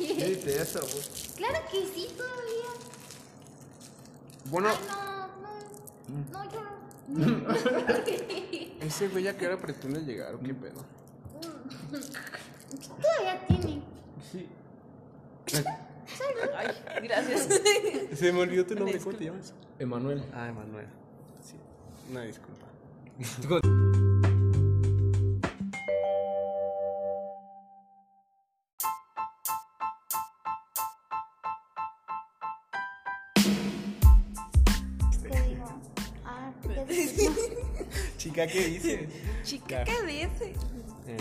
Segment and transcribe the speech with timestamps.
[0.00, 0.80] Dite eso.
[1.36, 2.70] Claro que sí, todavía.
[4.46, 6.44] Bueno, Ay, no, no.
[6.44, 6.60] No, yo
[7.08, 7.54] no.
[8.86, 10.84] ese güey a qué hora pretende llegar o qué pedo.
[13.00, 13.82] Todavía tiene.
[14.30, 14.48] Sí.
[16.56, 17.48] Ay, gracias.
[18.14, 18.98] Se me olvidó tu nombre.
[18.98, 19.52] ¿cómo te llamas?
[19.78, 20.24] Emanuel.
[20.34, 20.86] Ah, Emanuel.
[21.42, 21.56] Sí.
[22.10, 22.66] Una disculpa.
[38.46, 39.08] Chica, ¿qué dices?
[39.44, 40.54] Chica, ¿qué dice?
[41.06, 41.16] Em.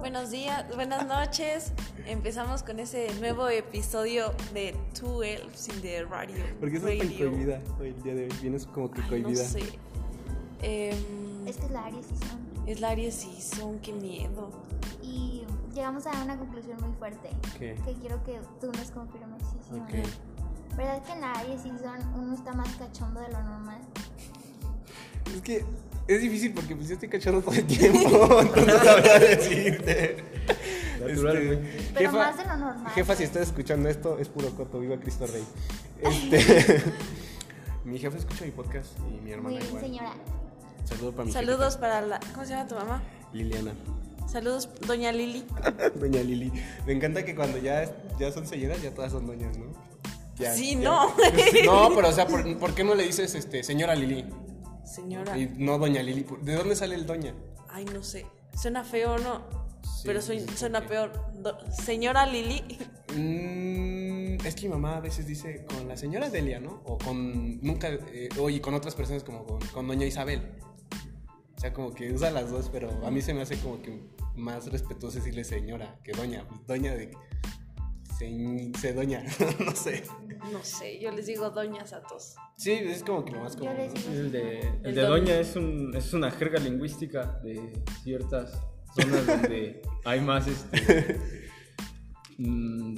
[0.00, 1.72] Buenos días, buenas noches.
[2.06, 6.36] Empezamos con ese nuevo episodio de Two Elves in the Radio.
[6.60, 8.32] ¿Por qué estás tan cohibida hoy el día de hoy?
[8.40, 9.44] Vienes como que Ay, no cohibida.
[9.44, 9.60] sé.
[10.62, 12.38] Em, Es que es la Aries Season.
[12.66, 14.50] es la Aries Season, qué miedo.
[15.02, 17.30] Y llegamos a una conclusión muy fuerte.
[17.58, 17.76] ¿Qué?
[17.84, 19.42] Que quiero que tú nos confirmes.
[19.42, 19.94] sí, sí, Ok.
[19.94, 20.76] no.
[20.76, 23.80] ¿Verdad que en la Aries Season uno está más cachondo de lo normal?
[25.36, 25.64] Es que
[26.06, 28.40] es difícil porque pues yo estoy cachando todo el tiempo.
[28.40, 30.16] Entonces sabría decirte.
[31.00, 31.76] Naturalmente.
[31.78, 32.92] Este, Pero más de lo normal.
[32.94, 34.80] Jefa, si estás escuchando esto, es puro coto.
[34.80, 35.44] Viva Cristo Rey.
[36.02, 36.82] Este,
[37.84, 39.82] mi jefa escucha mi podcast y mi hermana Muy bien, igual.
[39.84, 40.12] señora.
[40.84, 42.20] Saludos para mi Saludos para la.
[42.32, 43.02] ¿Cómo se llama tu mamá?
[43.32, 43.72] Liliana.
[44.26, 45.44] Saludos, doña Lili.
[45.98, 46.52] Doña Lili.
[46.86, 49.66] Me encanta que cuando ya, ya son señoras, ya todas son doñas, ¿no?
[50.36, 50.80] Ya, Sí, ya.
[50.80, 51.06] no.
[51.64, 54.26] No, pero o sea, ¿por, por qué no le dices este, señora Lili?
[54.88, 55.36] Señora.
[55.38, 56.24] Y no doña Lili.
[56.42, 57.34] ¿De dónde sale el doña?
[57.68, 58.26] Ay, no sé.
[58.56, 59.42] Suena feo o no.
[59.82, 61.12] Sí, pero soy- suena peor.
[61.34, 62.62] Do- señora Lili.
[63.14, 66.82] Mm, es que mi mamá a veces dice con la señora Delia, ¿no?
[66.84, 67.60] O con.
[67.60, 67.88] Nunca.
[67.88, 70.42] Eh, oye, con otras personas como con, con doña Isabel.
[71.56, 74.00] O sea, como que usa las dos, pero a mí se me hace como que
[74.36, 76.46] más respetuoso decirle señora que doña.
[76.48, 77.10] Pues doña de.
[78.18, 79.22] Se, se doña,
[79.64, 80.02] no sé.
[80.52, 82.34] No sé, yo les digo doñas a todos.
[82.56, 83.76] Sí, es como que lo más común.
[84.10, 88.58] El de, el El de Doña es, un, es una jerga lingüística de ciertas
[88.96, 91.20] zonas donde hay más este.
[92.38, 92.96] mm,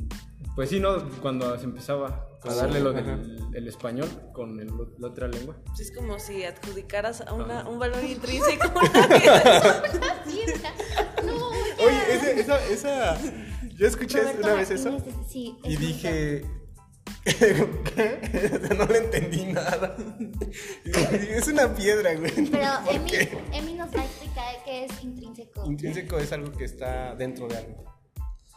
[0.55, 1.07] pues sí, ¿no?
[1.21, 5.57] Cuando se empezaba a darle lo del el español con el- la otra lengua.
[5.67, 7.35] Pues es como si adjudicaras a Ah.
[7.35, 8.71] una, un valor intrínseco.
[11.25, 12.41] No, Oye,
[12.73, 13.19] esa.
[13.81, 15.21] Yo escuché Roberto una vez Martínez eso.
[15.23, 16.45] es- sí, Y es dije.
[17.25, 18.61] ¿Qué?
[18.79, 19.97] No le entendí nada.
[21.13, 22.31] Es una piedra, güey.
[22.51, 23.11] Pero ¿Por Emi?
[23.53, 25.65] Emi nos va a explicar qué es intrínseco.
[25.67, 27.85] Intrínseco es algo que está dentro de algo.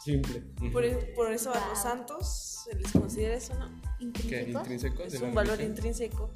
[0.03, 0.41] Simple.
[0.72, 3.81] Por, e- por eso a los santos se les considera eso, ¿no?
[4.28, 4.50] ¿Qué?
[4.50, 5.03] ¿Intrínseco?
[5.03, 6.29] Es un valor intrínseco.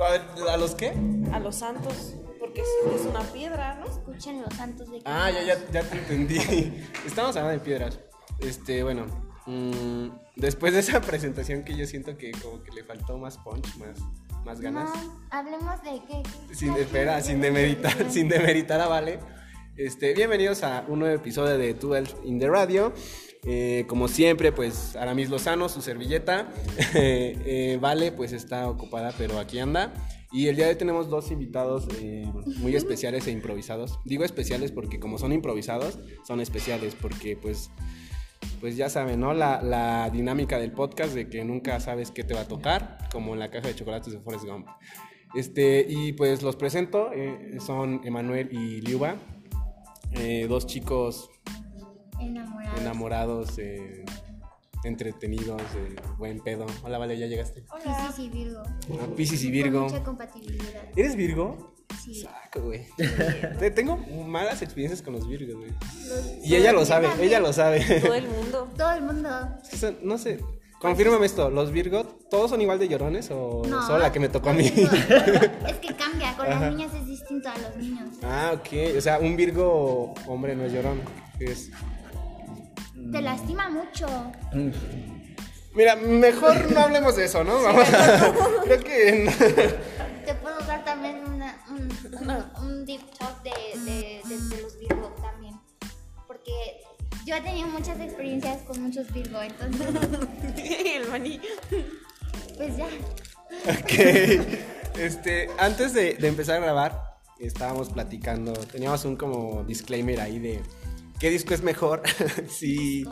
[0.00, 0.92] ¿A a los qué?
[1.32, 3.86] A los santos, porque es, una piedra, ¿no?
[3.86, 6.36] Escuchen los santos de Ah, ya, ya, ya te entendí.
[7.06, 7.98] Estamos hablando de piedras.
[8.40, 9.06] Este, bueno.
[9.46, 13.74] mm, después de esa presentación que yo siento que como que le faltó más punch,
[13.76, 13.98] más,
[14.44, 14.90] más ganas.
[14.94, 16.22] No, hablemos de qué.
[16.48, 19.18] qué- Sin qué- espera, qué- sin demeritar, qué- sin demeritar a Vale.
[19.76, 22.92] Este, bienvenidos a un nuevo episodio de 12 in the Radio.
[23.48, 26.52] Eh, como siempre, pues Aramis Lozano, su servilleta.
[26.98, 29.92] Eh, eh, vale, pues está ocupada, pero aquí anda.
[30.32, 31.86] Y el día de hoy tenemos dos invitados
[32.58, 33.98] muy especiales e improvisados.
[34.04, 37.70] Digo especiales porque como son improvisados, son especiales porque pues
[38.60, 39.34] pues ya saben, ¿no?
[39.34, 43.40] La, dinámica del podcast de que nunca sabes qué te va a tocar, como en
[43.40, 44.66] la caja de chocolates de Forrest Gump.
[45.34, 47.10] Este, y pues los presento,
[47.60, 49.16] son Emanuel y Liuba,
[50.48, 51.30] dos chicos
[52.20, 52.80] Enamorados.
[52.80, 54.04] enamorados, eh,
[54.84, 56.66] entretenidos, eh, buen pedo.
[56.82, 57.64] Hola, vale, ya llegaste.
[57.84, 58.62] Piscis y Virgo.
[59.00, 59.80] Ah, Piscis y Con Virgo.
[59.84, 60.82] mucha compatibilidad.
[60.96, 61.74] ¿Eres Virgo?
[62.02, 62.14] Sí.
[62.22, 62.86] Saco, güey.
[63.58, 65.70] Te- Tengo malas experiencias con los Virgos, güey.
[66.44, 67.80] Y ella lo sabe, ella lo sabe.
[68.00, 68.68] Todo el mundo.
[68.76, 69.28] Todo el mundo.
[70.02, 70.40] No sé.
[70.80, 73.82] Confírmame esto, ¿los Virgo todos son igual de llorones o No.
[73.86, 74.66] solo la que me tocó a mí?
[74.66, 76.36] es que cambia.
[76.36, 76.60] Con Ajá.
[76.60, 78.10] las niñas es distinto a los niños.
[78.22, 78.96] ah, ok.
[78.98, 81.00] O sea, un Virgo hombre no es llorón.
[81.40, 81.70] Es...
[83.12, 84.06] Te lastima mucho.
[85.74, 87.62] Mira, mejor no hablemos de eso, ¿no?
[87.62, 88.32] Vamos a-
[88.64, 89.30] Creo que...
[90.24, 91.88] Te puedo dar también una, un,
[92.20, 93.50] un, un deep talk de,
[93.80, 95.54] de, de- de los Virgo también.
[96.26, 96.52] Porque
[97.26, 99.86] yo he tenido muchas experiencias con muchos Virgo, entonces,
[100.96, 101.40] el maní.
[102.56, 102.86] pues ya.
[103.68, 103.92] Ok.
[104.98, 110.62] Este, antes de, de empezar a grabar, estábamos platicando, teníamos un como disclaimer ahí de
[111.20, 112.02] qué disco es mejor.
[112.48, 113.04] sí.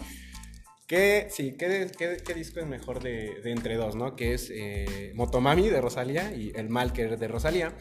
[0.87, 4.17] ¿Qué, sí, ¿qué, qué, qué disco es mejor de, de entre dos, no?
[4.17, 7.73] Que es eh, Motomami de Rosalía y El Mal Querer de Rosalía.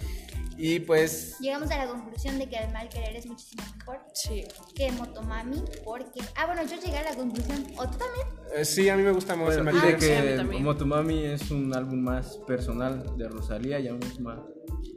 [0.55, 4.43] Y pues, Llegamos a la conclusión de que el mal querer es muchísimo mejor Sí.
[4.75, 6.21] que Motomami porque...
[6.35, 7.65] Ah, bueno, yo llegué a la conclusión.
[7.75, 8.27] ¿O tú también?
[8.55, 9.99] eh, sí, a mí me gusta más el Mal dice Querer.
[9.99, 10.63] sí, a mí que también.
[10.63, 14.45] Motomami es un álbum más personal de Rosalía, ya misma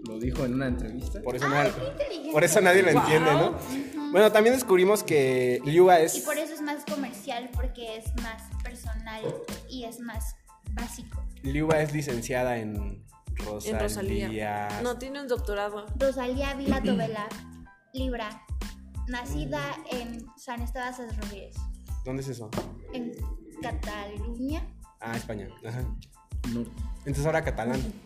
[0.08, 1.20] lo dijo en una entrevista.
[1.22, 3.00] Por eso, Ay, nadie, por eso nadie lo Wow.
[3.02, 3.58] entiende, ¿no?
[4.12, 6.16] Bueno, también descubrimos que Liua es...
[6.16, 9.22] Y por eso es más comercial porque es más personal
[9.68, 10.36] y es más
[10.72, 11.22] básico.
[11.42, 13.04] Liua es licenciada en
[13.44, 13.76] Rosalía.
[13.76, 14.68] En Rosalía.
[14.82, 15.86] No, tiene un doctorado.
[15.98, 17.26] Rosalía Vila Tobela,
[17.92, 18.28] Libra,
[19.08, 19.60] nacida
[19.90, 21.56] en San Esteban Rodríguez,
[22.04, 22.50] ¿Dónde es eso?
[22.92, 23.12] en
[23.60, 24.62] Cataluña.
[25.00, 25.48] Ah, España.
[25.66, 25.82] Ajá.
[26.52, 26.64] No.
[26.98, 27.80] Entonces ahora catalán.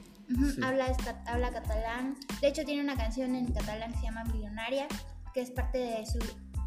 [0.55, 0.61] Sí.
[0.63, 2.17] habla, esta- habla catalán.
[2.41, 4.87] De hecho, tiene una canción en catalán que se llama Millonaria,
[5.35, 6.19] que es parte de su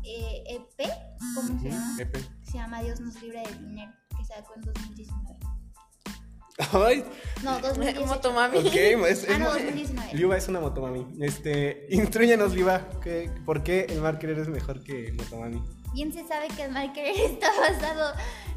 [0.06, 0.90] eh, EP.
[1.36, 1.94] ¿Cómo se llama?
[1.98, 2.20] Pepe.
[2.44, 5.40] Se llama Dios nos libre del dinero, que sacó en 2019.
[6.72, 7.04] Ay,
[7.44, 8.06] No, 2018.
[8.06, 8.58] Motomami.
[8.60, 8.66] ok.
[9.08, 10.14] Es, Ah, no, es- 2019.
[10.14, 11.08] Liuba es una motomami.
[11.22, 15.64] Este, instruyenos, Liuba, ¿qué- ¿por qué el Querer es mejor que motomami?
[15.94, 18.14] Bien se sabe que el querer está basado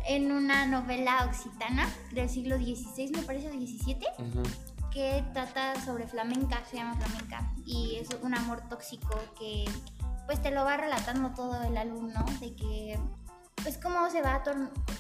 [0.08, 3.96] en una novela occitana del siglo XVI, me parece, o XVII,
[4.96, 9.66] que trata sobre flamenca, se llama flamenca, y es un amor tóxico que
[10.24, 12.24] pues te lo va relatando todo el álbum, ¿no?
[12.40, 12.98] De que
[13.62, 14.42] pues cómo se va a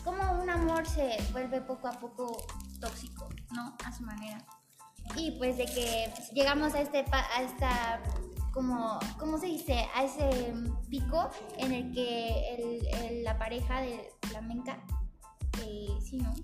[0.04, 2.36] cómo un amor se vuelve poco a poco
[2.78, 3.74] tóxico, ¿no?
[3.86, 4.44] A su manera.
[5.16, 8.02] Y pues de que llegamos a este a esta
[8.52, 9.86] como ¿cómo se dice?
[9.94, 10.52] a ese
[10.90, 14.78] pico en el que el- el- la pareja de flamenca
[15.62, 16.34] eh, sí, ¿no?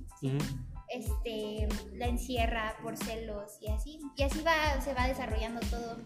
[0.92, 3.98] Este, la encierra por celos y así.
[4.16, 5.98] Y así va, se va desarrollando todo.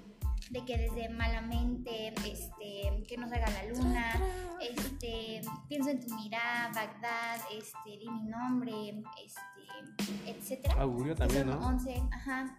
[0.50, 4.12] De que desde malamente, este, que no salga la luna,
[4.60, 10.74] este, pienso en tu mirada, Bagdad, este, di mi nombre, este, etcétera.
[10.80, 11.58] Augurio también, ¿no?
[11.66, 12.56] 11, ajá.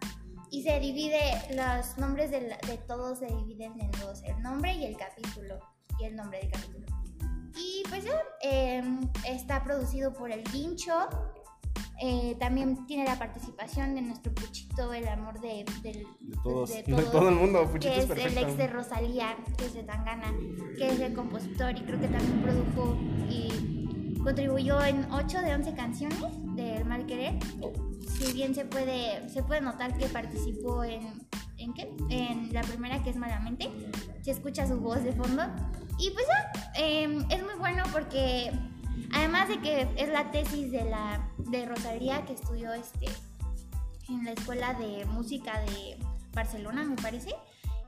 [0.50, 1.18] Y se divide,
[1.54, 5.58] los nombres de, la- de todos se dividen en dos, el nombre y el capítulo,
[5.98, 6.86] y el nombre del capítulo.
[7.56, 8.82] Y pues ya, eh,
[9.26, 11.08] está producido por El Guincho,
[12.00, 16.82] eh, también tiene la participación de nuestro Puchito, el amor de, del- De todos, de
[16.86, 19.82] de todo el mundo, Puchito que es es el ex de Rosalía, que es de
[19.82, 20.32] Tangana,
[20.76, 22.96] que es el compositor y creo que también produjo
[23.28, 26.18] y contribuyó en 8 de 11 canciones
[26.56, 27.38] del Mal Querer.
[28.18, 31.02] Si bien se puede, se puede notar que participó en,
[31.56, 31.88] ¿en qué?
[32.10, 33.70] En la primera que es Malamente,
[34.22, 35.42] se escucha su voz de fondo.
[35.98, 36.26] Y pues
[36.78, 38.50] eh, es muy bueno porque
[39.12, 43.06] además de que es la tesis de, la, de Rosalía que estudió este,
[44.08, 45.98] en la escuela de música de
[46.32, 47.34] Barcelona, me parece.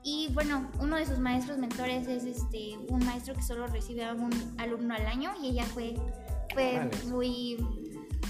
[0.03, 4.15] Y bueno, uno de sus maestros mentores es este un maestro que solo recibe a
[4.15, 5.95] un alumno al año y ella fue,
[6.55, 7.59] fue muy...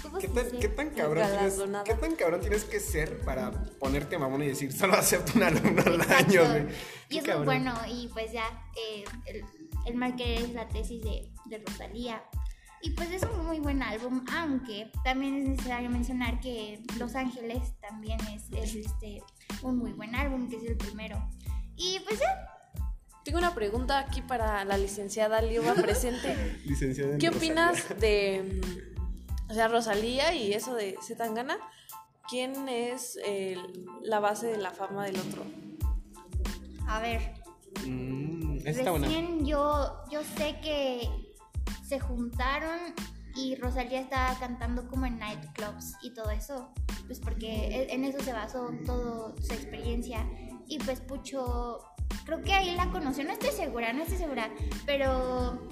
[0.02, 0.58] ¿cómo ¿Qué se tan, dice?
[0.58, 1.62] qué tan cabrón tienes.
[1.84, 5.82] ¿Qué tan cabrón tienes que ser para ponerte mamón y decir solo acepto un alumno
[5.86, 6.42] al Exacto.
[6.42, 6.68] año,
[7.08, 8.44] Y es muy bueno y pues ya
[8.76, 9.44] eh, el,
[9.86, 12.24] el mal querer es la tesis de, de Rosalía.
[12.82, 17.74] Y pues es un muy buen álbum, aunque también es necesario mencionar que Los Ángeles
[17.80, 19.22] también es, es, este,
[19.62, 21.22] un muy buen álbum, que es el primero.
[21.76, 22.46] Y pues ya,
[23.24, 26.58] Tengo una pregunta aquí para la licenciada Liuba presente.
[26.64, 27.48] Licenciada en ¿Qué Rosalía.
[27.70, 28.60] opinas de,
[29.50, 31.58] o sea, Rosalía y eso de Zetangana?
[32.30, 35.44] ¿Quién es el- la base de la fama del otro?
[36.88, 37.34] a ver,
[37.86, 38.58] Mm.
[38.64, 41.08] Recién yo, yo sé que
[41.90, 42.78] se juntaron
[43.34, 46.72] y Rosalía estaba cantando como en nightclubs y todo eso,
[47.06, 50.24] pues porque e- en eso se basó toda su experiencia.
[50.68, 51.80] Y pues Pucho,
[52.24, 54.48] creo que ahí la conoció, no estoy segura, no estoy segura,
[54.86, 55.68] pero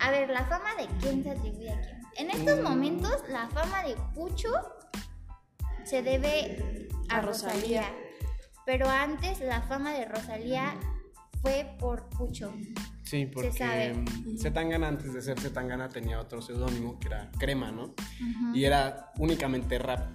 [0.00, 2.00] a ver, la fama de quién se atribuye a quién.
[2.16, 2.62] En estos Mm.
[2.62, 4.50] momentos, la fama de Pucho
[5.84, 7.82] se debe a, A Rosalía.
[7.82, 7.94] Rosalía.
[8.64, 10.74] Pero antes la fama de Rosalía
[11.42, 12.50] fue por Pucho.
[13.10, 14.04] Sí, porque sabe.
[14.38, 17.86] Zetangana antes de ser Zetangana tenía otro seudónimo que era Crema, ¿no?
[17.86, 18.54] Ujú.
[18.54, 20.06] Y era únicamente rap.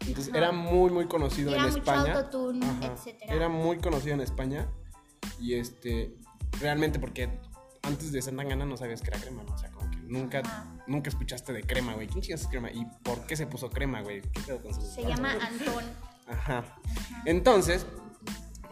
[0.00, 0.38] Entonces Ajá.
[0.38, 2.14] era muy, muy conocido era en mucho España.
[2.14, 2.92] autotune, Ajá.
[2.92, 3.34] etcétera.
[3.34, 4.68] Era muy conocido en España.
[5.40, 6.14] Y este,
[6.60, 7.30] realmente porque
[7.82, 9.54] antes de Zetangana no sabías que era Crema, ¿no?
[9.54, 10.84] O sea, como que nunca, Ajá.
[10.86, 12.06] nunca escuchaste de Crema, güey.
[12.06, 12.70] ¿Quién chingas es Crema?
[12.70, 14.20] ¿Y por qué se puso Crema, güey?
[14.20, 15.84] ¿Qué pedo con su Se llama Antón.
[16.26, 16.64] Ajá.
[17.24, 17.86] Entonces,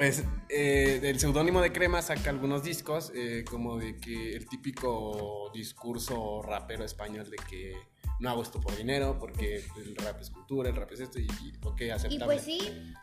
[0.00, 5.50] pues eh, el seudónimo de Crema saca algunos discos, eh, como de que el típico
[5.52, 7.74] discurso rapero español de que
[8.18, 11.24] no hago esto por dinero, porque el rap es cultura, el rap es esto, y,
[11.42, 12.24] y ok, Y aceptable.
[12.24, 12.60] pues sí,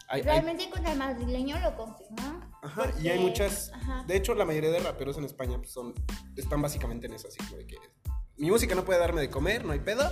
[0.07, 2.41] Hay- hay- realmente con el madrileño lo confirmó.
[2.63, 3.71] Ajá, y porque- hay muchas.
[3.75, 4.03] Ajá.
[4.07, 5.93] De hecho, la mayoría de raperos en España pues, son,
[6.35, 7.77] están básicamente en eso, así como de que
[8.37, 10.03] mi música no puede darme de comer, no hay pedo,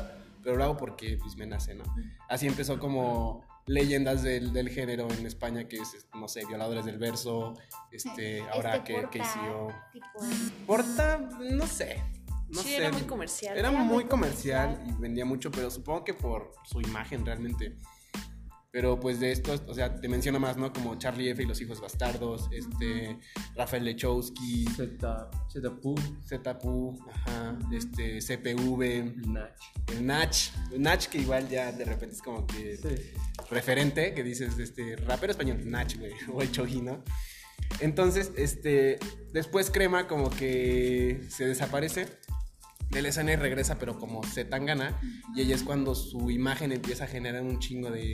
[0.44, 1.84] pero lo hago porque pues, me nace, ¿no?
[2.30, 6.98] Así empezó como leyendas del, del género en España, que es, no sé, Violadores del
[6.98, 7.53] Verso,
[7.91, 9.67] este, ahora Este que, Porta, que hizo...
[9.91, 10.07] tipo,
[10.67, 12.03] Porta, no sé.
[12.48, 12.77] No sí, sé.
[12.77, 13.57] era muy comercial.
[13.57, 14.98] Era Era muy muy comercial comercial.
[14.98, 17.75] y vendía mucho, pero supongo que por su imagen realmente.
[18.75, 20.74] Pero pues de estos, o sea, te menciono más, ¿no?
[20.74, 23.17] Como Charlie F y los hijos bastardos, este,
[23.55, 25.96] Rafael Lechowski, Z, ZPU,
[26.27, 29.55] ZPU, ajá, este, CPV, Nach.
[29.94, 30.36] el Nach,
[30.74, 33.13] el Nach que igual ya de repente es como que Sí.
[33.50, 37.01] referente, que dices, este, rapero español, Nach, güey, o el Chogi, ¿no?
[37.79, 39.00] Entonces, este,
[39.32, 42.08] después Crema como que se desaparece
[42.89, 45.00] de la escena y regresa, pero como se tan gana,
[45.34, 48.13] y ahí es cuando su imagen empieza a generar un chingo de,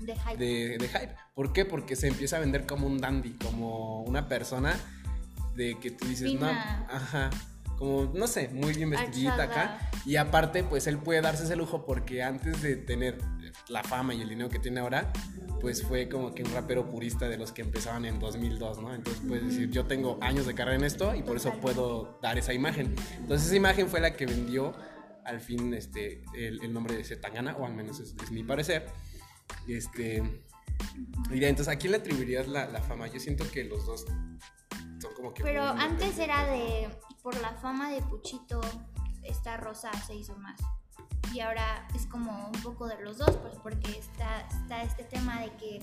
[0.00, 0.36] de hype.
[0.36, 1.14] de, de hype.
[1.34, 1.64] ¿Por qué?
[1.64, 4.78] Porque se empieza a vender como un dandy, como una persona
[5.54, 6.86] de que tú dices, Fina.
[6.88, 7.30] no, ajá,
[7.80, 9.90] como, no sé, muy bien vestidita acá.
[10.04, 13.18] Y aparte, pues él puede darse ese lujo porque antes de tener
[13.68, 15.12] la fama y el dinero que tiene ahora,
[15.60, 18.94] pues fue como que un rapero purista de los que empezaban en 2002, ¿no?
[18.94, 22.36] Entonces puedes decir, yo tengo años de carrera en esto y por eso puedo dar
[22.38, 22.94] esa imagen.
[23.18, 24.74] Entonces esa imagen fue la que vendió
[25.24, 28.86] al fin este, el, el nombre de Zetangana, o al menos es, es mi parecer.
[29.68, 30.22] Este,
[31.30, 33.06] de- entonces, ¿a quién le atribuirías la, la fama?
[33.08, 34.04] Yo siento que los dos
[35.00, 35.42] son como que...
[35.42, 36.88] Pero antes era de,
[37.22, 38.60] por la fama de Puchito,
[39.22, 40.60] esta Rosa se hizo más.
[41.32, 45.40] Y ahora es como un poco de los dos, pues porque está, está este tema
[45.40, 45.78] de que,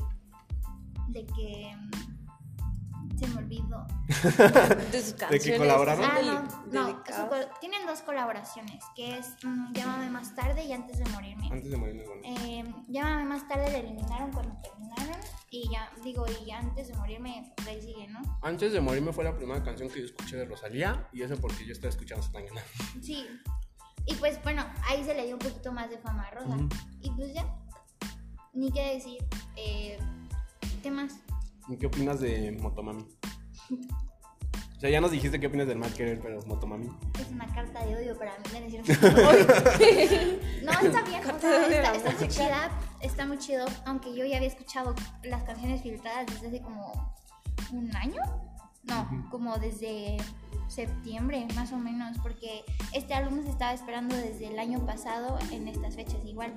[1.09, 1.73] de que,
[3.17, 3.85] se me olvidó.
[4.91, 5.57] De sus canciones.
[5.59, 6.05] colaboraron?
[6.05, 10.71] Ah, no, no, su col- tienen dos colaboraciones, que es mm, Llámame más tarde y
[10.73, 11.49] Antes de morirme.
[11.51, 12.21] Antes de morir, muy bueno.
[12.23, 15.19] Eh, Llámame más tarde la eliminaron cuando terminaron
[15.49, 18.19] y ya, digo, y Antes de morirme, pues ahí sigue, ¿no?
[18.41, 21.65] Antes de morirme fue la primera canción que yo escuché de Rosalía y eso porque
[21.65, 22.61] yo estaba escuchando Zetangana.
[23.01, 23.25] Sí.
[24.05, 26.57] Y pues bueno, ahí se le dio un poquito más de fama a Rosa.
[27.01, 27.45] Y pues ya,
[28.53, 29.25] ni qué decir.
[29.57, 29.99] Eh,
[30.81, 31.15] ¿Qué más?
[31.69, 33.05] ¿Y ¿Qué opinas de Motomami?
[34.77, 36.87] O sea, ya nos dijiste qué opinas del mal querer, pero Motomami.
[37.19, 38.43] Es una carta de odio para mí.
[38.51, 39.07] ¿no es cierto?
[40.63, 41.21] no, está bien.
[41.29, 42.71] O sea, está, está muy chida.
[43.01, 43.65] Está muy chido.
[43.85, 44.93] Aunque yo ya había escuchado
[45.23, 47.15] las canciones filtradas desde hace como
[47.73, 48.21] un año.
[48.83, 50.17] No, como desde
[50.67, 52.17] septiembre más o menos.
[52.19, 56.53] Porque este álbum se estaba esperando desde el año pasado en estas fechas igual.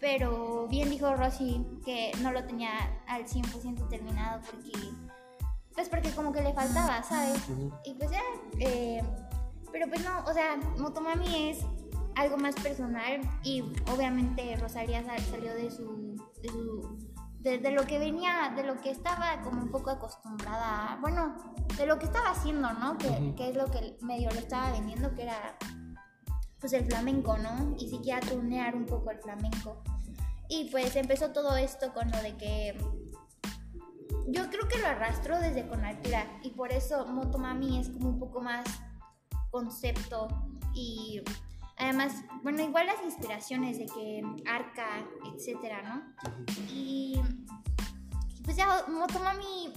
[0.00, 2.70] Pero bien dijo Rosy que no lo tenía
[3.06, 4.72] al 100% terminado porque...
[5.74, 7.40] Pues porque como que le faltaba, ¿sabes?
[7.84, 8.20] Y pues ya,
[8.58, 9.00] eh,
[9.70, 11.64] pero pues no, o sea, Motomami es
[12.16, 13.62] algo más personal y
[13.92, 16.98] obviamente Rosalía sal- salió de su, de su,
[17.38, 21.36] de, de lo que venía, de lo que estaba como un poco acostumbrada, a- bueno,
[21.76, 22.98] de lo que estaba haciendo, ¿no?
[22.98, 25.56] Que, que es lo que medio le estaba vendiendo, que era
[26.60, 27.74] pues el flamenco, ¿no?
[27.78, 29.82] Y siquiera tunear un poco el flamenco.
[30.48, 32.76] Y pues empezó todo esto con lo de que
[34.28, 38.18] yo creo que lo arrastró desde con altura y por eso Motomami es como un
[38.18, 38.66] poco más
[39.50, 40.28] concepto
[40.74, 41.22] y
[41.78, 42.12] además,
[42.42, 46.02] bueno, igual las inspiraciones de que Arca, etcétera, ¿no?
[46.70, 47.20] Y
[48.44, 49.72] pues ya Motomami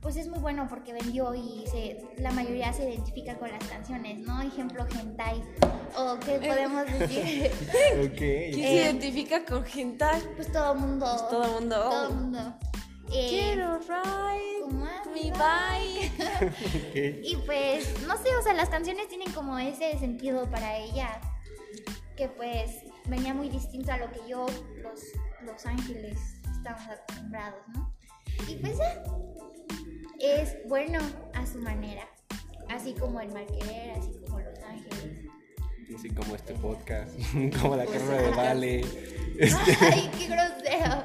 [0.00, 4.18] pues es muy bueno porque vendió y se, la mayoría se identifica con las canciones,
[4.18, 4.40] ¿no?
[4.42, 5.42] Ejemplo, Hentai
[5.96, 7.50] o qué podemos decir.
[8.16, 10.20] ¿Quién se Eh, identifica con hentai?
[10.36, 11.76] pues todo mundo, Pues todo mundo.
[11.90, 12.54] todo mundo.
[13.10, 16.12] Eh, Quiero ride mi bike.
[17.24, 21.20] Y pues, no sé, o sea, las canciones tienen como ese sentido para ella,
[22.16, 24.46] que pues venía muy distinto a lo que yo,
[24.82, 25.00] los,
[25.42, 26.18] los ángeles,
[26.56, 27.92] estamos acostumbrados, ¿no?
[28.46, 29.02] Y pues ya,
[30.18, 30.98] es bueno
[31.34, 32.08] a su manera,
[32.68, 35.26] así como el mal querer, así como los ángeles.
[35.96, 37.10] Así como este podcast,
[37.60, 38.30] como la Pues, carrera de.
[38.36, 38.80] Vale.
[39.38, 41.02] Este, Ay, qué grosero.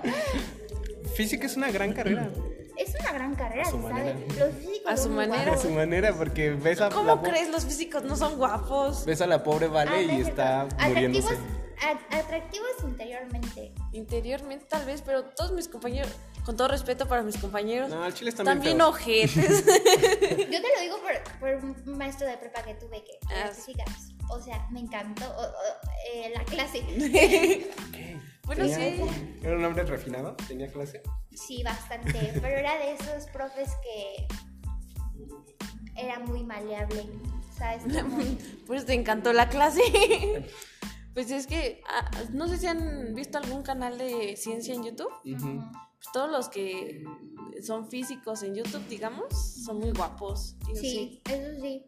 [1.15, 2.29] física es una gran carrera.
[2.77, 3.93] Es una gran carrera, A su se sabe.
[3.93, 4.19] manera.
[4.39, 5.41] Los físicos A su manera.
[5.41, 5.61] A guapos.
[5.61, 7.49] su manera, porque ves a, la, ¿Cómo crees?
[7.51, 9.05] Los físicos no son guapos.
[9.05, 11.27] ves a la pobre Vale Ah, y está muriéndose.
[11.27, 13.73] Atractivos, a- atractivos interiormente.
[13.93, 16.11] Interiormente tal vez, pero todos mis compañeros,
[16.45, 19.65] con todo respeto para mis compañeros, No, el chile está están bien ojetes.
[19.65, 23.51] Yo te lo digo por, por un maestro de prepa que tuve que Ah,
[24.29, 26.81] O sea, me encantó o- o, eh, la clase.
[28.45, 29.01] bueno, sí.
[29.41, 30.35] ¿Era un hombre refinado?
[30.47, 31.01] ¿Tenía clase?
[31.31, 32.31] Sí, bastante.
[32.41, 34.27] Pero era de esos profes que
[35.95, 37.05] era muy maleable.
[37.57, 37.83] ¿Sabes?
[38.67, 39.81] Pues te encantó la clase.
[41.13, 45.11] Pues es que, ah, no sé si han visto algún canal de ciencia en YouTube.
[45.23, 45.43] Pues
[46.11, 47.03] todos los que
[47.61, 49.25] son físicos en YouTube, digamos,
[49.63, 50.55] son muy guapos.
[50.75, 51.85] Sí, eso sí.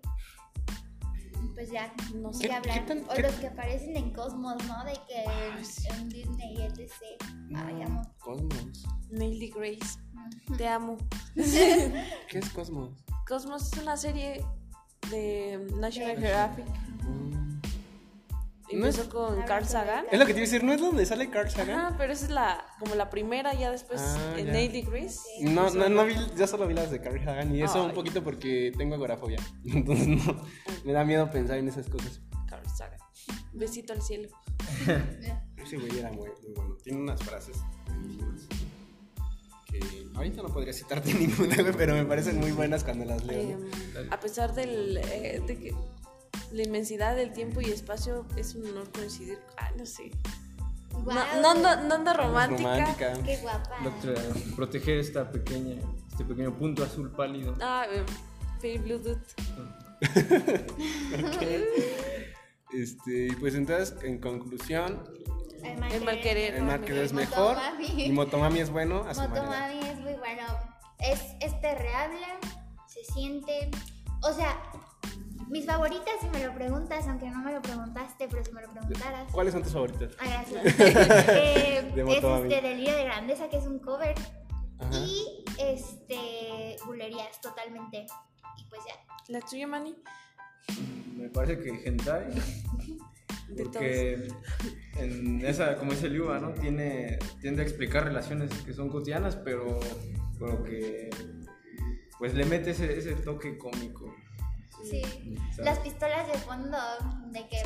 [1.53, 2.51] pues ya, No sé.
[2.51, 2.85] hablar.
[2.85, 4.83] qué tan- o qué- los que aparecen en Cosmos, ¿no?
[4.83, 5.87] De que Ah, en, sí.
[5.89, 6.91] en Disney, etc.
[7.55, 8.01] Ay, amo.
[8.19, 8.83] Cosmos.
[9.09, 9.99] Neil Grace.
[10.57, 10.97] Te amo.
[11.35, 12.91] ¿Qué es Cosmos?
[13.27, 14.43] Cosmos es una serie
[15.11, 16.65] de National De- Geographic.
[18.75, 20.05] Empezó es- con Ah, Carl no, Sagan.
[20.11, 21.79] Es lo que te iba a decir, ¿no es donde sale Carl Sagan?
[21.79, 24.51] Ajá, pero esa es la, como la primera, ya después Ah, en.
[24.51, 25.19] Neil Grace.
[25.41, 28.23] No, no, no vi, yo solo vi las de Carl Sagan y eso un poquito
[28.23, 29.37] porque tengo agorafobia.
[29.65, 30.41] Entonces no,
[30.83, 32.21] me da miedo pensar en esas cosas.
[32.47, 32.99] Carl Sagan.
[33.53, 34.29] Besito al cielo.
[35.57, 36.77] Ese güey era muy, muy bueno.
[36.83, 38.47] Tiene unas frases buenísimas.
[39.67, 39.79] Que
[40.13, 43.39] ahorita no podría citarte ninguna, pero me parecen muy buenas cuando las leo.
[43.41, 45.75] Eh, a pesar del, eh, de que
[46.51, 49.39] la inmensidad del tiempo y espacio es un honor coincidir.
[49.57, 50.11] Ah, no sé.
[50.91, 52.69] No, Guau, no, ando- no ando romántica.
[52.71, 53.13] Romántica.
[53.25, 53.75] Qué guapa.
[53.83, 54.21] Doctora,
[54.55, 55.75] proteger esta pequeña,
[56.11, 57.55] este pequeño punto azul pálido.
[57.61, 58.03] Ah, eh,
[58.61, 59.19] Fake Bluetooth.
[62.73, 65.03] Este, y pues entonces, en conclusión,
[65.63, 66.55] El mal El mal querer.
[66.55, 67.13] el es Motomami.
[67.13, 67.57] mejor
[67.97, 69.41] y Motomami es bueno a su manera.
[69.43, 70.43] Motomami es muy bueno.
[70.99, 72.17] Es, es perreable,
[72.87, 73.69] se siente.
[74.23, 74.57] O sea,
[75.49, 78.69] mis favoritas, si me lo preguntas, aunque no me lo preguntaste, pero si me lo
[78.71, 79.31] preguntaras.
[79.31, 80.13] ¿Cuáles son tus favoritas?
[80.19, 80.75] Ah, gracias.
[81.29, 84.15] Eh, De es este Delirio de Grandeza, que es un cover.
[84.79, 84.97] Ajá.
[84.97, 86.75] Y este.
[86.85, 88.05] Bulerías, totalmente.
[88.57, 88.95] Y pues ya.
[89.27, 89.95] La tuya, Manny.
[91.15, 92.27] Me parece que hentai,
[93.57, 94.27] porque
[94.97, 96.53] en esa, como dice Liuba, ¿no?
[96.53, 99.79] Tiene, tiende a explicar relaciones que son cotidianas, pero,
[100.39, 101.09] pero que
[102.17, 104.13] pues le mete ese, ese toque cómico.
[104.89, 105.01] Sí.
[105.51, 105.57] ¿sabes?
[105.57, 106.77] Las pistolas de fondo,
[107.31, 107.57] de que.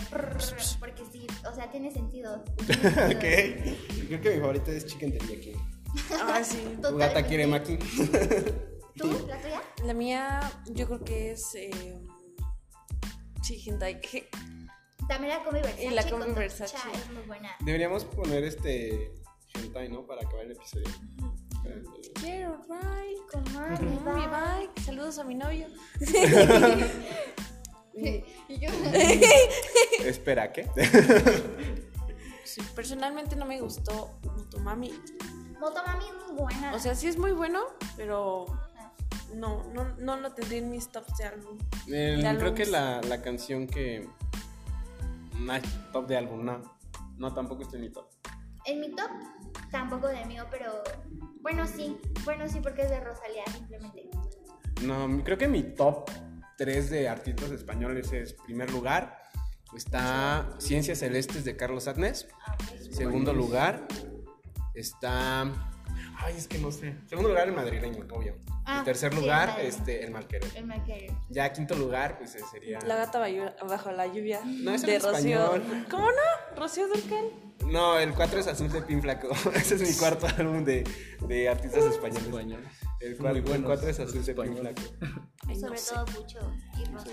[0.80, 2.36] Porque sí, o sea, tiene sentido.
[2.58, 3.26] ok.
[4.08, 5.54] Creo que mi favorita es Chicken Teriyaki.
[6.22, 6.78] Ah, sí.
[6.82, 7.78] Tu gata quiere Maki.
[8.96, 9.28] ¿Tú?
[9.28, 9.62] ¿La tuya?
[9.86, 11.56] La mía, yo creo que es.
[11.56, 12.00] Eh,
[13.42, 14.00] sí, hentai.
[15.08, 15.86] También la Comi Versace.
[15.86, 16.78] Y la Tocha Versace.
[16.94, 17.50] Es muy buena.
[17.62, 19.12] Deberíamos poner este
[19.56, 20.06] hentai, ¿no?
[20.06, 20.86] Para acabar el episodio.
[22.22, 24.28] Quiero ride Con mami, mi bye.
[24.28, 24.80] bike.
[24.86, 25.68] Saludos a mi novio.
[27.94, 28.70] Y yo.
[30.06, 30.68] Espera, ¿qué?
[32.44, 34.92] Sí, personalmente no me gustó Motomami.
[35.60, 36.74] Motomami es muy buena.
[36.76, 37.62] O sea, sí es muy bueno,
[37.98, 38.46] pero
[39.36, 41.58] no, no, no lo tendría en mis tops de álbum.
[41.88, 42.40] El- De álbums.
[42.40, 44.08] creo que la, la canción que.
[45.38, 46.62] No es top de álbum, no.
[47.18, 48.08] No, tampoco está en mi top.
[48.66, 49.10] en mi top,
[49.72, 50.84] tampoco de mío, pero.
[51.42, 52.00] Bueno, sí.
[52.26, 54.10] Bueno, sí, porque es de Rosalía, simplemente.
[54.82, 56.10] No, creo que mi top
[56.58, 59.18] 3 de artistas españoles es: primer lugar,
[59.76, 62.28] está Ciencias Celestes de Carlos Atnes.
[62.46, 62.92] Ah, ok.
[62.92, 63.88] Segundo lugar
[64.74, 65.69] está.
[66.22, 66.96] Ay, es que no sé.
[67.08, 68.36] Segundo lugar, el madrileño, obvio.
[68.66, 70.52] Ah, y tercer sí, lugar, el este, el malquerer.
[70.56, 71.12] El Malquerer.
[71.30, 72.80] Ya quinto lugar, pues eh, sería.
[72.82, 73.20] La gata
[73.68, 75.56] bajo la lluvia No, ese de es Rocío.
[75.56, 75.88] español.
[75.90, 76.56] ¿Cómo no?
[76.58, 77.32] Rocío Durcal.
[77.68, 79.30] No, el 4 es Azul de Pin Flaco.
[79.56, 80.84] Ese es mi cuarto álbum de,
[81.28, 82.24] de artistas españoles.
[82.28, 82.68] Españoles.
[83.00, 84.58] El Son muy 4, buenos es Azul de Pin.
[84.58, 84.82] Flaco.
[85.48, 85.94] Ay, no Sobre sé.
[85.96, 86.40] todo Pucho
[86.78, 87.10] y Rosa.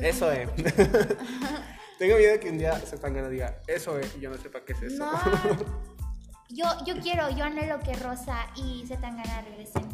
[0.00, 0.48] Eso es.
[0.50, 1.16] Pucho.
[1.98, 4.72] Tengo miedo que un día se gana diga, eso es, y yo no sepa qué
[4.72, 5.04] es eso.
[5.04, 5.91] No.
[6.54, 9.88] Yo, yo quiero, yo anhelo que Rosa y Zetangana regresen.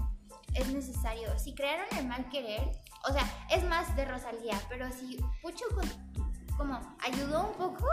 [0.54, 1.38] Es necesario.
[1.38, 2.62] Si crearon el mal querer,
[3.08, 5.88] o sea, es más de Rosalía, pero si Pucho con-
[6.56, 7.86] como ayudó un poco,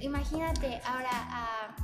[0.00, 1.76] imagínate ahora ah,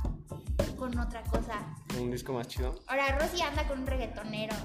[0.77, 1.59] con otra cosa.
[1.99, 2.75] Un disco más chido.
[2.87, 4.55] Ahora Rosy anda con un reggaetonero.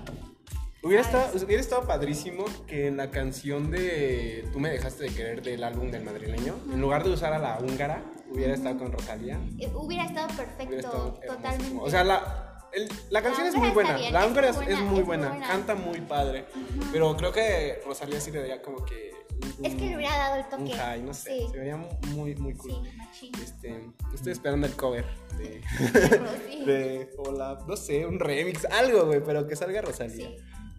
[0.82, 5.42] Hubiera estado, hubiera estado padrísimo que en la canción de Tú me dejaste de querer
[5.42, 9.38] del álbum del madrileño, en lugar de usar a la húngara, hubiera estado con Rosalía.
[9.58, 11.78] Eh, Hubiera estado perfecto, Hubiera estado totalmente.
[11.80, 13.96] O sea, la, el- la canción es húngara muy buena.
[13.98, 16.46] bien, la es es, muy es buena, es muy buena, canta muy padre.
[16.92, 19.12] Pero creo que Rosalía sí le daría como que.
[19.58, 20.72] un- es que le hubiera dado el toque.
[20.78, 21.38] high, no sé.
[21.38, 22.72] Sí, Se vería muy, muy cool.
[23.12, 23.30] sí.
[23.42, 25.04] Este, estoy esperando el cover
[25.38, 25.60] de,
[26.66, 30.30] de hola, no sé, un remix, algo, güey, pero que salga Rosalía.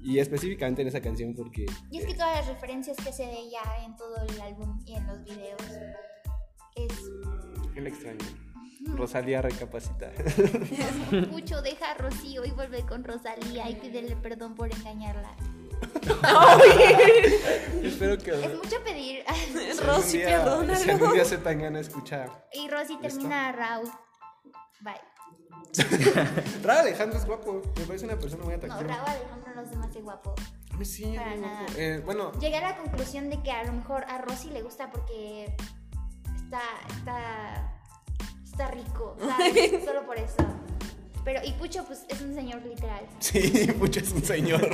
[0.01, 3.49] Y específicamente en esa canción porque Y es que todas las referencias que se ve
[3.51, 5.62] ya en todo el álbum y en los videos
[6.75, 6.93] es
[7.75, 8.19] él extraño.
[8.95, 10.12] Rosalía recapacita.
[11.32, 15.36] Pucho deja a Rocío y vuelve con Rosalía y pídele perdón por engañarla.
[17.84, 19.23] Espero que Es mucho pedir.
[19.27, 20.75] si Rosy, día- perdónalo.
[20.79, 22.47] Si algún día se tengan a escuchar.
[22.53, 23.89] y Rosy termina a Raúl.
[24.82, 24.93] Bye.
[26.63, 28.95] Raúl Alejandro es guapo, me parece una persona muy No, atractiva.
[28.95, 30.36] Raúl Alejandro no se me hace guapo.
[30.84, 31.60] Sí, Para es nada.
[31.60, 31.73] guapo.
[31.77, 34.89] Eh, bueno, Llegué a la conclusión de que a lo mejor a Rosy le gusta
[34.91, 35.53] porque
[36.49, 36.62] está,
[36.97, 37.79] está,
[38.43, 39.85] está rico, ¿sabes?
[39.85, 40.35] Solo por eso.
[41.23, 43.05] Pero, y Pucho, pues es un señor literal.
[43.19, 44.69] sí, Pucho es un señor.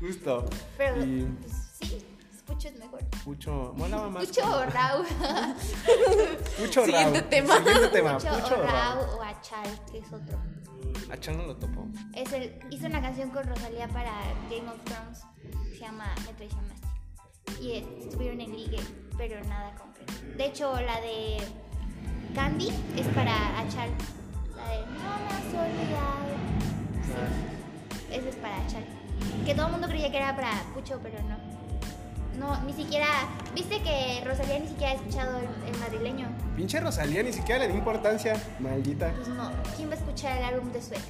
[0.00, 0.44] Justo.
[0.76, 2.04] Pero, Y- pues sí,
[2.46, 3.04] Pucho es mejor.
[3.24, 4.26] Pucho, molaba más.
[4.26, 5.04] Pucho o Rau.
[6.58, 7.28] Pucho Siguiente Rao.
[7.28, 7.56] tema.
[7.58, 8.18] Siguiente tema.
[8.18, 8.94] Pucho Pucho o Rao.
[9.06, 10.38] Rau o Achal, que es otro.
[11.10, 11.86] A Chan no lo topo.
[12.14, 14.12] Es el, hizo una canción con Rosalía para
[14.50, 15.20] Game of Thrones.
[15.70, 16.86] Se llama Me traicionaste.
[17.60, 18.78] Y eh, estuvieron en ligue,
[19.16, 19.87] pero nada concreto.
[20.36, 21.38] De hecho, la de
[22.34, 23.90] Candy es para Achal.
[24.56, 26.28] La de No me has olvidado.
[27.04, 28.14] Sí.
[28.14, 28.84] Esa es para Achal.
[29.44, 31.36] Que todo el mundo creía que era para Pucho, pero no.
[32.38, 33.06] No, ni siquiera.
[33.52, 36.28] ¿Viste que Rosalía ni siquiera ha escuchado el, el madrileño?
[36.54, 38.34] Pinche Rosalía ni siquiera le di importancia.
[38.60, 39.12] Maldita.
[39.12, 39.50] Pues no.
[39.76, 41.02] ¿Quién va a escuchar el álbum de su ex?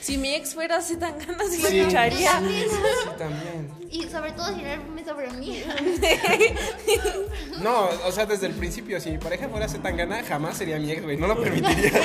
[0.00, 2.40] Si mi ex fuera así tan ganas, sí lo escucharía.
[2.40, 3.70] Sí, sí, sí, también.
[3.90, 5.62] Y sobre todo es sobre mí.
[7.62, 11.02] No, o sea, desde el principio, si mi pareja fuera Zetangana, jamás sería mi ex,
[11.02, 11.16] güey.
[11.16, 11.90] No lo permitiría.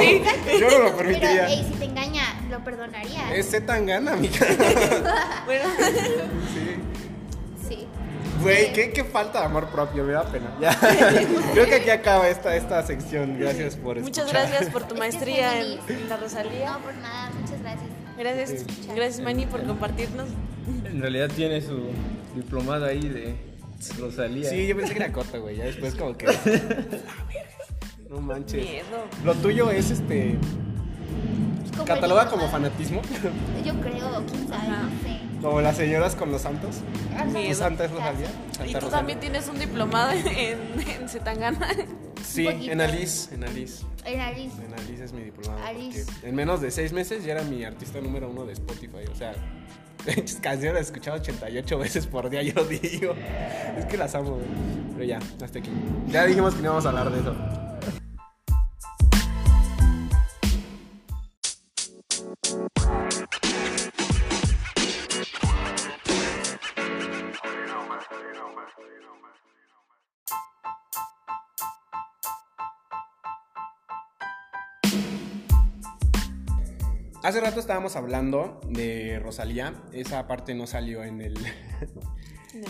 [0.00, 0.22] Sí.
[0.58, 1.48] Yo no lo Pero, permitiría.
[1.48, 3.34] ey, si te engaña, lo perdonaría.
[3.34, 4.46] Es Zetangana, amiga.
[5.44, 5.64] Bueno,
[6.54, 6.76] Sí.
[8.40, 8.44] Sí.
[8.44, 8.72] Güey, Sí.
[8.74, 10.56] qué, qué falta de amor propio, me da pena.
[10.60, 10.76] Ya.
[11.52, 13.38] Creo que aquí acaba esta, esta sección.
[13.38, 14.48] Gracias por muchas escuchar.
[14.48, 16.72] gracias por tu maestría en, la Rosalía.
[16.72, 17.88] No, por nada, muchas gracias.
[18.18, 20.28] Gracias, gracias Manny por compartirnos.
[20.84, 21.80] En realidad tiene su
[22.34, 23.34] diplomado ahí de
[23.98, 24.48] Rosalía.
[24.50, 25.56] Sí, yo pensé que era cota, güey.
[25.56, 26.26] Ya después como que...
[28.10, 28.68] No manches.
[28.68, 29.04] Miedo.
[29.24, 30.36] Lo tuyo es este...
[31.86, 33.00] ¿Cataloga como fanatismo?
[33.64, 35.29] Yo creo, quién sabe, no sé.
[35.40, 36.76] Como las señoras con los santos.
[37.14, 37.24] Ajá.
[37.24, 37.54] ¿Tu Miedo.
[37.54, 38.26] santa es Rosalía?
[38.52, 38.90] Y tú Rosalía.
[38.90, 41.68] también tienes un diplomado en, en Zetangana.
[42.22, 43.82] Sí, en Alice, en Alice.
[44.04, 44.54] En Alice.
[44.62, 45.64] En Alice es mi diplomado.
[45.64, 46.04] Alice.
[46.22, 49.04] en menos de seis meses ya era mi artista número uno de Spotify.
[49.10, 49.32] O sea,
[50.42, 53.14] canciones las he escuchado 88 veces por día, yo digo.
[53.78, 54.44] Es que las amo, güey.
[54.92, 55.70] Pero ya, hasta aquí.
[56.08, 57.34] Ya dijimos que no íbamos a hablar de eso.
[77.30, 79.72] Hace rato estábamos hablando de Rosalía.
[79.92, 81.38] Esa parte no salió en el,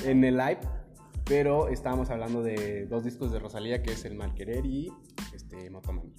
[0.05, 0.59] en el live.
[1.25, 4.93] Pero estábamos hablando de dos discos de Rosalía, que es El Mal Querer y
[5.35, 6.13] este, Motomami.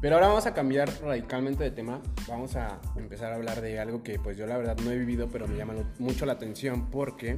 [0.00, 2.00] Pero ahora vamos a cambiar radicalmente de tema.
[2.26, 5.28] Vamos a empezar a hablar de algo que pues yo la verdad no he vivido,
[5.28, 7.36] pero me llama mucho la atención porque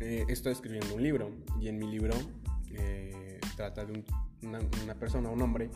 [0.00, 1.30] eh, estoy escribiendo un libro.
[1.58, 2.12] Y en mi libro
[2.74, 4.04] eh, trata de un-
[4.46, 5.70] una, una persona, un hombre,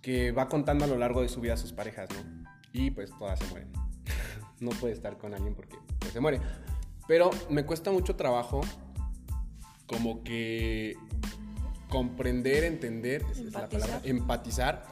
[0.00, 2.45] que va contando a lo largo de su vida a sus parejas, ¿no?
[2.76, 3.72] Y pues todas se mueren.
[4.60, 6.40] no puede estar con alguien porque pues, se muere.
[7.08, 8.60] Pero me cuesta mucho trabajo
[9.86, 10.96] como que
[11.88, 13.70] comprender, entender, esa es la Empatizar.
[13.70, 14.84] palabra, empatizar,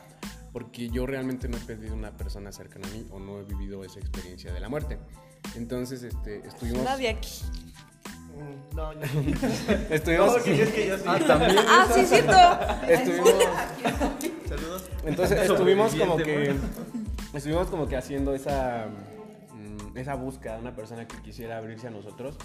[0.52, 3.84] porque yo realmente no he perdido una persona cercana a mí o no he vivido
[3.84, 4.98] esa experiencia de la muerte.
[5.56, 6.84] Entonces, este, estuvimos...
[6.84, 7.42] Nadie aquí.
[8.74, 9.00] No, yo
[9.90, 10.36] Estuvimos...
[10.38, 11.04] No, que es que yo sí.
[11.06, 11.56] Ah, también.
[11.68, 12.32] Ah, sí, cierto.
[12.88, 13.44] estuvimos
[14.48, 14.84] Saludos.
[15.04, 16.54] Entonces estuvimos como que
[17.34, 18.86] estuvimos como que haciendo esa
[19.52, 22.36] mm, esa búsqueda de una persona que quisiera abrirse a nosotros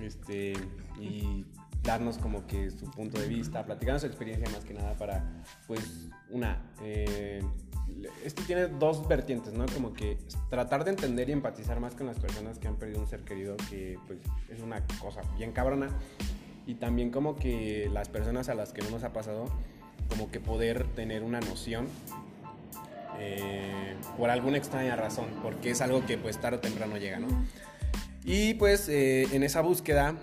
[0.00, 0.54] este
[1.00, 1.44] y
[1.82, 6.08] darnos como que su punto de vista, platicarnos su experiencia más que nada para pues
[6.30, 7.42] una eh,
[8.24, 9.66] esto tiene dos vertientes, ¿no?
[9.66, 10.18] Como que
[10.50, 13.56] tratar de entender y empatizar más con las personas que han perdido un ser querido,
[13.70, 14.18] que pues
[14.50, 15.88] es una cosa bien cabrona.
[16.66, 19.46] Y también como que las personas a las que no nos ha pasado,
[20.08, 21.86] como que poder tener una noción
[23.18, 27.28] eh, por alguna extraña razón, porque es algo que pues tarde o temprano llega, ¿no?
[28.24, 30.14] Y pues eh, en esa búsqueda,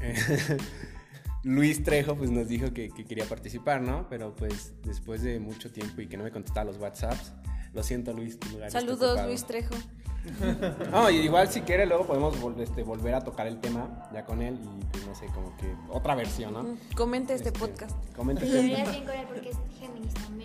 [1.44, 4.06] Luis Trejo pues nos dijo que, que quería participar, ¿no?
[4.08, 7.32] Pero pues después de mucho tiempo y que no me contestaba los WhatsApps,
[7.72, 9.20] lo siento Luis, tu lugar Saludos.
[9.26, 9.74] Luis Trejo.
[10.92, 14.24] No, y igual si quiere luego podemos vol- este, volver a tocar el tema ya
[14.24, 16.76] con él y pues no sé, como que otra versión, ¿no?
[16.94, 17.96] Comente este Este, podcast.
[18.14, 20.41] Comenta Te este- verías bien con él porque es Géminis también.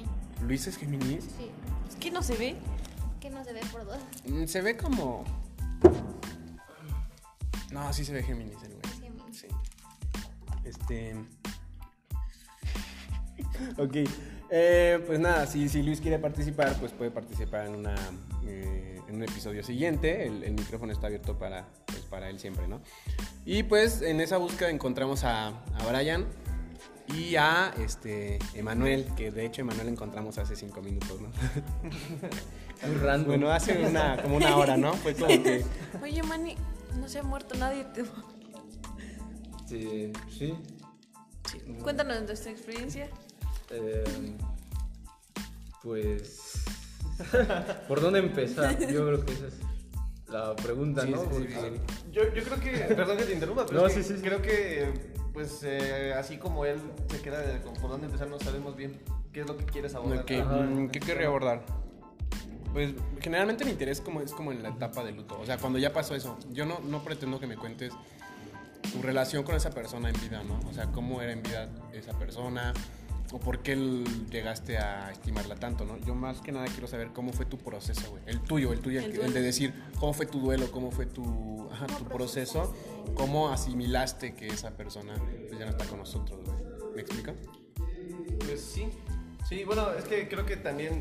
[0.48, 1.26] Luis es Géminis.
[1.26, 1.52] Sí.
[1.90, 2.56] Es que no se ve.
[3.20, 3.98] Que no se ve por dos.
[4.26, 5.26] Mm, Se ve como.
[7.72, 8.94] No, sí se ve Géminis el güey.
[9.02, 9.38] Géminis.
[9.40, 9.48] Sí.
[10.64, 11.16] Este.
[13.78, 14.10] ok.
[14.50, 17.96] Eh, pues nada, si, si Luis quiere participar, pues puede participar en, una,
[18.46, 20.26] eh, en un episodio siguiente.
[20.26, 22.82] El, el micrófono está abierto para, pues, para él siempre, ¿no?
[23.46, 26.26] Y pues en esa búsqueda encontramos a, a Brian
[27.08, 31.30] y a este, Emanuel, que de hecho Emanuel encontramos hace cinco minutos, ¿no?
[32.88, 33.28] Muy random.
[33.28, 34.94] bueno, hace una, como una hora, ¿no?
[34.94, 35.64] Fue como que...
[36.04, 36.56] Oye, Manny,
[37.00, 37.86] no se ha muerto nadie.
[37.86, 38.04] Te...
[39.68, 40.54] Sí, sí.
[41.82, 43.10] Cuéntanos de nuestra experiencia.
[43.70, 44.04] Eh,
[45.84, 46.64] pues.
[47.88, 48.78] ¿Por dónde empezar?
[48.80, 49.54] Yo creo que esa es
[50.30, 51.18] la pregunta, Sí, ¿no?
[51.22, 52.12] sí, sí, Porque- sí.
[52.12, 54.22] Yo, yo creo que, perdón que te interrumpa, pero No, es que sí, sí, sí.
[54.22, 54.92] creo que,
[55.38, 56.80] pues, eh, así como él
[57.12, 59.00] se queda de por dónde empezar, no sabemos bien
[59.32, 60.26] qué es lo que quieres abordar.
[60.28, 60.56] Ajá.
[60.64, 61.62] mm, ¿Qué querría abordar?
[62.74, 65.40] Pues generalmente mi interés como es como en la etapa de luto.
[65.40, 67.94] O sea, cuando ya pasó eso, yo no, no pretendo que me cuentes
[68.92, 70.60] tu relación con esa persona en vida, ¿no?
[70.68, 72.74] O sea, cómo era en vida esa persona
[73.34, 73.76] o por qué
[74.32, 75.98] llegaste a estimarla tanto, ¿no?
[76.06, 78.24] Yo más que nada quiero saber cómo fue tu proceso, güey.
[78.26, 80.92] El tuyo, el tuyo, el, El que- el de decir cómo fue tu duelo, cómo
[80.92, 82.74] fue tu, ajá, tu proceso,
[83.16, 85.14] cómo asimilaste que esa persona
[85.48, 86.58] pues, ya no está con nosotros, güey.
[86.96, 87.34] ¿Me explico?
[88.46, 88.88] Pues sí,
[89.48, 91.00] sí, bueno, es que creo que también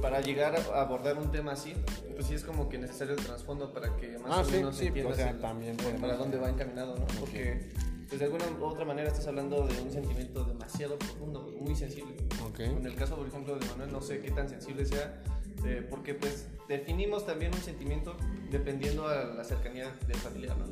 [0.00, 1.74] para llegar a abordar un tema así,
[2.14, 4.76] pues sí es como que necesario el trasfondo para que más Ah, o sí, menos
[4.76, 7.04] sí, entiendas o sea, el- también para dónde va encaminado, ¿no?
[7.20, 7.68] Porque
[8.12, 12.14] pues de alguna u otra manera estás hablando de un sentimiento demasiado profundo, muy sensible.
[12.46, 12.60] Ok.
[12.60, 15.22] En el caso, por ejemplo, de Manuel, no sé qué tan sensible sea,
[15.64, 18.14] eh, porque pues definimos también un sentimiento
[18.50, 20.66] dependiendo a la cercanía del familiar, ¿no?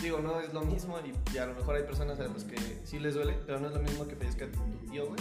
[0.00, 2.56] Digo, no es lo mismo y, y a lo mejor hay personas a las que
[2.84, 5.20] sí les duele, pero no es lo mismo que fallezca tu tío, güey,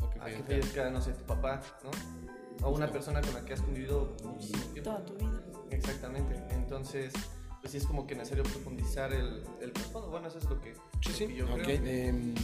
[0.00, 0.46] O que a que fallezca.
[0.46, 2.66] fallezca, no sé, tu papá, ¿no?
[2.68, 4.90] O una persona con la que has convivido muchísimo tiempo.
[4.90, 5.42] Toda tu vida.
[5.72, 6.40] Exactamente.
[6.50, 7.12] Entonces,
[7.60, 10.08] pues sí es como que necesario profundizar el, el trasfondo.
[10.10, 11.26] Bueno, eso es lo que, Sí, lo sí.
[11.28, 11.76] que yo ok, creo.
[11.84, 12.34] em,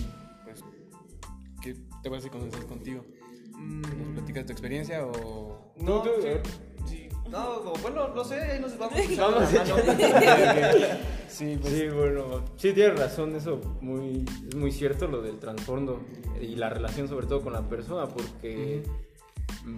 [0.44, 0.60] pues,
[1.62, 3.04] ¿qué te parece comenzar contigo?
[3.52, 5.72] ¿Nos Mm, platicas tu experiencia o...?
[5.76, 6.42] no, Tú, sí, eh.
[7.30, 8.96] No, bueno, no sé, ahí nos vamos.
[9.18, 9.48] Vamos.
[11.28, 16.00] Sí, pues, Sí, bueno, sí tienes razón, eso muy, es muy cierto lo del trasfondo
[16.40, 18.82] y la relación sobre todo con la persona, porque,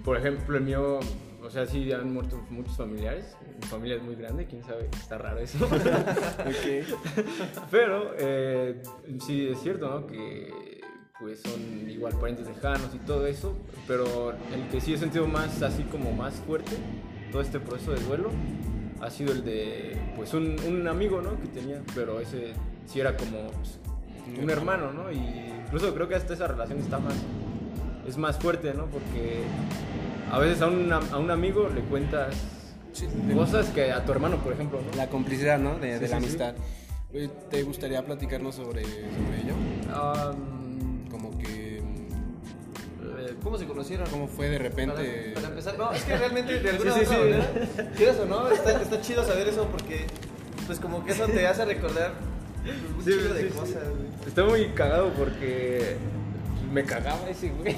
[0.04, 1.00] por ejemplo, el mío,
[1.42, 5.18] o sea, sí han muerto muchos familiares, mi familia es muy grande, quién sabe, está
[5.18, 5.58] raro eso,
[7.70, 8.82] pero eh,
[9.24, 10.06] sí es cierto, ¿no?
[10.06, 10.80] Que
[11.18, 15.62] pues son igual parientes lejanos y todo eso, pero el que sí he sentido más,
[15.62, 16.76] así como más fuerte,
[17.32, 18.30] todo este proceso de duelo,
[19.00, 21.38] ha sido el de pues un, un amigo ¿no?
[21.40, 22.52] que tenía pero ese
[22.86, 23.78] sí era como pues,
[24.40, 27.14] un hermano no y incluso creo que hasta esa relación está más
[28.08, 29.42] es más fuerte no porque
[30.30, 32.34] a veces a un, a un amigo le cuentas
[32.92, 35.78] sí, cosas que a tu hermano por ejemplo no la complicidad, ¿no?
[35.78, 36.14] De, de Sí, la sí, sí.
[36.14, 36.54] amistad.
[37.50, 39.54] ¿Te gustaría platicarnos sobre, sobre ello?
[39.94, 41.78] Am, Como que...
[41.78, 44.06] eh, ¿Cómo se conocieron?
[44.10, 44.94] ¿Cómo fue de repente?
[45.32, 47.22] Para, para empezar, no, es que realmente de alguna Sí, sí, otra sí.
[47.30, 50.06] manera, quieras o no, está, está chido saber eso porque,
[50.66, 52.12] pues como que eso te hace recordar
[52.98, 53.58] un Sí, chido de sí, sí.
[53.58, 53.82] cosas.
[54.26, 55.96] Está muy cagado porque
[56.72, 57.74] me cagaba ese güey.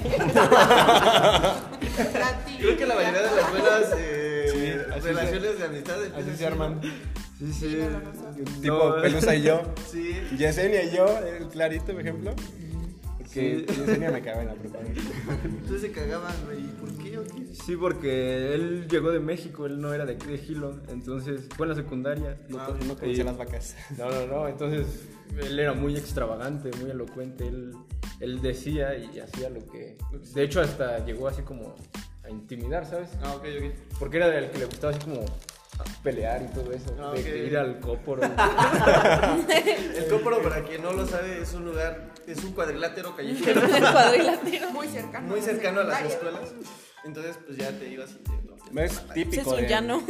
[2.57, 4.71] Creo que la mayoría de las buenas eh, Sí,
[5.07, 6.81] relaciones de amistad Así se arman.
[7.37, 7.79] Sí, sí.
[8.61, 9.61] Tipo No, Pelusa y yo.
[9.89, 10.13] Sí.
[10.37, 12.33] Yesenia y yo, el clarito, por ejemplo.
[13.31, 13.79] Porque Sí.
[13.81, 14.79] Yesenia me cagaba en la prepa.
[15.45, 16.59] Entonces se cagaban, güey.
[16.61, 17.45] ¿Y ¿Por qué o qué?
[17.63, 21.65] Sí, porque él llegó de México, él no era de aquí de Gilo, entonces fue
[21.67, 22.37] en la secundaria.
[22.49, 23.75] No, Ah, no conocía y- las vacas.
[23.97, 25.07] No, no, no, entonces
[25.39, 27.73] él era muy extravagante, muy elocuente, él,
[28.19, 29.97] él decía y hacía lo que...
[30.33, 31.75] De hecho, hasta llegó así como
[32.23, 33.09] a intimidar, ¿sabes?
[33.21, 33.97] Ah, ok, ok.
[33.99, 35.23] Porque era del que le gustaba así como
[36.03, 37.13] pelear y todo eso, de, ok.
[37.25, 38.21] de ir al cóporo.
[39.95, 43.81] El Cóporo, para quien no lo sabe, es un lugar, es un cuadrilátero callejero El
[43.81, 44.71] cuadrilátero.
[44.71, 45.27] Muy cercano.
[45.27, 46.53] muy cercano a las escuelas.
[47.05, 48.39] Entonces, pues ya te ibas y te...
[48.75, 50.03] Es típico Es un de- llano.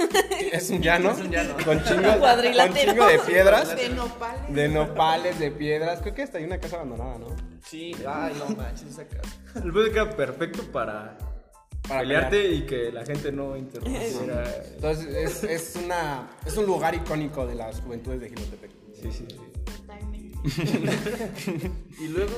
[0.52, 1.12] Es un llano.
[1.12, 1.54] Es un llano.
[1.64, 3.76] Con chingo, con chingo de piedras.
[3.76, 4.54] De nopales.
[4.54, 6.02] De nopales, de piedras.
[6.02, 7.28] Creo que hasta hay una casa abandonada, ¿no?
[7.66, 9.30] Sí, ay, no manches, esa casa.
[9.64, 9.72] El
[10.16, 11.18] perfecto para,
[11.88, 14.44] Para pelearte y que la gente no interrumpiera.
[14.76, 18.72] Entonces es, es, una, es un lugar icónico de las juventudes de Gilotepec.
[19.02, 19.26] Sí, sí.
[19.66, 20.30] Totalmente.
[22.00, 22.32] Y luego,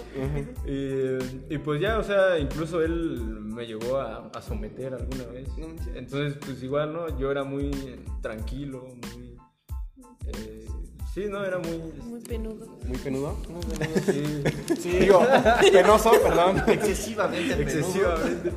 [0.65, 5.47] Y, y pues ya, o sea, incluso él me llegó a, a someter alguna vez.
[5.93, 7.19] Entonces, pues igual, ¿no?
[7.19, 7.69] Yo era muy
[8.21, 9.38] tranquilo, muy...
[10.25, 10.67] eh,
[11.13, 11.43] sí, ¿no?
[11.45, 11.78] Era muy...
[12.04, 12.67] Muy penudo.
[12.86, 13.38] Muy penudo.
[14.06, 14.43] Sí,
[14.82, 15.26] Sí, digo,
[15.71, 16.63] penoso, perdón.
[16.67, 17.78] excesivamente penudo.
[17.80, 18.52] excesivamente.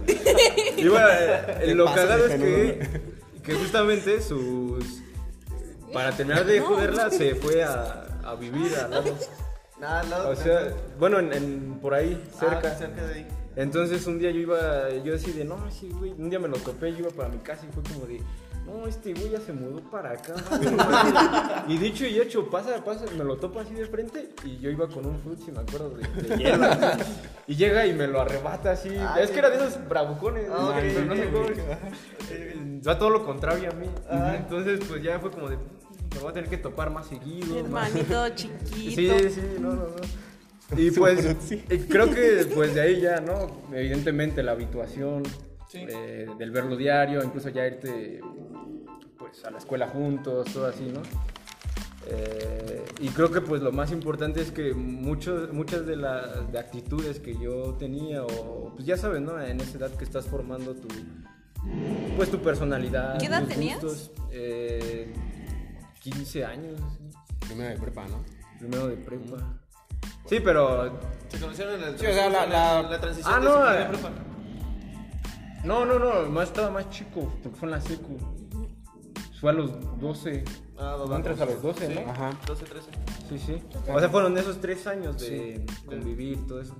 [0.76, 2.88] Y bueno, eh, lo cagado es que,
[3.42, 4.84] que justamente sus...
[5.92, 9.14] Para terminar de joderla, se fue a, a vivir al lado.
[9.80, 12.72] Nada, al lado O sea, bueno, en, en- por ahí, cerca.
[12.74, 13.26] Ah, cerca de ahí.
[13.56, 16.56] Entonces un día yo iba, yo así de, no, sí, güey, un día me lo
[16.56, 18.20] topé, yo iba para mi casa y fue como de,
[18.66, 20.34] no, este güey ya se mudó para acá.
[20.48, 20.64] güey".
[21.74, 24.88] y dicho y hecho, pasa, pasa, me lo topo así de frente y yo iba
[24.88, 26.66] con un fruit, si me acuerdo, de, de hielo.
[27.46, 28.90] y llega y me lo arrebata así.
[28.90, 29.22] Ay.
[29.24, 31.46] es que era de esos bravucones, Ah, pero no sé cómo.
[32.30, 33.86] eh, Va todo lo contrario a mí.
[34.10, 34.34] Ah.
[34.36, 37.64] Entonces, pues ya fue como de, me voy a tener que topar más seguido.
[37.68, 39.18] más- Hermanito chiquito.
[39.18, 39.94] Sí, sí, no, no, no.
[40.76, 43.62] Y pues eh, creo que pues de ahí ya, ¿no?
[43.72, 45.22] Evidentemente la habituación
[45.68, 45.84] Sí.
[45.88, 48.20] eh, del verlo diario, incluso ya irte
[49.34, 51.02] pues a la escuela juntos, todo así, ¿no?
[52.06, 56.58] Eh, y creo que pues lo más importante es que muchos, muchas de las de
[56.58, 59.40] actitudes que yo tenía, o pues ya sabes, ¿no?
[59.40, 60.88] En esa edad que estás formando tu,
[62.16, 63.18] pues tu personalidad.
[63.18, 63.80] ¿Qué edad tus tenías?
[63.82, 65.12] gustos, eh,
[66.00, 66.80] 15 años.
[67.40, 68.22] Primero de prepa, ¿no?
[68.58, 69.36] primero de prepa.
[70.26, 73.38] Sí, pero Se conocieron en el Sí, o sea, la- la- en la transición Ah,
[73.40, 73.88] de no, secundaria eh.
[73.88, 74.10] prepa.
[75.64, 78.16] no, no, no, más estaba más chico, porque fue en la secu.
[79.44, 80.42] Fue a los 12.
[80.78, 81.94] Ah, No entras a los 12, Sí.
[82.02, 82.10] ¿no?
[82.10, 82.30] Ajá.
[82.46, 82.88] 12, 13.
[83.28, 83.62] Sí, sí.
[83.92, 86.74] O sea, fueron esos tres años de convivir, todo eso.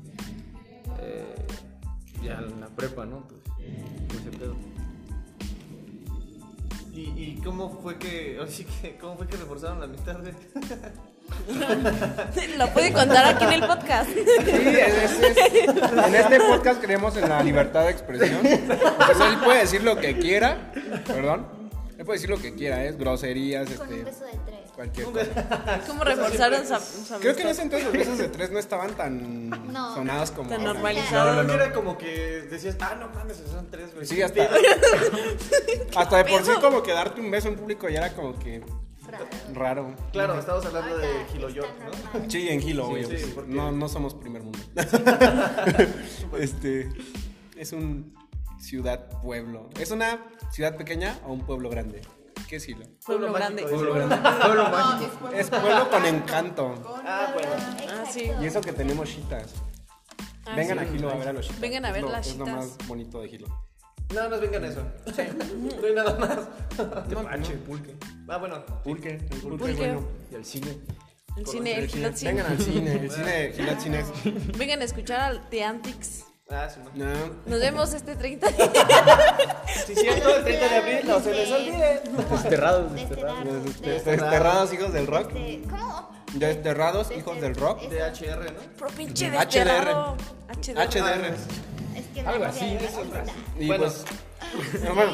[1.03, 1.35] Eh,
[2.23, 3.29] ya en la prepa, ¿no?
[3.29, 3.43] Pues,
[4.09, 4.57] pues ese pedo.
[6.95, 10.17] ¿Y, ¿Y cómo fue que, así que, cómo fue que reforzaron la amistad?
[10.23, 10.33] güey?
[12.59, 14.09] Lo puede contar aquí en el podcast.
[14.09, 18.41] Sí, es- es- es- en este podcast creemos en la libertad de expresión.
[18.47, 20.73] Entonces él puede decir lo que quiera,
[21.07, 21.63] perdón.
[21.97, 24.71] Él puede decir lo que quiera, es groserías, Con un este, beso de tres.
[24.75, 25.83] cualquier cosa.
[25.87, 29.49] ¿Cómo reforzaron su, Creo que en ese entonces los besos de tres no estaban tan
[29.73, 29.95] No.
[29.95, 31.37] sonados como Tan normalizados.
[31.37, 34.07] No, no, era como que decías, ah, no mames, son tres, güey.
[34.07, 34.43] Sí, hasta,
[35.97, 38.61] hasta de por sí como que darte un beso en público ya era como que
[39.07, 39.27] Raro.
[39.53, 39.95] raro.
[40.13, 41.91] Claro, estamos hablando de está York, ¿no?
[42.13, 42.31] normal.
[42.31, 43.19] Sí, en Gilo, Sí, güey.
[43.21, 44.59] sí, porque- no, no somos primer mundo.
[46.39, 46.89] este
[47.57, 48.13] es un
[48.65, 49.69] ciudad pueblo.
[49.79, 52.03] ¿Es una ciudad pequeña o un pueblo grande?
[52.49, 52.85] ¿Qué es Gilo?
[53.05, 53.63] Pueblo grande.
[53.63, 54.17] Pueblo grande.
[54.43, 55.29] Pueblo mágico.
[55.31, 56.75] Es pueblo con encanto.
[57.05, 57.51] Ah, bueno.
[57.91, 58.31] Ah, sí.
[58.41, 59.55] Y eso que tenemos chitas.
[60.47, 60.85] Ah, Vengan sí.
[60.85, 61.61] a Gilo a ver a los chitas.
[61.61, 62.59] Vengan a ver Es lo- las Es lo chitas.
[62.79, 63.47] más bonito de Gilo.
[64.15, 64.83] Nada más vengan a eso.
[65.81, 67.09] No hay nada más.
[67.09, 67.97] Tepache, pulque.
[68.29, 68.65] Ah, bueno.
[68.85, 69.71] Pulque, el pulque, Pulque.
[69.73, 70.09] es bueno.
[70.31, 70.79] Y al cine.
[71.37, 72.33] El cine, el Gilot Cine.
[72.33, 74.05] Vengan al cine, el cine, Gilot Cine
[74.57, 76.25] Vengan a escuchar al The Antics.
[76.51, 77.07] Ah, sí, no.
[77.07, 77.15] No.
[77.47, 78.49] Nos vemos este 30
[79.87, 82.03] Sí, cierto, el 30 de abril, no se les olvide.
[82.31, 82.95] Desterrados, Desterrados.
[82.95, 83.81] desterrados.
[83.81, 85.31] Des- Desterrados hijos del rock.
[85.35, 86.11] Este, ¿Cómo?
[86.35, 87.81] Desterrados hijos del rock.
[87.89, 88.61] De HR, ¿no?
[88.77, 89.39] Pro pinche HDR.
[89.47, 90.17] desterrado.
[90.49, 90.87] HDR.
[90.87, 91.35] HDR.
[91.97, 92.89] Es que Algo así, de.
[93.59, 93.85] Y Bueno.
[93.85, 94.05] pues,
[94.95, 95.13] bueno,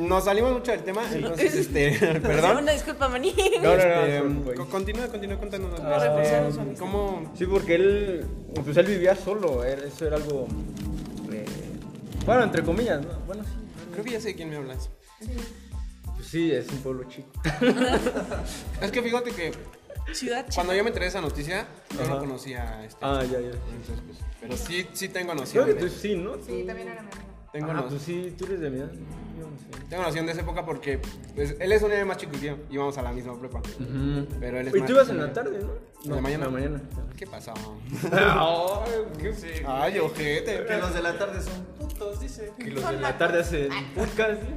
[0.00, 2.58] nos salimos mucho del tema, entonces, este, perdón.
[2.58, 3.34] Una disculpa, maní.
[3.62, 5.80] No, no, no, Este, no, co- continúa, continúa contándonos.
[5.80, 6.78] ¿Cómo reforzaron su Este, amistad?
[6.84, 7.32] ¿Cómo?
[7.36, 8.26] Sí, porque él,
[8.64, 10.46] pues él vivía solo, eso era algo,
[11.32, 11.44] eh,
[12.24, 13.12] bueno, entre comillas, ¿no?
[13.26, 13.50] Bueno, sí.
[13.92, 14.90] Creo que ya sé de quién me hablas.
[16.14, 17.28] Pues sí, es un pueblo chico.
[18.82, 19.52] Es que fíjate que
[20.12, 20.54] Ciudad chica.
[20.54, 21.66] cuando yo me enteré de esa noticia,
[21.98, 22.98] yo no conocía a este.
[23.02, 23.48] Ah, ya, ya.
[23.48, 25.66] Entonces, pues, pero sí, sí tengo Creo noción.
[25.66, 26.34] que de- tú sí, ¿no?
[26.36, 27.35] Sí, también era mi amigo.
[27.58, 28.90] Tengo, Ah, no- pues sí, tú eres de mi edad.
[29.38, 29.64] Yo no sé.
[29.90, 30.98] tengo noción de esa época porque
[31.34, 32.56] pues, él es un año más chico que yo.
[32.70, 33.60] Íbamos a la misma prepa.
[34.40, 35.72] Pero él es Y más- tú ibas en la tarde, ¿no?
[36.04, 36.46] ¿En la mañana?
[36.46, 36.80] En la mañana.
[37.16, 37.52] ¿Qué pasó?
[38.12, 39.48] Ay, qué Sí.
[39.66, 40.64] Ay, ojete.
[40.66, 42.52] Que los de la tarde son putos, dice.
[42.58, 44.40] Que los de la tarde hacen podcast.
[44.42, 44.48] ¿sí?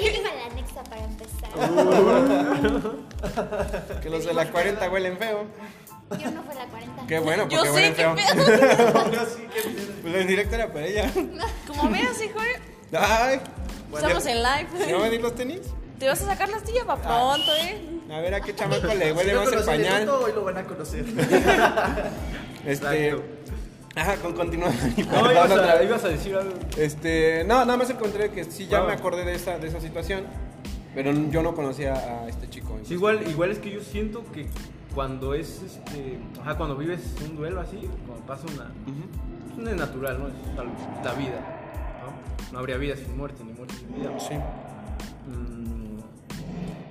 [0.00, 1.50] ¿Quién iba a la anexa para empezar?
[4.02, 5.44] Que los de la 40 huelen feo.
[6.18, 7.06] Yo no fue la 40.
[7.06, 8.14] Qué bueno, porque Yo sé, huelen qué feo.
[8.14, 9.04] pedo.
[10.02, 11.10] Pues en directo era para ella.
[11.66, 12.38] Como veas, hijo,
[12.98, 13.40] Ay,
[13.94, 14.98] estamos en ¿no live.
[15.00, 15.60] me di los tenis?
[15.98, 17.80] Te vas a sacar la astilla para pronto, ¿eh?
[18.10, 20.08] A ver a qué chamaco le huele más el pañal.
[20.08, 21.04] hoy lo van a conocer.
[22.66, 23.16] Este.
[23.94, 24.76] Ajá, con continuando.
[25.10, 25.88] No, ibas otra a, vez.
[25.88, 26.54] ibas a decir algo.
[26.78, 30.24] Este, no, nada más encontré que sí ya me acordé de esa, de esa situación,
[30.94, 32.78] pero yo no conocía a este chico.
[32.86, 34.46] Sí, igual, igual es que yo siento que
[34.94, 36.18] cuando es este.
[36.40, 38.64] Ajá, cuando vives un duelo así, cuando pasa una.
[38.64, 39.62] Ujú.
[39.62, 40.28] No es natural, ¿no?
[40.28, 40.68] Es tal-
[41.04, 41.58] la vida.
[42.04, 42.52] ¿no?
[42.52, 44.10] No habría vida sin muerte, ni muerte sin vida.
[44.18, 44.34] Sí.
[45.26, 46.00] Mm,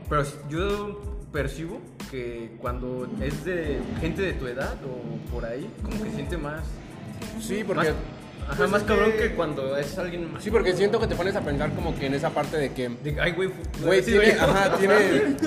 [0.09, 0.99] pero yo
[1.31, 6.37] percibo que cuando es de gente de tu edad o por ahí, como que siente
[6.37, 6.61] más.
[7.39, 10.43] Sí, más porque ajá, pues más es cabrón que- que cuando es alguien más.
[10.43, 12.89] sí, porque siento que te pones a pensar como que en esa parte de que
[12.89, 13.49] De, ay, güey,
[13.83, 14.95] güey tiene, ajá, tiene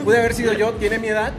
[0.02, 1.32] pude haber sido yo, tiene mi edad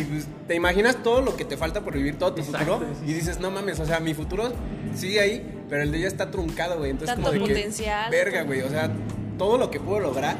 [0.00, 2.94] y pues, te imaginas todo lo que te falta por vivir todo tu Exacto, futuro
[3.04, 3.10] sí.
[3.10, 4.52] y dices, "No mames, o sea, mi futuro
[4.94, 8.10] sigue ahí, pero el de ella está truncado, güey." Entonces Tanto como de que potencial.
[8.10, 8.90] verga, güey, o sea,
[9.38, 10.36] todo lo que puedo lograr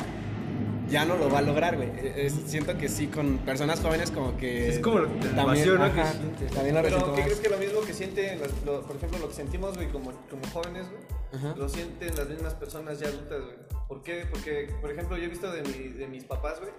[0.91, 1.89] ya no lo va a lograr, güey.
[2.17, 4.69] Es- siento que sí, con personas jóvenes como que...
[4.69, 5.95] Es como lo- la emoción, ¿no?
[5.95, 6.51] que sientes.
[6.53, 7.21] también lo Pero ¿qué más.
[7.23, 10.13] crees que lo mismo que sienten, las- lo- por ejemplo, lo que sentimos, güey, como,
[10.29, 11.55] como jóvenes, güey, Ajá.
[11.57, 13.57] lo sienten las mismas personas ya adultas, güey?
[13.89, 14.27] ¿Por qué?
[14.31, 16.73] Porque, por ejemplo, yo he visto de, mi- de mis papás, güey,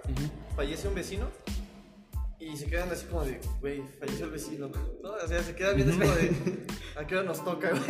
[0.56, 1.26] fallece un vecino
[2.52, 4.70] y se quedan así como de, güey, falleció el vecino,
[5.02, 5.12] ¿no?
[5.12, 6.32] O sea, se quedan viendo así como de,
[6.96, 7.82] ¿a qué hora nos toca, güey?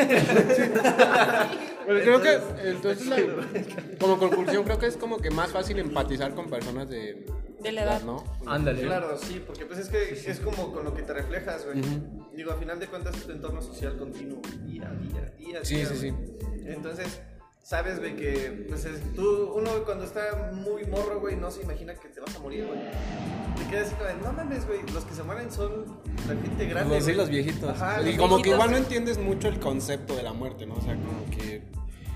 [1.86, 6.34] Pero creo que, entonces, la- como conclusión, creo que es como que más fácil empatizar
[6.34, 7.26] con personas de,
[7.62, 8.02] De la edad.
[8.04, 8.24] ¿no?
[8.46, 8.82] Ándale.
[8.84, 11.82] Claro, sí, porque pues es que es como con lo que te reflejas, güey.
[12.36, 15.66] Digo, a final de cuentas es tu entorno social continuo, día a día, día a
[15.66, 16.24] Sí, día, sí, güey.
[16.66, 17.22] Entonces,
[17.64, 21.96] sabes, güey, que pues es- tú, uno cuando está muy morro, güey, no se imagina
[21.96, 22.80] que te vas a morir, güey.
[23.58, 25.86] Te quedas así como, de, no mames, güey, los que se mueren son
[26.28, 26.96] la gente grande.
[26.96, 27.18] Los, sí, güey".
[27.18, 27.70] los viejitos.
[27.70, 30.76] Ajá, y los como que igual no entiendes mucho el concepto de la muerte, ¿no?
[30.76, 31.62] O sea, como que,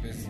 [0.01, 0.27] pues,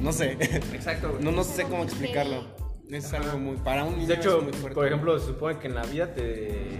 [0.00, 0.32] no sé.
[0.72, 1.22] Exacto, güey.
[1.24, 2.44] No, no sé cómo explicarlo.
[2.90, 4.74] Es algo muy, para un niño De hecho, es muy fuerte.
[4.74, 6.78] por ejemplo, se supone que en la vida te.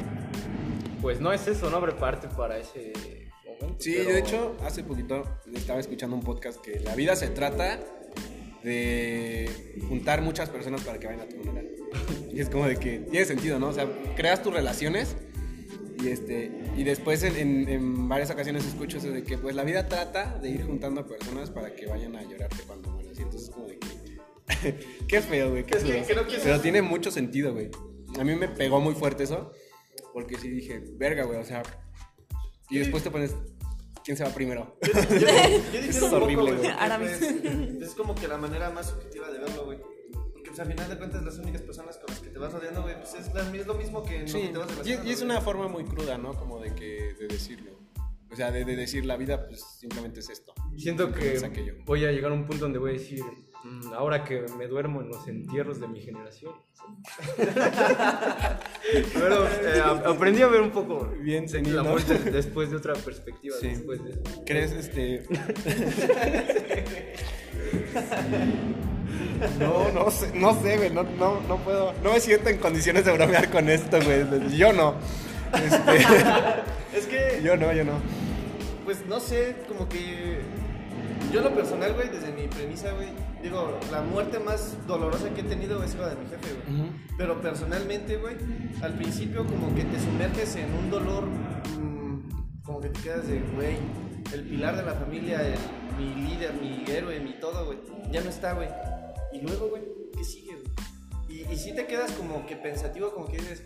[1.02, 1.80] Pues no es eso, ¿no?
[1.80, 3.23] Prepararte para ese
[3.60, 3.82] momento.
[3.82, 5.24] Sí, pero- de hecho, hace poquito
[5.54, 7.80] estaba escuchando un podcast que la vida se trata
[8.62, 9.48] de
[9.88, 11.68] juntar muchas personas para que vayan a tu funeral.
[12.32, 13.68] Y es como de que tiene sentido, ¿no?
[13.68, 13.86] O sea,
[14.16, 15.16] creas tus relaciones
[16.02, 19.64] y este y después en, en- en varias ocasiones escucho eso de que pues la
[19.64, 23.18] vida trata de ir juntando a personas para que vayan a llorarte cuando mueras.
[23.18, 24.74] Y entonces como de que
[25.08, 26.26] qué feo, güey, qué Es que feo.
[26.26, 27.70] que Pero tiene mucho sentido, güey.
[28.18, 29.52] A mí me pegó muy fuerte eso
[30.12, 31.62] porque sí dije, verga, güey, o sea,
[32.70, 33.34] y después te pones
[34.04, 34.76] ¿quién se va primero?
[34.82, 36.54] Yo difiero Es un poco, horrible, güey.
[36.56, 37.10] porque, Aramis.
[37.18, 39.78] pues, es como que la manera más subjetiva de verlo, güey.
[40.32, 42.82] Porque pues, al final de cuentas las únicas personas con las que te vas rodeando,
[42.82, 44.70] güey, pues es, la- es lo mismo que en lo Sí, que te vas y,
[44.72, 45.08] relacionando.
[45.08, 45.30] y es güey.
[45.30, 46.34] una forma muy cruda, ¿no?
[46.34, 47.72] Como de que de decirlo.
[48.30, 50.52] O sea, de, de decir la vida, pues simplemente es esto.
[50.76, 51.44] Siento que Es
[51.84, 53.22] voy a llegar a un punto donde voy a decir,
[53.64, 56.52] "Mm, ahora que me duermo en los entierros de mi generación.
[59.14, 61.90] Pero eh, aprendí a ver un poco Bien senil, la ¿no?
[61.90, 63.56] muerte después de otra perspectiva.
[63.60, 63.68] Sí.
[63.68, 64.22] Después de eso.
[64.44, 65.26] ¿Crees este.?
[69.58, 73.04] No, no sé, no sé, güey, no, no, no puedo, no me siento en condiciones
[73.04, 74.94] de bromear con esto, güey, yo no,
[75.52, 76.04] este,
[76.94, 77.92] Es que, yo no, yo no.
[78.84, 80.40] pues no sé, como que.
[81.32, 83.08] Yo, lo personal, güey, desde mi premisa, güey,
[83.42, 86.88] digo, la muerte más dolorosa que he tenido es la de mi jefe, güey.
[87.18, 88.36] Pero personalmente, güey,
[88.82, 93.40] al principio como que te sumerges en un dolor, mm, como que te quedas de,
[93.56, 93.76] güey,
[94.32, 95.58] el pilar de la familia, el-
[95.98, 97.78] mi líder, mi héroe, mi todo, güey,
[98.12, 98.68] ya no está, güey.
[99.32, 99.82] Y luego, güey,
[100.16, 101.40] ¿qué sigue, güey?
[101.40, 103.64] Y, y sí te quedas como que pensativo, como que dices,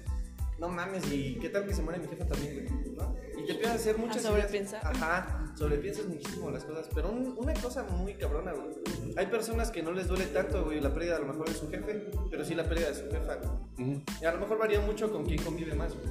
[0.59, 2.95] no mames, ¿y qué tal que se muere mi jefa también, güey?
[2.97, 3.15] ¿No?
[3.39, 4.43] Y te empiezas a hacer muchas A ideas.
[4.43, 4.81] sobrepensar.
[4.85, 8.75] Ajá, sobrepiensas muchísimo las cosas, pero un- una cosa muy cabrona, güey.
[9.17, 11.71] Hay personas que no les duele tanto, güey, la pérdida a lo mejor de su
[11.71, 14.03] jefe, pero sí la pérdida de su jefa, güey.
[14.21, 16.09] Y a lo mejor varía mucho con quién convive más, güey.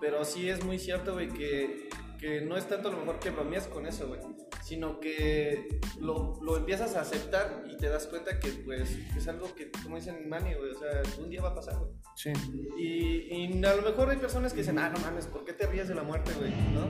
[0.00, 1.89] Pero sí es muy cierto, güey, que,
[2.20, 4.20] que no es tanto a lo mejor que bromeas con eso, güey.
[4.62, 9.52] Sino que lo, lo empiezas a aceptar y te das cuenta que, pues, es algo
[9.54, 11.90] que, como dicen Manny, güey, o sea, un día va a pasar, güey.
[12.14, 12.32] Sí.
[12.78, 15.66] Y, y a lo mejor hay personas que dicen, ah, no mames, ¿por qué te
[15.66, 16.50] ríes de la muerte, güey?
[16.72, 16.88] ¿No?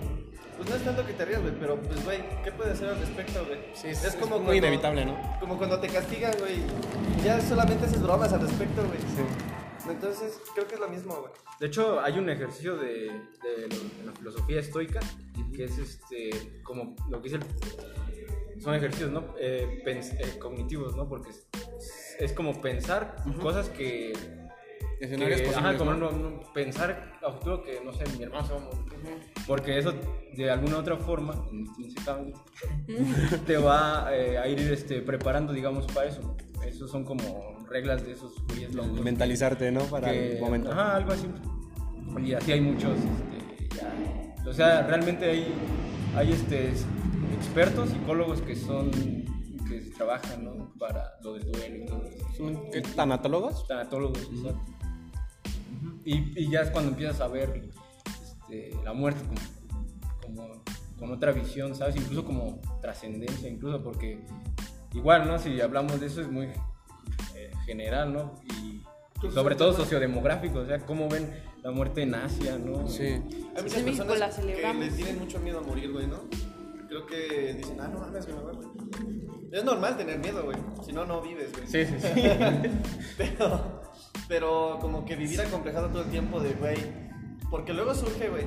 [0.56, 2.98] Pues no es tanto que te rías, güey, pero pues, güey, ¿qué puedes hacer al
[2.98, 3.60] respecto, güey?
[3.72, 5.36] Sí, es, es como muy cuando- inevitable, ¿no?
[5.40, 6.56] Como cuando te castigan, güey,
[7.24, 8.98] ya solamente haces bromas al respecto, güey.
[8.98, 9.22] Sí.
[9.90, 11.32] Entonces, creo que es lo mismo, güey.
[11.60, 12.88] De hecho, hay un ejercicio de,
[13.42, 15.00] de lo- de la filosofía estoica
[15.54, 19.34] que es este, como lo que dice el- son ejercicios ¿no?
[19.38, 21.08] Eh, pens- eh, cognitivos, ¿no?
[21.08, 21.46] Porque es,
[22.18, 24.12] es como pensar cosas que.
[25.00, 26.10] Escenarios que- posibles, ajá, como ¿no?
[26.10, 28.80] no- no- pensar a futuro que, no sé, mi hermano se va a morir.
[29.46, 29.94] Porque eso,
[30.34, 31.34] de alguna otra forma,
[33.46, 36.36] te va eh, a ir este, preparando, digamos, para eso.
[36.66, 38.74] Esos son como reglas de esos güeyes.
[38.74, 39.80] Mentalizarte, ¿no?
[39.84, 40.70] Para que- el momento.
[40.72, 41.26] Ajá, algo así.
[42.22, 44.50] Y así hay muchos, este, ya.
[44.50, 45.54] O sea, realmente hay,
[46.16, 46.72] hay este,
[47.36, 50.72] expertos, psicólogos que son, que trabajan, ¿no?
[50.78, 52.26] Para lo del duelo y todo eso.
[52.36, 53.66] ¿Son qué, tanatólogos?
[53.68, 54.72] Tanatólogos, exacto.
[56.04, 57.70] Y, y ya es cuando empiezas a ver
[58.22, 59.40] este, la muerte como,
[60.22, 60.62] como
[60.98, 61.96] con otra visión, ¿sabes?
[61.96, 64.20] Incluso como trascendencia, incluso porque
[64.92, 65.38] igual, ¿no?
[65.38, 66.48] Si hablamos de eso es muy
[67.70, 68.34] general, ¿no?
[68.44, 68.82] Y
[69.32, 71.30] sobre todo sociodemográfico, o sea, cómo ven
[71.62, 72.88] la muerte en Asia, ¿no?
[72.88, 73.04] Sí.
[73.04, 74.84] Hay muchas México personas la que celebramos.
[74.86, 76.20] le tienen mucho miedo a morir, güey, ¿no?
[76.88, 78.60] Creo que dicen, ah, no mames, que me morir.
[79.52, 80.56] Es normal tener miedo, güey.
[80.84, 81.66] Si no, no vives, güey.
[81.66, 82.22] Sí, sí, sí.
[83.16, 83.82] Pero,
[84.28, 86.78] pero como que vivir acomplejado todo el tiempo de, güey.
[87.50, 88.44] Porque luego surge, güey.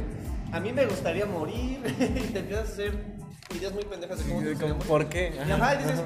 [0.53, 1.79] A mí me gustaría morir.
[1.99, 2.93] y te empiezas a hacer
[3.53, 4.87] ideas muy pendejas de cómo te gustaría morir.
[4.87, 5.33] ¿Por qué?
[5.35, 6.03] Y ajá, y dices,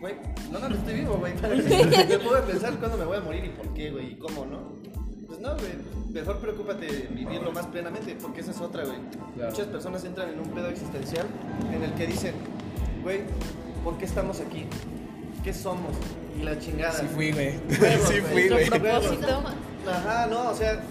[0.00, 0.14] güey,
[0.50, 1.34] no, no, no estoy vivo, güey.
[2.08, 4.78] Me puedo pensar cuándo me voy a morir y por qué, güey, y cómo, ¿no?
[5.26, 5.72] Pues no, güey,
[6.10, 8.98] mejor preocúpate de vivirlo más plenamente, porque esa es otra, güey.
[9.34, 9.50] Claro.
[9.50, 11.26] Muchas personas entran en un pedo existencial
[11.72, 12.34] en el que dicen,
[13.02, 13.22] güey,
[13.84, 14.66] ¿por qué estamos aquí?
[15.44, 15.96] ¿Qué somos?
[16.38, 16.98] Y la chingada.
[16.98, 17.58] Sí fui, güey.
[17.70, 18.20] Sí güey.
[18.20, 18.68] fui, güey.
[19.86, 20.82] Ajá, no, o sea,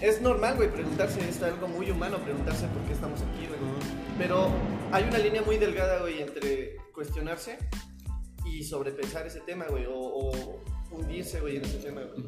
[0.00, 3.60] es normal, güey, preguntarse, es algo muy humano preguntarse por qué estamos aquí, güey.
[4.18, 4.48] Pero
[4.92, 7.58] hay una línea muy delgada, güey, entre cuestionarse
[8.58, 12.26] y sobrepensar ese tema, güey, o, o hundirse, güey, en ese tema, güey.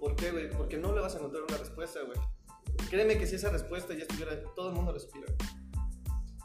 [0.00, 0.50] ¿Por qué, güey?
[0.50, 2.18] Porque no le vas a encontrar una respuesta, güey.
[2.90, 5.26] Créeme que si esa respuesta ya estuviera, todo el mundo respira.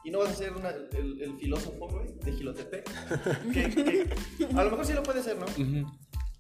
[0.04, 2.84] Y no vas a ser una- el, el filósofo, güey, de Gilotepec.
[3.54, 5.46] que, que a lo mejor sí lo puede ser, ¿no?
[5.46, 5.90] Ujú.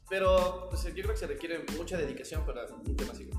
[0.09, 3.29] Pero pues, yo creo que se requiere mucha dedicación para un tema así.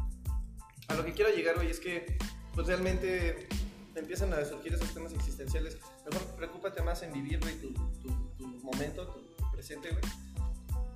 [0.89, 2.17] A lo que quiero llegar, güey, es que
[2.55, 3.49] pues realmente
[3.95, 5.79] empiezan a surgir esos temas existenciales.
[6.11, 9.24] Mejor preocúpate más en vivir, güey, tu, tu, tu momento, tu
[9.65, 10.03] presente, güey.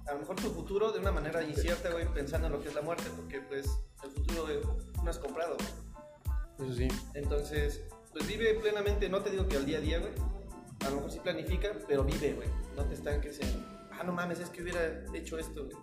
[0.06, 2.74] A lo mejor tu futuro de una manera incierta, güey, pensando en lo que es
[2.74, 3.66] la muerte, porque pues
[4.04, 4.58] el futuro güey,
[5.02, 6.68] no es comprado, güey.
[6.70, 6.88] Eso sí.
[7.14, 10.12] Entonces, pues vive plenamente, no te digo que al día a día, güey.
[10.84, 12.48] A lo mejor sí planifica, pero vive, güey.
[12.76, 15.76] No te estanques en, ah, no mames, es que hubiera hecho esto, güey.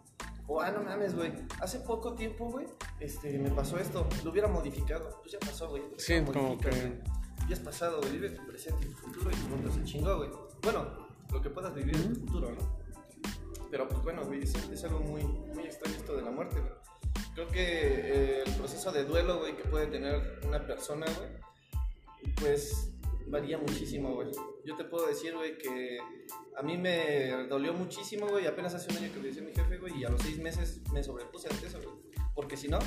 [0.47, 1.33] O, ah, no mames, güey.
[1.59, 2.67] Hace poco tiempo, güey,
[2.99, 4.07] este, me pasó esto.
[4.23, 5.19] Lo hubiera modificado.
[5.21, 5.83] Pues ya pasó, güey.
[5.97, 6.93] Sí, como que- güey.
[7.47, 8.11] Ya es pasado, güey.
[8.11, 10.29] Vive tu presente y tu futuro y tu mundo se chingó, güey.
[10.63, 12.74] Bueno, lo que puedas vivir en tu futuro, ¿no?
[13.71, 16.73] Pero pues bueno, güey, es, es algo muy, muy extraño esto de la muerte, güey.
[17.33, 22.91] Creo que eh, el proceso de duelo, güey, que puede tener una persona, güey, pues
[23.27, 24.29] varía muchísimo, güey.
[24.63, 25.99] Yo te puedo decir, güey, que
[26.57, 29.99] a mí me dolió muchísimo, güey, apenas hace un año que falleció mi jefe, güey,
[29.99, 31.95] y a los seis meses me sobrepuse ante eso, güey.
[32.33, 32.79] Porque si no,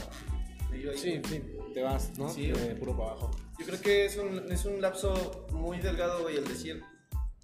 [0.71, 1.43] me iba a ir, Sí, sí,
[1.75, 2.29] te vas, ¿no?
[2.29, 3.31] Sí, puro para abajo.
[3.59, 6.83] Yo creo que es un, es un lapso muy delgado, güey, el decir,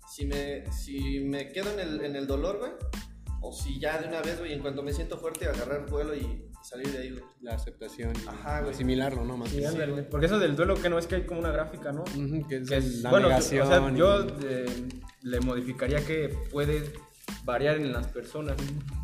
[0.09, 2.73] si me, si me quedo en el, en el dolor, güey,
[3.47, 6.45] o si ya de una vez, güey, en cuanto me siento fuerte, agarrar vuelo y
[6.63, 7.23] salir de ahí, güey.
[7.43, 8.73] La aceptación y Ajá, güey.
[8.73, 9.37] asimilarlo, ¿no?
[9.37, 9.63] Más Sí.
[10.11, 12.03] Porque eso del duelo que no es que hay como una gráfica, ¿no?
[12.05, 13.67] Ujú, que es Que es- la bueno, negación.
[13.67, 14.67] o sea, y- yo eh,
[15.23, 16.91] le modificaría que puede
[17.45, 18.57] variar en las personas,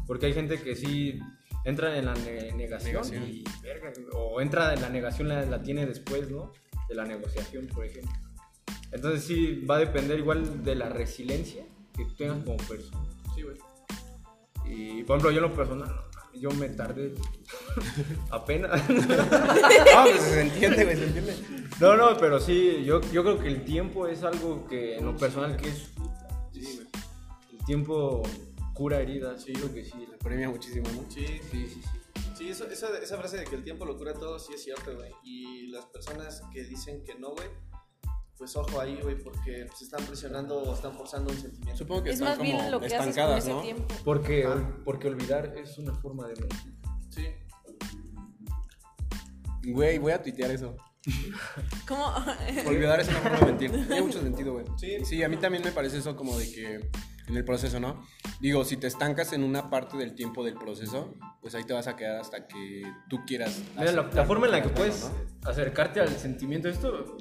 [0.06, 1.20] porque hay gente que sí
[1.66, 3.24] entra en la ne- negación, Negación.
[3.28, 6.52] y verga, o entra en la negación la, la tiene después, ¿no?
[6.88, 8.10] De la negociación, por ejemplo.
[8.92, 11.62] Entonces sí va a depender igual de la resiliencia
[11.94, 13.06] que tengas como persona.
[13.34, 13.56] Sí, güey.
[14.70, 16.04] Y por ejemplo, yo en lo personal,
[16.34, 17.14] yo me tardé
[18.30, 18.82] apenas.
[19.94, 21.36] Ah, pues se entiende, güey, se entiende.
[21.80, 25.16] No, no, pero sí, yo, yo creo que el tiempo es algo que en lo
[25.16, 25.90] personal que es...
[26.54, 28.22] El tiempo
[28.74, 30.06] cura heridas, sí, creo que sí.
[30.22, 31.10] Premia muchísimo, ¿no?
[31.10, 32.22] Sí, Sí, sí, sí.
[32.36, 34.96] sí eso, esa, esa frase de que el tiempo lo cura todo, sí es cierto,
[34.96, 35.10] güey.
[35.24, 37.48] Y las personas que dicen que no, güey,
[38.40, 41.76] pues ojo ahí, güey, porque se están presionando o están forzando un sentimiento.
[41.76, 43.60] Supongo que Es están más bien como lo que haces con estancadas, ese ¿no?
[43.60, 43.94] tiempo.
[44.02, 44.48] Porque,
[44.82, 46.74] porque olvidar es una forma de mentir.
[47.10, 47.26] Sí.
[49.70, 50.74] Güey, voy a tuitear eso.
[51.86, 52.06] ¿Cómo?
[52.66, 53.70] Olvidar es una forma de mentir.
[53.72, 54.64] Tiene mucho sentido, güey.
[54.78, 55.04] Sí.
[55.04, 56.90] Sí, a mí también me parece eso como de que
[57.28, 58.06] en el proceso, ¿no?
[58.40, 61.88] Digo, si te estancas en una parte del tiempo del proceso, pues ahí te vas
[61.88, 63.60] a quedar hasta que tú quieras.
[63.78, 65.10] Mira, la, forma en la que puedes
[65.42, 65.50] ¿no?
[65.50, 67.18] acercarte al sentimiento, esto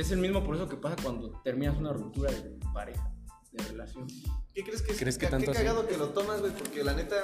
[0.00, 3.12] es el mismo proceso que pasa cuando terminas una ruptura de pareja,
[3.52, 4.06] de relación.
[4.54, 4.98] ¿Qué crees que es?
[4.98, 5.66] ¿Crees que Qué- tanto Qué así?
[5.66, 7.16] cagado que lo tomas, güey, porque la neta,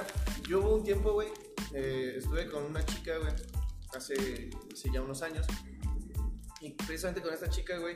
[0.47, 1.27] yo hubo un tiempo, güey,
[1.73, 3.31] eh, estuve con una chica, güey,
[3.95, 5.45] hace, hace ya unos años.
[6.61, 7.95] Y precisamente con esta chica, güey,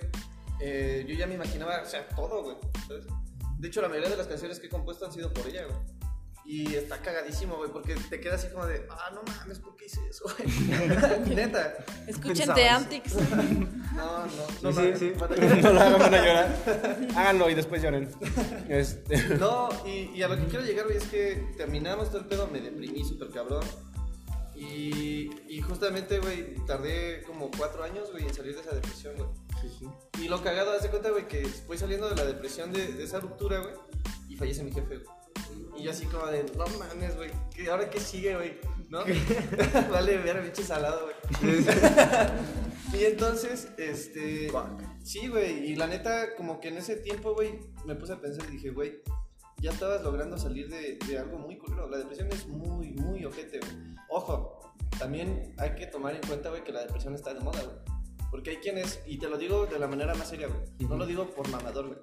[0.59, 2.57] eh, yo ya me imaginaba, o sea, todo, güey,
[2.87, 3.05] ¿sabes?
[3.57, 5.77] De hecho, la mayoría de las canciones que he compuesto han sido por ella, güey.
[6.51, 9.85] Y está cagadísimo, güey, porque te quedas así como de, ah, no mames, ¿por qué
[9.85, 10.49] hice eso, güey?
[11.33, 11.77] Neta.
[12.05, 12.55] Escuchen Pensabas.
[12.55, 13.13] The Antics.
[13.95, 15.13] No, no, no, Sí, sí.
[15.61, 17.09] No lo hagan, van a llorar.
[17.15, 18.09] Háganlo y después lloren.
[18.67, 22.25] Este, No, y, y a lo que quiero llegar, güey, es que terminamos todo el
[22.25, 23.63] pedo, me deprimí súper cabrón.
[24.53, 29.29] Y, y justamente, güey, tardé como cuatro años, güey, en salir de esa depresión, güey.
[30.21, 33.03] Y lo cagado, haz de cuenta, güey, que voy saliendo de la depresión de, de
[33.05, 33.73] esa ruptura, güey,
[34.27, 35.20] y fallece mi jefe, güey.
[35.77, 38.59] Y yo así como de, no mames, güey, ¿qué- ¿ahora qué sigue, güey?
[38.89, 39.03] ¿No?
[39.91, 41.55] vale, ver, pinche salado, güey.
[42.93, 44.51] y entonces, este...
[45.03, 48.45] Sí, güey, y la neta, como que en ese tiempo, güey, me puse a pensar
[48.49, 49.01] y dije, güey,
[49.61, 51.89] ya estabas logrando salir de, de algo muy culero.
[51.89, 53.71] La depresión es muy, muy ojete, güey.
[54.09, 57.77] Ojo, también hay que tomar en cuenta, güey, que la depresión está de moda, güey.
[58.29, 60.59] Porque hay quienes, y te lo digo de la manera más seria, güey.
[60.89, 61.99] No lo digo por mamador, güey.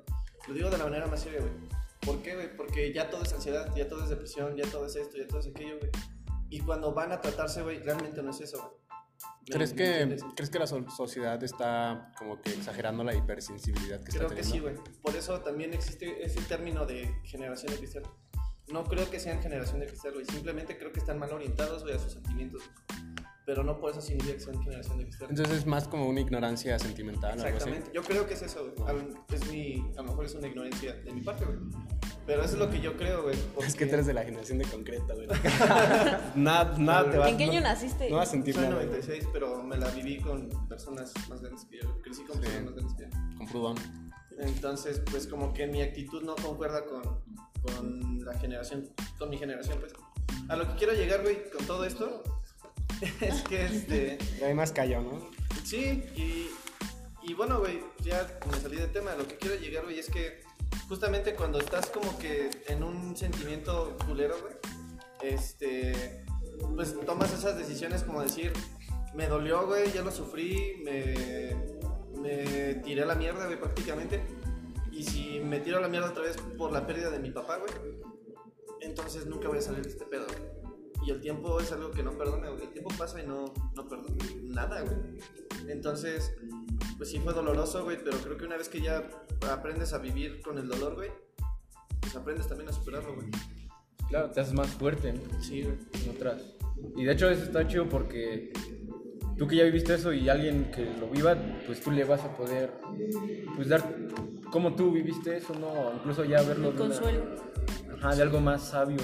[0.47, 1.53] Lo digo de la manera más seria, güey.
[2.01, 2.57] ¿Por qué, güey?
[2.57, 5.41] Porque ya todo es ansiedad, ya todo es depresión, ya todo es esto, ya todo
[5.41, 5.91] es aquello, güey.
[6.51, 8.79] Y cuando van a tratarse, güey, realmente no es eso, güey.
[9.49, 10.17] ¿Me- ¿Crees que?
[10.37, 14.43] ¿Crees que la so- sociedad está como que exagerando la hipersensibilidad que Creo está que
[14.43, 14.69] teniendo?
[14.71, 15.01] sí, güey.
[15.03, 18.03] Por eso también existe ese término de generación de cristal.
[18.69, 20.27] No creo que sean generación de cristal, güey.
[20.27, 22.63] Simplemente creo que están mal orientados, güey, a sus sentimientos.
[23.49, 25.29] Pero no por eso significa que sean generación de cristal.
[25.31, 27.55] Entonces es más como una ignorancia sentimental o algo así.
[27.71, 27.91] Exactamente.
[27.95, 28.89] Yo creo que es eso, güey.
[28.91, 31.57] Al- Es mi, a lo mejor es una ignorancia de mi parte, güey.
[32.27, 33.35] Pero eso es lo que yo creo, güey.
[33.35, 35.27] Es que porque tú eres de la generación de concreto, güey.
[36.35, 38.11] nada, nada te va ¿En qué no- año naciste?
[38.11, 38.87] No vas a sentir Soy nada, güey.
[38.89, 42.03] 96, pero me la viví con personas más grandes que yo.
[42.03, 42.43] Crecí con Sí.
[42.43, 43.39] personas más grandes que yo.
[43.39, 43.77] Con Prudón.
[44.41, 47.03] Entonces, pues como que mi actitud no concuerda con,
[47.63, 49.95] con la generación, con mi generación, pues.
[50.51, 52.23] A lo que quiero llegar, güey, con todo esto,
[53.21, 54.19] es que este...
[54.41, 55.31] Y hay más callo, ¿no?
[55.65, 56.51] Sí, y,
[57.23, 59.15] y bueno, güey, ya me salí de tema.
[59.15, 60.41] Lo que quiero llegar, güey, es que
[60.89, 64.55] justamente cuando estás como que en un sentimiento culero, güey,
[65.23, 66.25] este,
[66.75, 68.53] pues tomas esas decisiones como decir,
[69.15, 71.55] me dolió, güey, ya lo sufrí, me,
[72.21, 74.23] me tiré a la mierda, güey, prácticamente.
[74.91, 77.59] Y si me tiro a la mierda otra vez por la pérdida de mi papá,
[77.59, 77.73] güey,
[78.81, 80.58] entonces nunca voy a salir de este pedo, güey.
[81.09, 82.65] Y el tiempo es algo que no perdona, güey.
[82.65, 84.97] El tiempo pasa y no, no perdona nada, güey.
[85.67, 86.35] Entonces,
[86.99, 89.09] pues sí fue doloroso, güey, pero creo que una vez que ya
[89.51, 91.11] aprendes a vivir con el dolor, güey,
[92.03, 93.27] pues aprendes también a superarlo, güey.
[94.11, 95.43] Claro, te haces más fuerte, ¿no?
[95.43, 95.77] Sí, güey.
[96.05, 96.43] En otras.
[96.95, 98.53] Y de hecho eso está chido porque
[99.39, 102.37] tú que ya viviste eso y alguien que lo viva, pues tú le vas a
[102.37, 102.71] poder
[103.57, 103.83] pues dar
[104.53, 105.91] como tú viviste eso, ¿no?
[105.95, 107.25] Incluso ya verlo de, una- Consuelo.
[107.97, 108.99] ajá, de algo más sabio.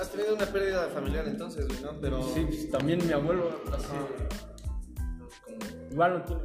[0.00, 2.00] Has tenido una pérdida familiar entonces, güey, ¿no?
[2.00, 2.22] Pero...
[2.34, 4.06] Sí, pues, también mi abuelo así, como,
[5.90, 6.42] igual no tiene.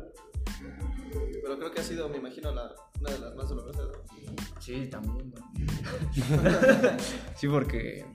[1.42, 3.88] Pero creo que ha sido, me imagino, la, una de las más dolorosas.
[3.88, 4.34] ¿no?
[4.60, 5.66] Sí, también, ¿no?
[7.36, 8.06] sí, porque.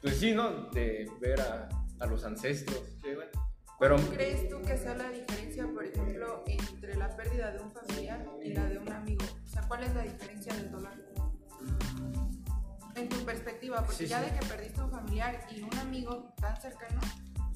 [0.00, 0.70] Pues sí, ¿no?
[0.70, 2.80] De ver a, a los ancestros.
[3.02, 3.28] Sí, güey.
[3.78, 3.96] Pero.
[3.96, 8.26] ¿Cuál crees tú que sea la diferencia, por ejemplo, entre la pérdida de un familiar
[8.42, 9.24] y la de un amigo?
[9.44, 10.92] O sea, ¿cuál es la diferencia del dolor?
[12.94, 14.30] En tu perspectiva, porque Sí, ya sí.
[14.30, 17.00] de que perdiste un familiar y un amigo tan cercano,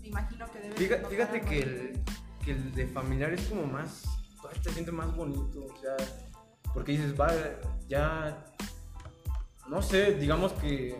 [0.01, 2.03] me imagino que debe Fíjate, fíjate que, el,
[2.45, 4.03] que el de familiar es como más.
[4.41, 5.97] todavía Te siente más bonito, o sea.
[6.73, 7.31] Porque dices, va,
[7.89, 8.45] ya.
[9.69, 10.99] No sé, digamos que.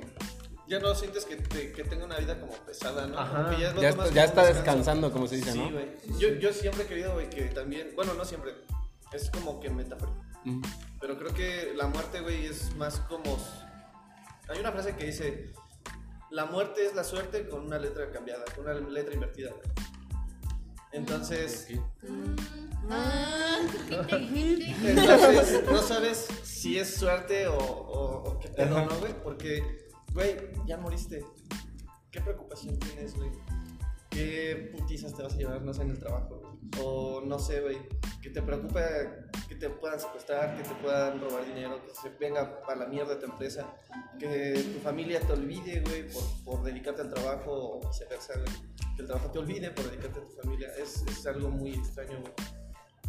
[0.67, 3.19] Ya no sientes que, te- que tenga una vida como pesada, ¿no?
[3.19, 3.45] Ajá.
[3.45, 5.71] Como que Ya, tomas está, ya está descansando, como se dice, Sí, ¿no?
[5.71, 5.89] güey.
[6.19, 7.91] Yo, yo siempre he querido, güey, que también...
[7.95, 8.53] Bueno, no siempre.
[9.13, 10.13] Es como que metáfora.
[10.45, 10.63] Mm.
[11.01, 13.37] Pero creo que la muerte, güey, es más como...
[14.49, 15.53] Hay una frase que dice...
[16.31, 19.53] La muerte es la suerte con una letra cambiada, con una letra invertida.
[20.91, 21.69] Entonces...
[22.91, 23.61] Ah,
[24.09, 24.91] qué inteligente.
[24.91, 29.13] Entonces, no sabes si es suerte o, o, o qué pedo, ¿no, güey?
[29.23, 30.37] Porque, güey,
[30.67, 31.25] ya moriste.
[32.11, 33.31] ¿Qué preocupación tienes, güey?
[34.11, 36.41] ¿Qué putizas te vas a llevar, no sé, en el trabajo?
[36.41, 36.55] güey?
[36.81, 37.79] O no sé, güey,
[38.23, 38.81] que te preocupe
[39.55, 43.19] que te puedan secuestrar, que te puedan robar dinero, que se venga a la mierda
[43.19, 43.75] tu empresa,
[44.19, 48.35] que tu familia te olvide, güey, por, por dedicarte al trabajo o viceversa.
[48.97, 50.69] Que el trabajo te olvide por dedicarte a tu familia.
[50.79, 52.33] Es, es algo muy extraño, güey.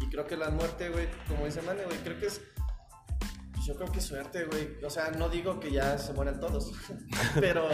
[0.00, 2.40] Y creo que la muerte, güey, como dice Mane, güey, creo que es.
[3.64, 4.76] Yo creo que es suerte, güey.
[4.84, 6.72] O sea, no digo que ya se mueran todos,
[7.40, 7.68] pero.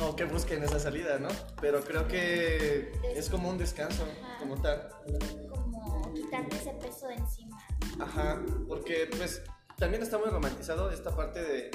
[0.00, 1.28] O que busquen esa salida, ¿no?
[1.60, 4.04] Pero creo que es como un descanso,
[4.40, 4.88] como tal.
[5.50, 7.61] Como quitarte ese peso de encima.
[8.00, 9.42] Ajá, porque pues
[9.78, 11.70] también está muy romantizado esta parte de,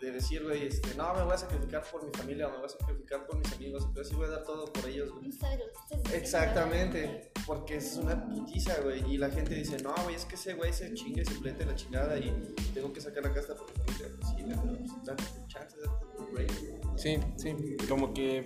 [0.00, 2.66] de decir, güey, este, no, me voy a sacrificar por mi familia, o me voy
[2.66, 5.28] a sacrificar por mis amigos, pero sí voy a dar todo por ellos, güey.
[5.28, 6.16] No sabes lo que estás diciendo.
[6.16, 9.04] Exactamente, porque es una putiza, güey.
[9.12, 11.74] Y la gente dice, no, güey, es que ese güey se chingue, se plete la
[11.74, 12.30] chingada y
[12.74, 14.08] tengo que sacar la casta por mi familia.
[14.18, 16.98] Pues sí, güey, pero pues, date tu chance, date tu break.
[16.98, 17.76] Sí, sí.
[17.88, 18.44] Como que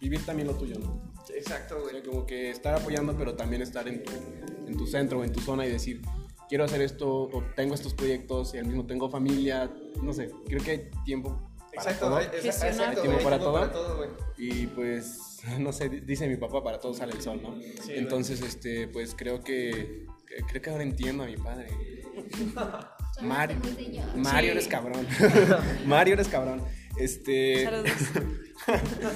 [0.00, 1.12] vivir también lo tuyo, ¿no?
[1.34, 1.94] Exacto, O güey.
[1.94, 4.12] sea, como que estar apoyando, pero también estar en tu,
[4.66, 6.00] en tu centro o en tu zona y decir,
[6.48, 9.70] quiero hacer esto, o tengo estos proyectos, y al mismo tengo familia,
[10.02, 11.30] no sé, creo que hay tiempo
[11.74, 12.14] para Exacto, todo.
[12.16, 12.72] güey, exa- Gestionar.
[12.74, 13.60] exacto, Tiempo güey, para tiempo todo.
[13.60, 14.10] para todo, güey.
[14.38, 17.54] Y pues, no sé, dice mi papá, para todo sale el sol, ¿no?
[17.84, 20.06] Sí, Entonces, este, pues creo que,
[20.48, 21.68] creo que ahora entiendo a mi padre.
[23.22, 23.56] Mario.
[24.16, 24.56] Mario Sí.
[24.58, 25.06] eres cabrón.
[25.86, 26.62] Mario eres cabrón.
[26.96, 27.92] Este, Saludos.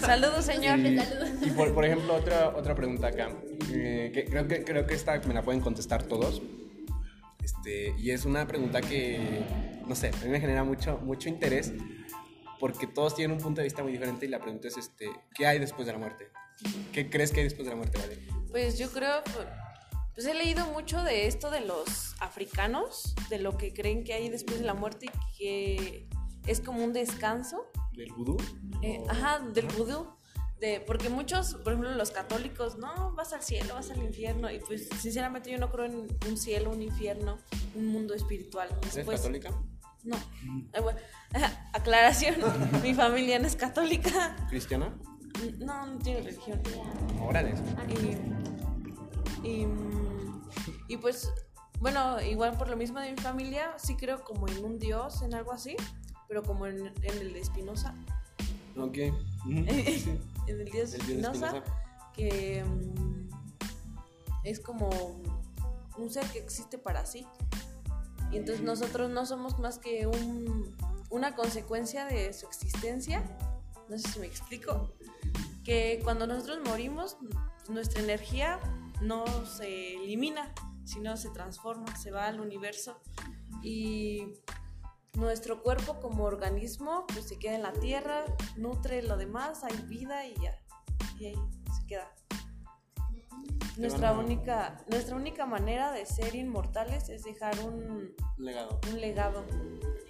[0.01, 0.79] Saludos, señor.
[0.79, 1.29] y, Saludos.
[1.43, 3.31] y por, por ejemplo, otra, otra pregunta acá.
[3.73, 6.43] eh, que creo, que, creo que esta me la pueden contestar todos.
[7.43, 9.45] Este, y es una pregunta que,
[9.87, 11.73] no sé, a mí me genera mucho, mucho interés
[12.63, 15.47] porque todos tienen un punto de vista muy diferente y la pregunta es, este, ¿qué
[15.47, 16.29] hay después de la muerte?
[16.93, 18.19] ¿Qué crees que hay después de la muerte, Vale?
[18.53, 19.49] Pues yo creo, pues,
[20.15, 24.29] pues he leído mucho de esto de los africanos, de lo que creen que hay
[24.29, 26.09] después de la muerte y que
[26.47, 27.67] es como un descanso.
[27.97, 28.37] ¿Del vudú?
[28.83, 30.15] Eh, ajá, del vudú.
[30.63, 34.49] De, porque muchos, por ejemplo, los católicos, no, vas al cielo, vas al infierno.
[34.49, 37.39] Y pues, sinceramente, yo no creo en un cielo, un infierno,
[37.75, 38.69] un mundo espiritual.
[38.83, 39.51] ¿Eres Después- católica?
[40.05, 40.17] No.
[40.73, 41.01] Eh, bueno,
[41.73, 42.37] aclaración,
[42.83, 44.37] mi familia no es católica.
[44.51, 44.97] ¿Cristiana?
[45.59, 46.63] No, no tiene religión.
[47.21, 47.55] Órale.
[49.43, 50.43] Y, y, mm,
[50.87, 51.29] y pues,
[51.81, 55.35] bueno, igual por lo mismo de mi familia, sí creo como en un dios, en
[55.35, 55.75] algo así,
[56.29, 57.97] pero como en, en el de Espinosa,
[58.77, 58.99] Ok.
[60.47, 61.63] en el dios El dios Spinoza.
[62.15, 63.29] que mm,
[64.45, 64.91] es como
[65.99, 67.27] un ser que existe para sí.
[68.31, 70.75] Y entonces nosotros no somos más que un-
[71.11, 73.23] una consecuencia de su existencia.
[73.89, 74.95] No sé si me explico.
[75.65, 77.19] Que cuando nosotros morimos,
[77.69, 78.59] nuestra energía
[79.03, 80.53] no se elimina,
[80.85, 83.01] sino se transforma, se va al universo
[83.63, 84.33] y
[85.15, 88.25] nuestro cuerpo como organismo pues se queda en la tierra,
[88.57, 90.59] nutre lo demás, hay vida y ya,
[91.19, 91.35] y ahí
[91.79, 92.13] se queda.
[93.79, 98.79] Nuestra única, nuestra única manera de ser inmortales es dejar un, Legado.
[98.91, 99.45] un legado.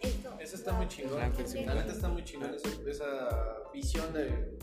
[0.01, 0.37] Eso.
[0.41, 1.21] Eso está muy chingón.
[1.21, 4.59] La neta está muy chingón esa, esa visión de,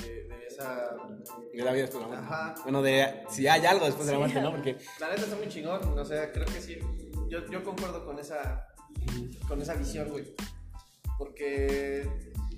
[0.00, 0.96] de, de esa.
[1.52, 2.24] De la vida después de la muerte.
[2.24, 2.54] Ajá.
[2.62, 4.50] Bueno, de si hay algo después de la muerte, ¿no?
[4.50, 5.98] Porque La neta está muy chingón.
[5.98, 6.78] O sea, creo que sí.
[7.28, 8.71] Yo, yo concuerdo con esa,
[9.48, 10.34] con esa visión, güey.
[11.18, 12.08] Porque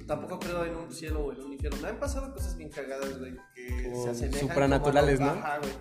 [0.06, 1.80] tampoco creo en un cielo o en un infierno.
[1.80, 4.48] Me han pasado cosas bien cagadas, güey, que Como se asemejan.
[4.48, 5.40] supranaturales, como a ¿no?
[5.40, 5.72] Ajá, güey.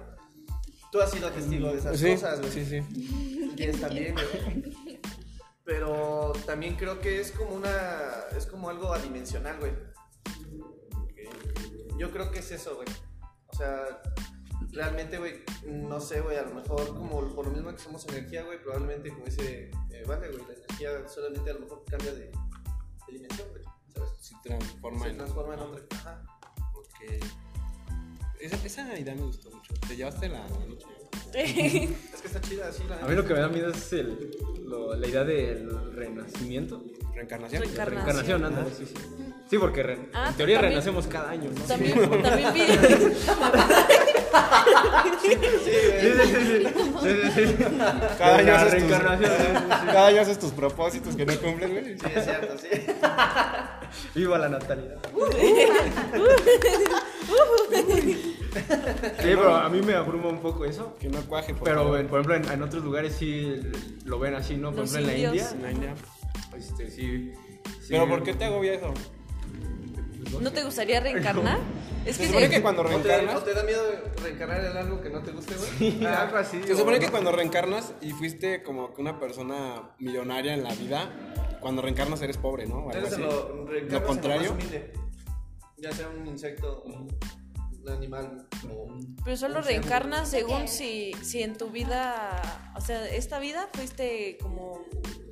[0.91, 2.51] Tú has sido testigo de esas sí, cosas, güey.
[2.51, 3.51] sí, sí.
[3.56, 4.72] Tienes también, güey.
[5.66, 8.26] Pero también creo que es como una.
[8.36, 9.72] Es como algo adimensional, güey.
[11.97, 12.88] Yo creo que es eso, güey.
[13.47, 14.01] O sea,
[14.74, 18.43] realmente, güey, no sé, güey, a lo mejor como por lo mismo que somos energía,
[18.43, 22.19] güey, probablemente como dice, eh, vale, güey, la energía solamente a lo mejor cambia de,
[22.26, 23.63] de dimensión, güey,
[23.93, 24.09] ¿sabes?
[24.19, 25.17] Se transforma Se en.
[25.17, 25.84] transforma en otra.
[25.91, 26.24] Ajá.
[26.76, 27.24] Ok.
[28.39, 29.74] Esa, esa idea me gustó mucho.
[29.88, 30.86] Te llevaste la noche.
[31.34, 31.53] Es
[32.21, 34.30] que está chida, así, la A mí lo que me da miedo es el,
[34.65, 36.84] lo- la idea del renacimiento.
[37.15, 37.61] Reencarnación.
[37.63, 37.88] Reencarnación.
[38.05, 38.93] Reencarnación, ándale, sí, sí.
[39.49, 41.61] Sí, porque re- Ah, en teoría también- renacemos cada año, ¿no?
[41.63, 43.15] También, también Sí, sí,
[45.21, 45.29] sí,
[45.63, 46.65] sí.
[47.36, 47.55] Sí.
[48.17, 49.86] Cada año haces tus- reencarnación, sí, sí, sí.
[49.88, 51.86] Cada año haces tus propósitos que no cumples, güey.
[51.97, 52.67] Sí, es cierto, sí.
[54.15, 54.97] Viva la natalidad.
[58.53, 60.95] Sí, pero a mí me abruma un poco eso.
[60.99, 62.05] Que no cuaje, por Pero, favor.
[62.07, 63.55] por ejemplo, en, en otros lugares sí
[64.05, 64.71] lo ven así, ¿no?
[64.71, 65.51] Por Los ejemplo, en la indios.
[65.53, 65.57] India.
[65.57, 65.95] En la India.
[66.57, 67.34] Este, sí,
[67.81, 67.88] sí.
[67.89, 68.93] Pero ¿por qué te agobia eso?
[70.39, 71.57] ¿No te gustaría reencarnar?
[72.06, 73.36] Es Se que, supone que cuando ¿O te, reencarnas.
[73.36, 73.82] o te da miedo
[74.22, 75.70] reencarnar en algo que no te guste, güey?
[75.78, 76.62] Sí, algo así.
[76.64, 80.74] Se supone o- que cuando reencarnas y fuiste como que una persona millonaria en la
[80.74, 81.10] vida,
[81.62, 82.80] cuando reencarnas eres pobre, ¿no?
[82.86, 83.22] O algo así.
[83.22, 84.56] lo, Lo contrario.
[85.78, 87.08] Ya sea un insecto, un
[87.89, 88.88] animal o...
[89.26, 90.68] pero solo un ser, reencarnas según Ok.
[90.68, 92.41] si, si en tu vida,
[92.78, 94.82] o sea, esta vida fuiste como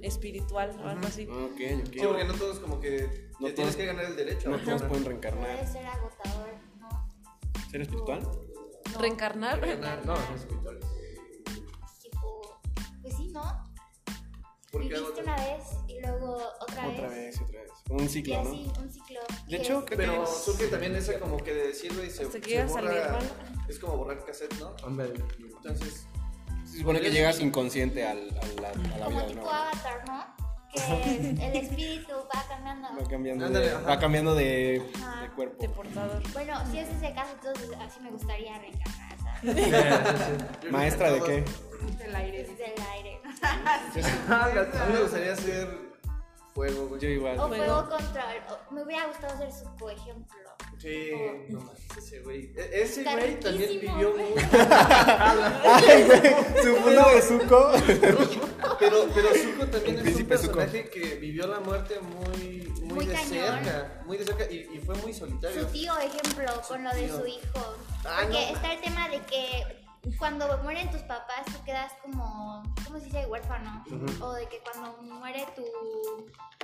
[0.01, 1.25] espiritual o algo así.
[1.27, 2.27] Ok, Sí, porque ok.
[2.27, 4.49] no todos como que No te tienes todos- que ganar el derecho.
[4.49, 4.89] No a todos reencarnar.
[4.89, 5.57] pueden reencarnar.
[5.57, 7.69] Puede ser agotador, ¿no?
[7.71, 8.31] ¿Ser espiritual?
[8.99, 9.59] ¿Reencarnar?
[9.61, 10.05] Reencarnar.
[10.05, 10.79] No, no es espiritual.
[12.01, 12.59] Tipo,
[13.01, 13.67] pues sí, ¿no?
[14.71, 17.39] Porque Viviste una vez y luego otra, Otra vez.
[17.39, 17.71] vez, otra vez.
[17.89, 18.49] Un Y ciclo, ¿no?
[18.49, 19.19] así, un ciclo.
[19.47, 22.09] De Y hecho, es- creo Pero que- surge también esa como que de decirlo y
[22.09, 22.81] se, Hasta que se al borra.
[22.93, 23.65] nirvana.
[23.67, 24.73] Es como borrar cassette, ¿no?
[24.85, 26.07] Hombre, Entonces,
[26.65, 29.49] Se supone que llegas inconsciente al, a la, a la como vida de tipo nuevo.
[29.51, 30.40] avatar, ¿no?
[30.73, 32.87] Que el espíritu va cambiando.
[33.01, 33.87] Va cambiando, Ándale, de, ajá.
[33.89, 35.21] va cambiando de, Ajá.
[35.21, 35.61] de cuerpo.
[35.61, 36.23] De portador.
[36.33, 39.11] Bueno, si es ese caso, entonces así me gustaría reencarnar,
[40.71, 41.43] ¿Maestra de qué?
[42.03, 42.43] Del aire.
[42.43, 43.21] Desde el aire.
[44.29, 45.67] A mí me gustaría hacer
[46.53, 47.01] fuego, güey.
[47.01, 47.39] Yo igual.
[47.39, 47.89] O Fuego.
[47.89, 48.25] contra.
[48.49, 50.40] o- me hubiera gustado ser su ejemplo.
[50.79, 51.45] Sí, Oh.
[51.49, 52.51] no mames, ese güey.
[52.57, 54.25] E- Ese Está güey también vivió güey.
[54.31, 54.41] muy.
[54.51, 57.71] Ay, güey, su mundo de suco.
[58.79, 60.29] Pero, pero Zuko también El es un Zuko.
[60.29, 63.29] personaje que vivió la muerte muy, muy, Muy de cañón.
[63.63, 64.01] cerca.
[64.05, 65.61] Muy de cerca y, y fue muy solitario.
[65.61, 67.75] Su tío, ejemplo, con lo de su hijo.
[68.01, 68.55] Porque no.
[68.55, 69.80] está el tema de que
[70.17, 72.63] cuando mueren tus papás, tú quedas como.
[72.85, 73.27] ¿Cómo se dice?
[73.27, 73.83] Huérfano.
[74.21, 75.63] O de que cuando muere tu.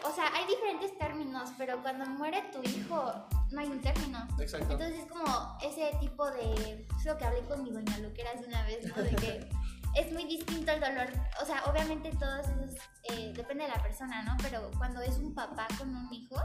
[0.08, 3.14] O sea, hay diferentes términos, pero cuando muere tu hijo,
[3.52, 4.28] no hay un término.
[4.40, 4.74] Exacto.
[4.74, 6.88] Entonces es como ese tipo de...
[6.98, 9.02] Es lo que hablé con mi doña Luquera hace una vez, ¿no?
[9.02, 9.50] De que
[9.96, 11.08] es muy distinto el dolor.
[11.42, 12.76] O sea, obviamente todos esos...
[13.10, 14.36] eh, depende de la persona, ¿no?
[14.42, 16.38] Pero cuando es un papá con un hijo,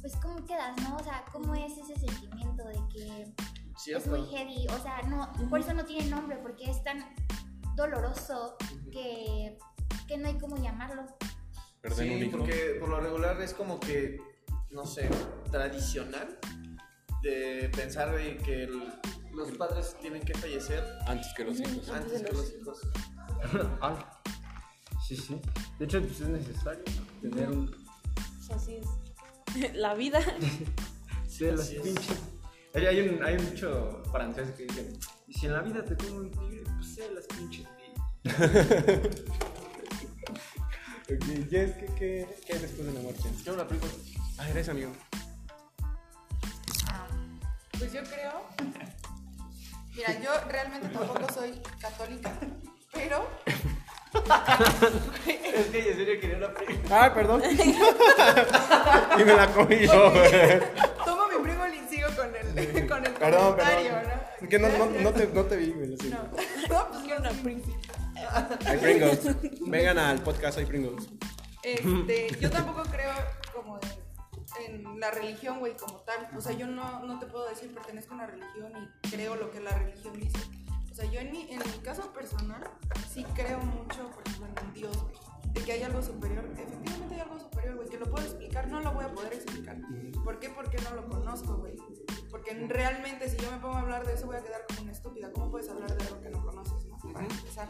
[0.00, 0.96] pues ¿cómo quedas, no?
[0.96, 3.34] O sea, ¿cómo es ese sentimiento de que
[3.86, 4.66] es muy heavy?
[4.68, 7.04] O sea, no, por eso no tiene nombre, porque es tan
[7.76, 8.56] doloroso
[8.92, 9.58] que,
[10.06, 11.04] que no hay cómo llamarlo.
[11.80, 12.38] Perder un Sí, hijo.
[12.38, 14.18] porque por lo regular es como que,
[14.70, 15.08] no sé,
[15.50, 16.38] tradicional
[17.22, 18.92] de pensar de que el-
[19.32, 21.88] los padres tienen que fallecer Antes que los hijos.
[21.90, 22.80] antes que los hijos.
[23.82, 24.20] ah,
[25.06, 25.40] sí, sí.
[25.78, 26.84] De hecho, pues es necesario
[27.20, 27.74] tener un.
[28.54, 29.72] Así es.
[29.74, 30.20] La vida.
[31.26, 32.20] Sí, las pinches.
[32.74, 34.98] Hay, hay, un, hay mucho francés que dicen:
[35.28, 39.10] Y si en la vida te como un tigre, pues sé las pinches vidas.
[41.04, 43.28] Ok, Jess, ¿qué, qué, qué hay después de la muerte?
[43.42, 43.92] Quiero una película.
[44.38, 44.90] Ah, eres amigo.
[47.78, 48.42] Pues yo creo.
[49.94, 52.32] Mira, yo realmente tampoco soy católica,
[52.90, 53.28] pero
[55.54, 57.04] Es que en serio quería una película.
[57.04, 57.42] Ah, perdón.
[59.18, 60.12] y me la comí yo,
[63.24, 64.02] Perdón, perdón.
[64.40, 64.48] ¿no?
[64.48, 65.88] Que no, no, no, te, no te vi, güey.
[65.88, 65.96] lo
[66.68, 67.42] No, pues Quiero una no, sí.
[67.42, 67.76] Pringles.
[68.66, 69.60] Hay Pringles.
[69.68, 71.08] Vengan al podcast, hay Pringles.
[71.62, 73.12] Este, yo tampoco creo
[73.54, 73.78] como
[74.60, 76.28] en, en la religión, güey, como tal.
[76.36, 78.72] O sea, yo no, no te puedo decir pertenezco a una religión
[79.02, 80.38] y creo lo que la religión dice.
[80.90, 82.62] O sea, yo en mi, en mi caso personal
[83.12, 85.23] sí creo mucho, por ejemplo, en Dios, güey.
[85.52, 86.44] De que hay algo superior.
[86.56, 87.88] Efectivamente hay algo superior, güey.
[87.88, 89.78] Que lo puedo explicar, no lo voy a poder explicar.
[90.24, 90.50] ¿Por qué?
[90.50, 91.76] Porque no lo conozco, güey.
[92.30, 94.92] Porque realmente si yo me pongo a hablar de eso voy a quedar como una
[94.92, 95.30] estúpida.
[95.32, 96.98] ¿Cómo puedes hablar de algo que no conoces, no?
[97.12, 97.68] Para empezar.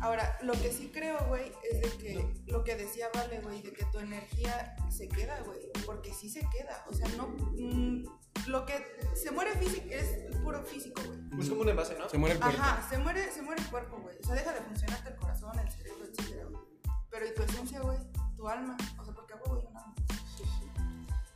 [0.00, 3.72] Ahora, lo que sí creo, güey, es de que lo que decía Vale, güey, de
[3.72, 6.84] que tu energía se queda, güey, porque sí se queda.
[6.88, 7.28] O sea, no.
[7.28, 8.04] mm,
[8.46, 8.84] lo que
[9.14, 11.40] se muere físico es puro físico, güey.
[11.40, 12.08] Es como un envase, ¿no?
[12.08, 12.60] Se muere el cuerpo.
[12.60, 14.16] Ajá, se muere, se muere el cuerpo, güey.
[14.18, 15.85] O sea, deja de funcionarte el corazón, el cerebro,
[16.18, 16.62] etcétera, güey.
[17.10, 17.98] Pero y tu esencia, güey,
[18.36, 19.94] tu alma, o sea, porque hago, güey, un alma.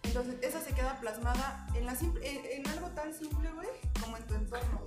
[0.03, 3.69] Entonces, esa se queda plasmada en, la simple, en, en algo tan simple, güey,
[4.01, 4.81] como en tu entorno,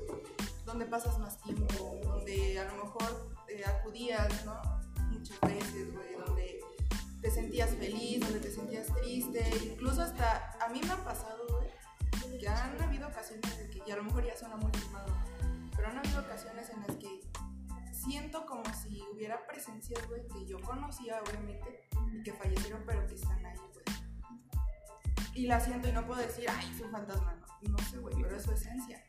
[0.65, 4.61] donde pasas más tiempo, donde a lo mejor eh, acudías, ¿no?
[5.09, 6.59] Muchas veces, güey, donde
[7.21, 12.37] te sentías feliz, donde te sentías triste, incluso hasta a mí me ha pasado, güey,
[12.37, 15.13] que han habido ocasiones de que, y a lo mejor ya suena muy fumado,
[15.75, 17.21] pero han habido ocasiones en las que
[18.03, 23.15] siento como si hubiera presencias, güey, que yo conocía, obviamente, y que fallecieron, pero que
[23.15, 23.83] están ahí, güey.
[25.35, 28.15] Y la siento y no puedo decir, ay, es un fantasma, no, no sé, güey,
[28.21, 29.03] pero es su esencia.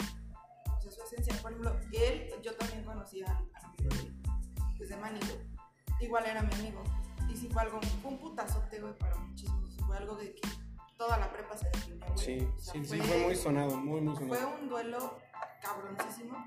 [0.76, 1.34] O sea, su esencia.
[1.42, 5.55] Por ejemplo, él, yo también conocía a mi amigo, güey, desde güey.
[6.01, 6.82] Igual era mi amigo.
[7.28, 9.76] Y sí fue algo, fue un putazote, güey, para muchísimos.
[9.86, 10.49] Fue algo de que
[10.97, 12.18] toda la prepa se definió, güey.
[12.18, 15.18] Sí, O sea, sí, sí, fue muy sonado, muy, muy fue un duelo
[15.61, 16.45] cabroncísimo.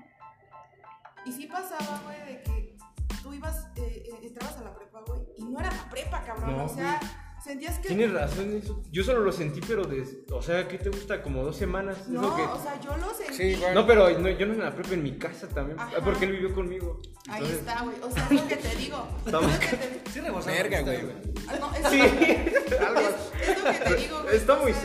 [1.24, 2.76] Y sí pasaba, güey, de que
[3.22, 6.56] tú ibas, eh, eh, entrabas a la prepa, güey, y no era la prepa, cabrón.
[6.56, 7.00] No, o sea,
[7.44, 7.88] sentías que.
[7.88, 8.82] Tienes razón eso.
[8.90, 11.22] Yo solo lo sentí, pero de, o sea, ¿qué te gusta?
[11.22, 11.98] Como dos semanas.
[12.02, 13.34] es No, lo que- o sea, yo lo sentí.
[13.34, 13.74] Sí, igual.
[13.74, 15.78] No, pero no, yo no en la prepa, en mi casa también.
[15.78, 15.96] Ajá.
[16.04, 17.00] Porque él vivió conmigo.
[17.28, 17.96] Ahí Entonces, está, güey.
[18.02, 19.08] O sea, es lo que te digo.
[19.26, 20.98] Estamos- Es lo que te- Sí, Verga, güey.
[21.48, 22.00] Ah, no, es, Sí.
[22.00, 22.72] es,
[23.48, 24.36] es lo que te digo, güey.
[24.36, 24.84] Está o muy güey,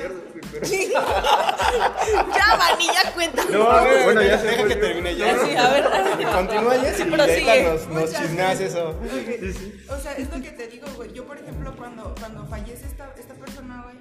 [0.53, 0.65] pero-
[2.35, 3.43] Ya, Vani, ya cuenta.
[3.45, 5.37] No, a ver, bueno, ya se deja fue que termine ya.
[5.45, 5.83] Sí, a ver.
[6.33, 8.99] Continúa ya y nos, chismeas eso.
[9.89, 11.13] O sea, es lo que te digo, güey.
[11.13, 13.97] Yo, por ejemplo, cuando, cuando fallece esta, esta persona, güey,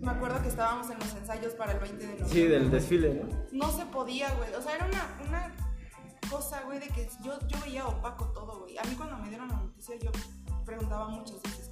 [0.00, 2.32] me acuerdo que estábamos en los ensayos para el 20 de noviembre.
[2.34, 3.46] Sí, del desfile, ¿no?
[3.52, 4.52] No se podía, güey.
[4.54, 5.54] O sea, era una, una
[6.30, 8.76] cosa, güey, de que yo, yo veía opaco todo, güey.
[8.78, 10.10] A mí cuando me dieron la noticia, yo
[10.64, 11.65] preguntaba muchas veces.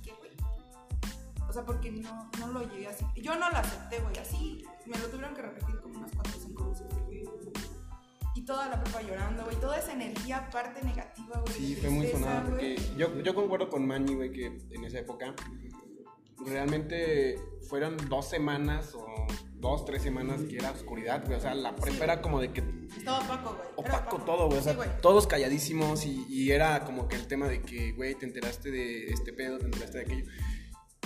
[1.48, 3.04] O sea, porque no, no lo llegué así.
[3.16, 4.64] Yo no lo acepté, güey, así.
[4.86, 6.86] Me lo tuvieron que repetir como unas 4 o 5 veces.
[7.04, 7.24] güey.
[8.36, 9.56] Y toda la prepa llorando, güey.
[9.60, 11.54] Toda esa energía, aparte negativa, güey.
[11.54, 12.22] Sí, fue muy güey.
[12.44, 15.34] porque yo, yo concuerdo con Manny, güey, que en esa época
[16.44, 17.38] realmente
[17.68, 19.06] fueron dos semanas o
[19.54, 21.38] dos, tres semanas que era oscuridad, güey.
[21.38, 22.02] O sea, la prepa Sí.
[22.02, 22.62] era como de que
[22.96, 23.68] Estaba opaco, güey.
[23.76, 24.58] Opaco todo, güey.
[24.58, 24.88] O sea, Sí, güey.
[25.00, 29.06] todos calladísimos y, y era como que el tema de que, güey, te enteraste de
[29.10, 30.24] este pedo, te enteraste de aquello.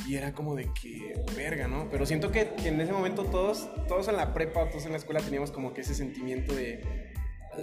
[0.06, 1.88] Y era como de que, verga, ¿no?
[1.90, 4.98] Pero siento que, que en ese momento todos, todos en la prepa, todos en la
[4.98, 6.82] escuela teníamos como que ese sentimiento de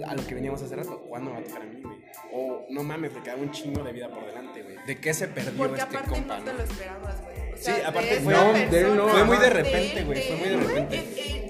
[0.06, 1.96] a lo que veníamos hace rato, ¿cuándo me va a tocar a mí, güey?
[2.32, 4.76] O no mames, le quedaba un chingo de vida por delante, güey.
[4.86, 7.52] ¿De qué se perdió Porque este aparte compa, no te lo esperabas, güey.
[7.52, 9.04] O Sí, aparte fue- No, de él no.
[9.06, 10.96] persona- Fue muy de repente, güey, fue muy de repente.
[10.96, 11.45] eh, eh,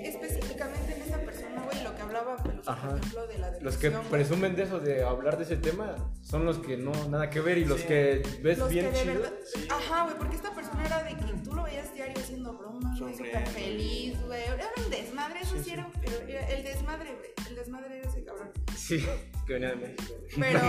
[2.67, 2.89] Ajá.
[2.89, 6.45] por ejemplo, de la Los que presumen de eso, de hablar de ese tema, son
[6.45, 9.15] los que no, nada que ver y los que ves Los bien que de chido.
[9.15, 9.33] verdad.
[9.71, 13.15] Ajá, güey, porque esta persona era de que tú lo veías diario haciendo bromas, güey,
[13.17, 14.43] súper feliz, güey.
[14.43, 17.31] Era un desmadre, eso sí, era, pero era el desmadre, güey.
[17.49, 18.51] El desmadre era ese cabrón.
[18.77, 19.07] Sí,
[19.47, 20.15] que venía de México.
[20.37, 20.61] Pero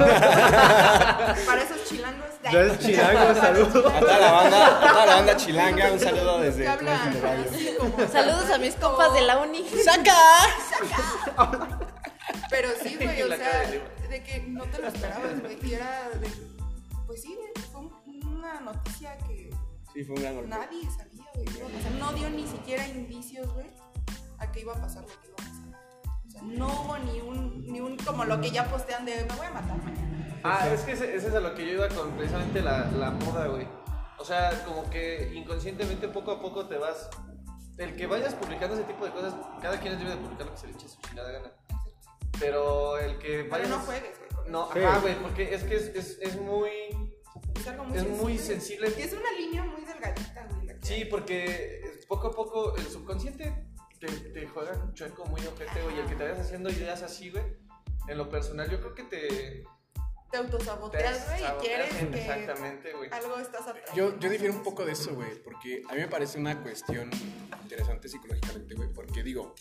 [1.46, 2.26] para esos chilangos.
[2.52, 3.94] Ya es chilango, saludos.
[3.94, 7.14] A toda la banda, a toda la banda chilanga, un saludo desde hablan
[7.48, 8.08] así como.
[8.08, 9.66] Saludos a mis compas de la uni.
[12.50, 13.64] Pero sí, güey, o sea,
[14.10, 15.58] de que no te lo esperabas, güey.
[15.66, 16.30] Y era de.
[17.06, 19.50] Pues sí, güey, fue un- una noticia que
[19.94, 20.50] Sí, fue un gran golpe.
[20.50, 21.46] nadie sabía, güey.
[21.46, 21.92] que iba a pasar.
[21.94, 23.68] No dio ni siquiera indicios, güey,
[24.40, 26.18] a que iba a pasar lo que iba a pasar.
[26.28, 29.36] O sea, no hubo ni un, ni un como lo que ya postean de me
[29.36, 30.40] voy a matar mañana.
[30.44, 33.12] Ah, es que ese, ese es a lo que yo iba con precisamente la, la
[33.12, 33.68] moda, güey.
[34.20, 37.10] O sea, como que inconscientemente poco a poco te vas.
[37.78, 40.60] El que vayas publicando ese tipo de cosas, cada quien debe de publicar lo que
[40.60, 41.52] se le eche su chingada gana.
[42.40, 43.70] Pero el que Pero vayas.
[43.70, 44.50] no juegues, güey.
[44.52, 44.80] No, Sí.
[44.80, 46.70] ajá, güey, porque es que es, es, es muy.
[47.60, 48.22] Es algo muy Es sensible.
[48.24, 48.94] muy sensible.
[48.98, 50.68] Y es una línea muy delgadita, güey.
[50.82, 51.06] Sí, hay.
[51.06, 53.54] porque poco a poco el subconsciente
[54.00, 55.98] te, te juega un chueco muy ojete, güey.
[55.98, 57.44] Y el que te vayas haciendo ideas así, güey.
[58.08, 59.64] En lo personal, yo creo que te.
[60.32, 63.10] Te autosaboteas, güey, y quieres que Exactamente, güey.
[63.14, 63.96] algo estás atrayendo.
[63.96, 67.10] Yo, yo difiero un poco de eso, güey, porque a mí me parece una cuestión
[67.64, 69.56] interesante psicológicamente, güey, porque digo,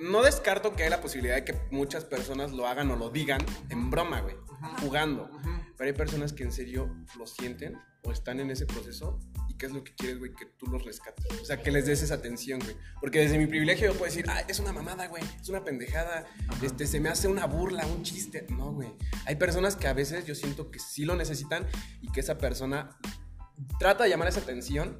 [0.00, 3.44] no descarto que hay la posibilidad de que muchas personas lo hagan o lo digan
[3.68, 4.36] en broma, güey,
[4.80, 5.30] jugando.
[5.76, 9.66] Pero hay personas que en serio lo sienten o están en ese proceso y qué
[9.66, 11.26] es lo que quieres, güey, que tú los rescates.
[11.40, 12.76] O sea, que les des esa atención, güey.
[13.00, 16.26] Porque desde mi privilegio yo puedo decir, ah, es una mamada, güey, es una pendejada,
[16.62, 18.46] este, se me hace una burla, un chiste.
[18.50, 18.90] No, güey.
[19.26, 21.66] Hay personas que a veces yo siento que sí lo necesitan
[22.00, 22.96] y que esa persona
[23.78, 24.98] trata de llamar esa atención.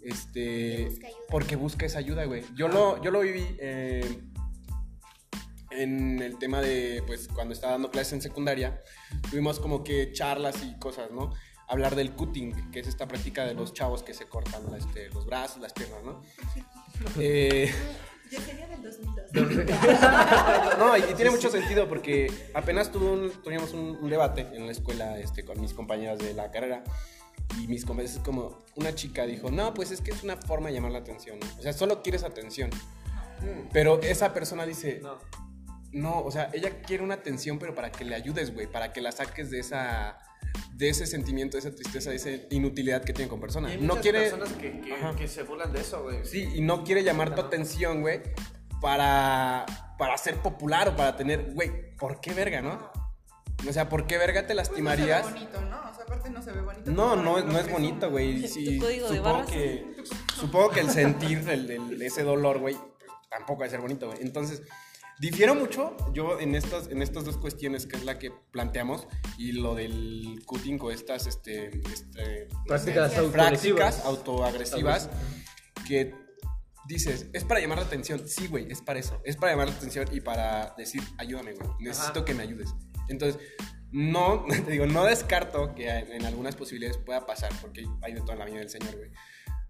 [0.00, 1.20] Este, Y busca ayuda.
[1.30, 2.44] porque busca esa ayuda, güey.
[2.54, 4.22] Yo lo, yo lo viví eh,
[5.76, 8.82] en el tema de, pues, cuando estaba dando clases en secundaria,
[9.30, 11.32] tuvimos como que charlas y cosas, ¿no?
[11.68, 15.26] Hablar del cutting, que es esta práctica de los chavos que se cortan este, los
[15.26, 16.22] brazos, las piernas, ¿no?
[17.18, 17.70] Eh,
[18.30, 19.32] Ya sería del 2002.
[20.78, 24.72] no, y, tiene mucho sentido porque apenas tuve un- tuvimos un, un debate en la
[24.72, 26.82] escuela este, con mis compañeras de la carrera
[27.60, 30.68] y mis compañeras, es como una chica dijo, no, pues es que es una forma
[30.68, 31.46] de llamar la atención, ¿no?
[31.58, 32.70] o sea, solo quieres atención.
[33.72, 35.18] Pero esa persona dice, No.
[35.96, 39.00] No, o sea, ella quiere una atención, pero para que le ayudes, güey, para que
[39.00, 40.18] la saques de esa
[40.72, 43.68] de ese sentimiento, de esa tristeza, de esa inutilidad que tiene con Y persona.
[43.68, 44.80] hay No quiere personas que,
[45.18, 46.24] que, se burlan de eso, güey.
[46.24, 48.22] Sí, y no quiere llamar tu atención, güey,
[48.80, 49.66] para,
[49.98, 52.90] para ser popular o para tener, güey, ¿por qué verga, no?
[53.68, 55.22] O sea, ¿por qué verga te Pues no se ve lastimarías?
[55.24, 55.90] bonito, ¿no?
[55.90, 56.90] O sea, aparte no se ve bonito.
[56.90, 58.46] No, no, no es bonito, güey.
[58.48, 58.78] Sí,
[59.08, 59.96] supongo que,
[60.38, 62.76] supongo que el sentir el- el- ese dolor, güey,
[63.30, 64.18] tampoco va a ser bonito, güey.
[64.22, 64.62] Entonces,
[65.18, 69.06] difiero mucho yo en estas, en estas dos cuestiones, que es la que planteamos,
[69.38, 75.10] y lo del cutting o estas, este, este, Prácticas prácticas autoagresivas.
[75.86, 76.14] que
[76.86, 78.26] dices, es para llamar la atención.
[78.26, 79.20] Sí, güey, es para eso.
[79.24, 81.68] Es para llamar la atención y para decir, ayúdame, güey.
[81.80, 82.24] Necesito Ajá.
[82.24, 82.74] que me ayudes.
[83.08, 83.40] Entonces,
[83.92, 88.32] no, te digo, no descarto que en algunas posibilidades pueda pasar, porque hay de todo
[88.32, 89.10] en la vida del Señor, güey.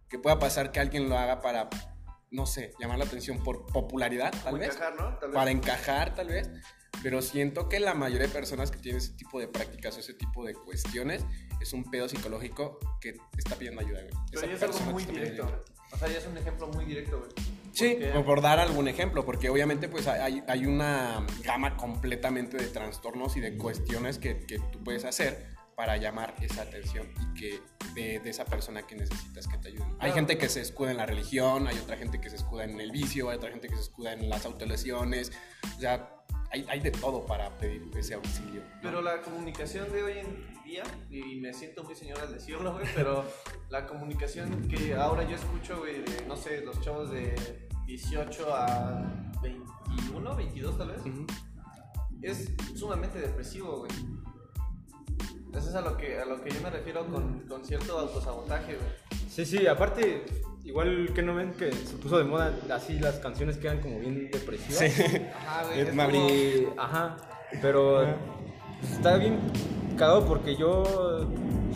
[0.08, 1.68] Que pueda pasar que alguien lo haga para,
[2.30, 4.70] no sé, llamar la atención por popularidad, tal Como vez.
[4.74, 5.18] encajar, ¿no?
[5.18, 5.34] Tal vez.
[5.34, 6.50] Para encajar, tal vez.
[7.02, 10.14] Pero siento que la mayoría de personas que tienen ese tipo de prácticas o ese
[10.14, 11.24] tipo de cuestiones
[11.60, 14.14] es un pedo psicológico que está pidiendo ayuda, güey.
[14.32, 15.64] Pero ya es algo muy directo.
[15.92, 17.30] O sea, ya es un ejemplo muy directo, güey.
[17.72, 22.66] Sí, Porque- por dar algún ejemplo, porque obviamente pues hay, hay una gama completamente de
[22.68, 27.60] trastornos y de cuestiones que, que tú puedes hacer para llamar esa atención y que
[27.94, 29.84] de, de esa persona que necesitas que te ayude.
[30.00, 32.80] Hay gente que se escuda en la religión, hay otra gente que se escuda en
[32.80, 35.32] el vicio, hay otra gente que se escuda en las autolesiones,
[35.76, 36.10] o sea,
[36.50, 38.62] hay, hay de todo para pedir ese auxilio.
[38.62, 38.80] ¿no?
[38.82, 42.86] Pero la comunicación de hoy en día, y me siento muy señor al decirlo, güey,
[42.94, 43.24] pero
[43.68, 49.32] la comunicación que ahora yo escucho, güey, de, no sé, los chavos de 18 a
[49.42, 51.26] 21, 22 tal vez, Ujú.
[52.22, 53.90] es sumamente depresivo, güey.
[55.54, 58.74] Eso es a lo que, a lo que yo me refiero con, con cierto autosabotaje,
[58.76, 58.88] güey.
[59.30, 60.24] Sí, sí, aparte,
[60.64, 64.30] igual que no ven que se puso de moda así las canciones quedan como bien
[64.30, 64.82] depresivas.
[65.34, 65.80] Ajá, güey.
[65.80, 67.16] Es como- Y- ajá,
[67.62, 68.02] pero
[68.82, 69.38] está bien
[69.96, 71.28] cagado porque yo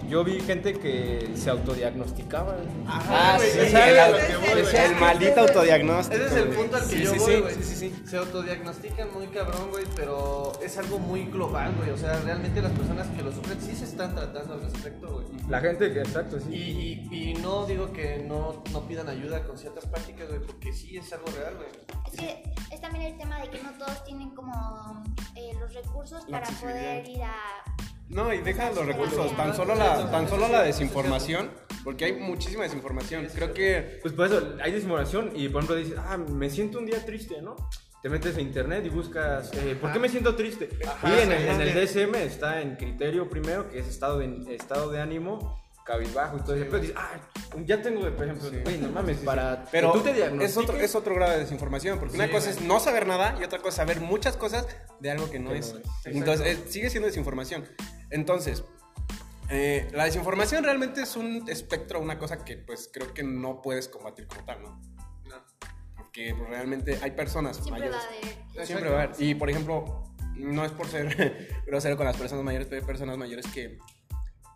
[0.09, 2.57] yo vi gente que se autodiagnosticaba.
[2.88, 6.16] Ah, güey, sí, ese el, el- maldito autodiagnóstico.
[6.24, 7.55] Ese es el punto al que Sí, yo sí, voy, sí, güey.
[7.55, 8.03] sí, sí, sí.
[8.09, 11.90] Se autodiagnostican muy cabrón, güey, pero es algo muy global, güey.
[11.90, 15.26] O sea, realmente las personas que lo sufren sí se están tratando al respecto, güey.
[15.48, 16.53] La gente que, exacto, sí.
[17.12, 20.96] y, y no digo que no, no pidan ayuda con ciertas prácticas, güey, porque sí
[20.96, 21.68] es algo real, güey.
[22.12, 25.05] Es que es también el tema de que no todos tienen como
[25.36, 26.89] eh, los recursos La para poder
[28.11, 31.49] No, y deja los recursos, tan solo la, tan solo la desinformación,
[31.84, 33.26] porque hay muchísima desinformación.
[33.32, 36.86] Creo que Pues por eso hay desinformación y por ejemplo dices, ah, me siento un
[36.86, 37.55] día triste, ¿no?
[38.03, 40.70] Te metes a internet y buscas, eh, ¿por qué me siento triste?
[40.86, 41.86] Ajá, y en el, en el.
[41.86, 46.55] DSM está en criterio primero, que es estado de, estado de ánimo, cabizbajo y todo
[46.55, 46.66] eso.
[46.70, 47.18] Pero dices, ah,
[47.64, 51.14] ya tengo, por ejemplo, güey, no mames, para Pero tú te es otro, es otro
[51.14, 52.59] grado de desinformación, porque una Sí, cosa güey.
[52.59, 54.66] es no saber nada y otra cosa es saber muchas cosas
[55.01, 55.74] de algo que no Que es.
[55.74, 55.86] no es.
[56.16, 57.64] Entonces, eh, sigue siendo desinformación.
[58.11, 58.62] Entonces,
[59.49, 63.88] eh, la desinformación realmente es un espectro, una cosa que pues creo que no puedes
[63.88, 64.80] combatir como tal, ¿no?
[65.97, 68.05] Porque pues, realmente hay personas Siempre va mayores.
[68.05, 68.09] a
[68.55, 68.66] haber...
[68.66, 69.16] Siempre va a haber.
[69.22, 70.05] Y por ejemplo,
[70.36, 73.78] no es por ser grosero con las personas mayores, pero hay personas mayores que,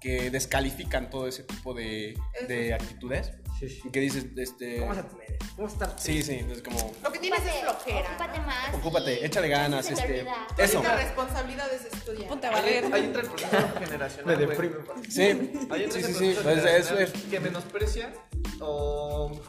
[0.04, 2.14] que descalifican todo ese tipo de,
[2.46, 3.32] de actitudes.
[3.58, 3.80] Sí, sí.
[3.84, 4.80] Y que dices, este.
[4.80, 5.38] ¿Cómo vas a tener?
[5.56, 5.94] ¿Cómo estás?
[5.96, 6.92] Sí, sí, es como.
[7.02, 8.10] Lo que tienes es flojera.
[8.10, 8.46] ocúpate ¿no?
[8.46, 8.74] más.
[8.74, 10.26] Ocúpate, y échale ganas, este,
[10.58, 10.80] Eso.
[10.80, 12.28] única responsabilidad es estudiar.
[12.28, 12.84] Ponte a Ahí, valer.
[12.92, 14.36] ahí entra el proceso generacional.
[14.38, 14.74] Me deprime.
[15.08, 15.22] Sí,
[15.70, 16.36] Ahí entra sí, sí, sí.
[16.42, 18.12] Pues, es- generacional es- que menosprecia
[18.60, 19.40] o,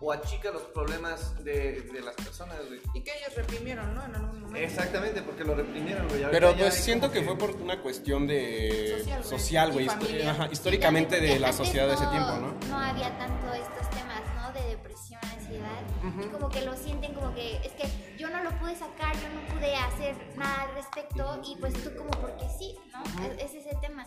[0.00, 2.80] o achica los problemas de, de las personas, güey.
[2.94, 4.04] Y que ellos reprimieron, ¿no?
[4.04, 4.58] En algún momento.
[4.58, 6.24] Exactamente, porque lo reprimieron, güey.
[6.30, 9.88] Pero pues siento que fue por una cuestión de Social, güey.
[9.88, 12.54] ajá, históricamente de la sociedad de ese tiempo, ¿no?
[12.68, 14.52] No había tanto estos temas, ¿no?
[14.52, 15.82] De depresiones y sociedad
[16.24, 19.28] y como que lo sienten como que es que yo no lo pude sacar, yo
[19.28, 23.24] no pude hacer nada al respecto y pues tú como porque sí, ¿no?
[23.24, 24.06] Es, es ese tema.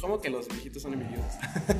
[0.00, 1.34] ¿Cómo que los viejitos son envidiosos?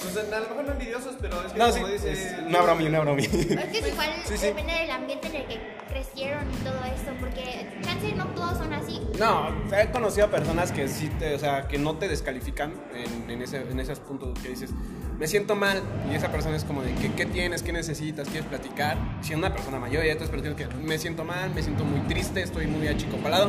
[0.00, 2.12] Pues a lo mejor no envidiosos, pero es que No, sí, como dice.
[2.12, 3.20] es una broma y una broma.
[3.20, 4.46] Es que es igual Sí, sí.
[4.46, 8.72] depende del ambiente en el que crecieron y todo esto, porque chance no todos son
[8.72, 9.00] así.
[9.18, 13.30] No, he conocido a personas que sí te, o sea, que no te descalifican en,
[13.30, 14.70] en ese, en esos puntos que dices,
[15.18, 17.62] me siento mal, y esa persona es como de, ¿qué, qué tienes?
[17.62, 18.28] ¿Qué necesitas?
[18.28, 18.96] ¿Quieres platicar?
[19.20, 22.42] Si una persona mayor y otras personas que me siento mal, me siento muy triste,
[22.42, 23.48] estoy muy achicopalado,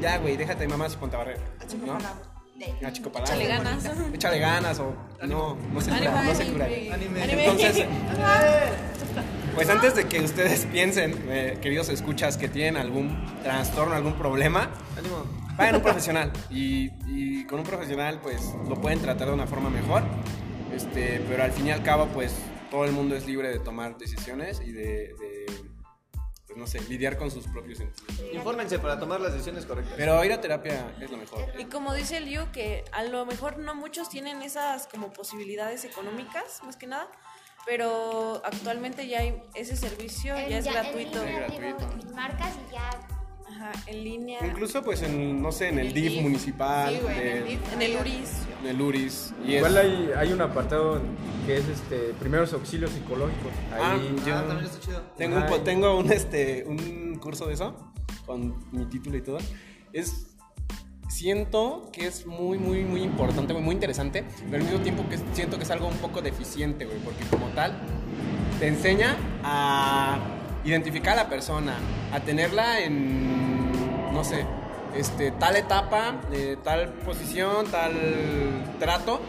[0.00, 1.38] ya, güey, déjate de mamás y ponte a barrer,
[1.86, 1.98] ¿no?
[2.84, 3.32] Achicopalado.
[3.32, 3.84] Échale ganas.
[4.12, 4.94] Échale ganas o
[5.26, 6.64] no, no se cura, Ánimo, no se cura.
[6.92, 7.44] anime.
[7.44, 7.86] Entonces,
[9.54, 14.70] pues antes de que ustedes piensen, eh, queridos escuchas, que tienen algún trastorno, algún problema,
[14.96, 15.24] Ánimo.
[15.56, 16.32] vayan a un profesional.
[16.50, 20.02] Y, y con un profesional, pues lo pueden tratar de una forma mejor.
[20.74, 22.32] Este, pero al fin y al cabo, pues
[22.70, 25.46] todo el mundo es libre de tomar decisiones y de, de,
[26.50, 28.34] pues no sé, lidiar con sus propios sentimientos.
[28.34, 29.94] Infórmense para tomar las decisiones correctas.
[29.96, 31.52] Pero ir a terapia es lo mejor.
[31.56, 35.84] Y como dice el Liu, que a lo mejor no muchos tienen esas como posibilidades
[35.84, 37.08] económicas, más que nada,
[37.66, 41.22] pero actualmente ya hay ese servicio, ya es gratuito.
[41.22, 42.14] Es gratuito.
[42.14, 42.52] marcas
[43.72, 46.22] Ajá, en línea, Incluso pues en, no sé, en el el DIF DIF.
[46.22, 47.72] municipal, Sí, güey, en el DIF.
[47.72, 48.30] en el URIS.
[48.62, 49.34] en el URIS.
[49.46, 51.00] Y Igual es- hay, hay un apartado
[51.46, 53.52] que es este primeros auxilios psicológicos.
[53.72, 55.00] Ah, Ahí yo- Ah, también está chido.
[55.16, 57.74] Tengo, un, tengo un, este, un curso de eso,
[58.26, 59.38] con mi título y todo.
[59.92, 60.26] Es,
[61.08, 65.18] siento que es muy, muy, muy importante, muy, muy interesante, pero al mismo tiempo que
[65.34, 67.78] siento que es algo un poco deficiente, güey, porque como tal,
[68.60, 70.18] te enseña a
[70.64, 71.74] identificar a la persona,
[72.12, 73.39] a tenerla en,
[74.12, 74.44] no sé,
[74.94, 77.92] este, tal etapa, eh, tal posición, tal
[78.78, 79.20] trato,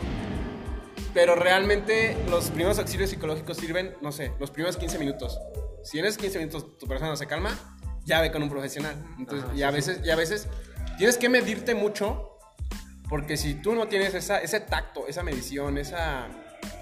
[1.13, 5.39] pero realmente los primeros auxilios psicológicos sirven, no sé, los primeros 15 minutos.
[5.83, 7.57] Si en esos 15 minutos tu persona no se calma,
[8.05, 8.95] ya ve con un profesional.
[9.17, 10.47] Entonces, y, a veces, y a veces
[10.97, 12.37] tienes que medirte mucho,
[13.09, 16.27] porque si tú no tienes esa, ese tacto, esa medición, esa,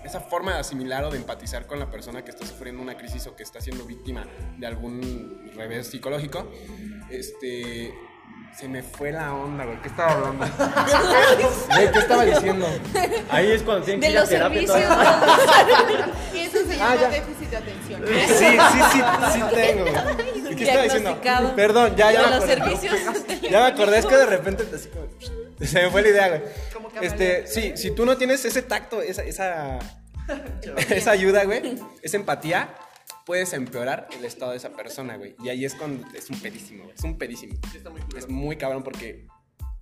[0.03, 3.27] esa forma de asimilar o de empatizar con la persona que está sufriendo una crisis
[3.27, 4.27] o que está siendo víctima
[4.57, 6.51] de algún revés psicológico,
[7.09, 7.93] este...
[8.57, 9.81] Se me fue la onda, güey.
[9.81, 10.45] ¿Qué estaba hablando?
[11.73, 12.67] Güey, ¿Qué estaba diciendo?
[13.29, 14.67] Ahí es cuando tienen De que ir a los terapia.
[14.67, 14.89] servicios.
[14.89, 17.09] todas- Y eso se Ah, llama ya.
[17.09, 18.01] déficit de atención.
[18.07, 19.01] Sí, sí, sí,
[19.33, 19.81] sí tengo.
[19.85, 20.55] güey.
[20.55, 21.09] ¿Qué estaba diciendo?
[21.09, 21.55] Diagnosticado.
[21.55, 22.77] Perdón, ya, ya De me los acordé.
[22.77, 23.41] servicios.
[23.49, 25.07] Ya me acordé, es que de repente así como-
[25.65, 26.41] se me fue la idea, güey.
[26.73, 29.79] Como Este, sí, si tú no tienes ese tacto, esa, esa,
[30.89, 32.69] esa ayuda, güey, esa empatía,
[33.29, 35.35] puedes empeorar el estado de esa persona, güey.
[35.43, 37.53] Y ahí es cuando es un pedísimo, güey, es un pedísimo.
[37.71, 38.01] Sí, está muy.
[38.17, 39.27] Es muy cabrón porque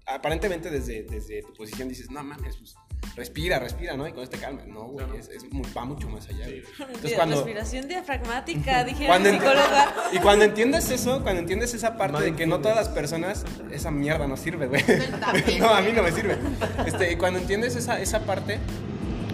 [0.05, 2.75] aparentemente desde, desde tu posición dices, no mames, pues
[3.15, 4.05] respira, respira, ¿no?
[4.05, 4.63] Y con este calma.
[4.67, 6.61] No, güey, es, es muy- va mucho más allá, güey.
[6.79, 7.35] Entonces cuando...
[7.37, 9.95] Respiración diafragmática, dije la psicóloga.
[10.11, 13.91] y cuando entiendes eso, cuando entiendes esa parte de que no todas las personas, esa
[13.91, 14.83] mierda no sirve, güey.
[15.57, 16.37] No, a mí no me sirve.
[16.85, 18.59] Este, y cuando entiendes esa, esa parte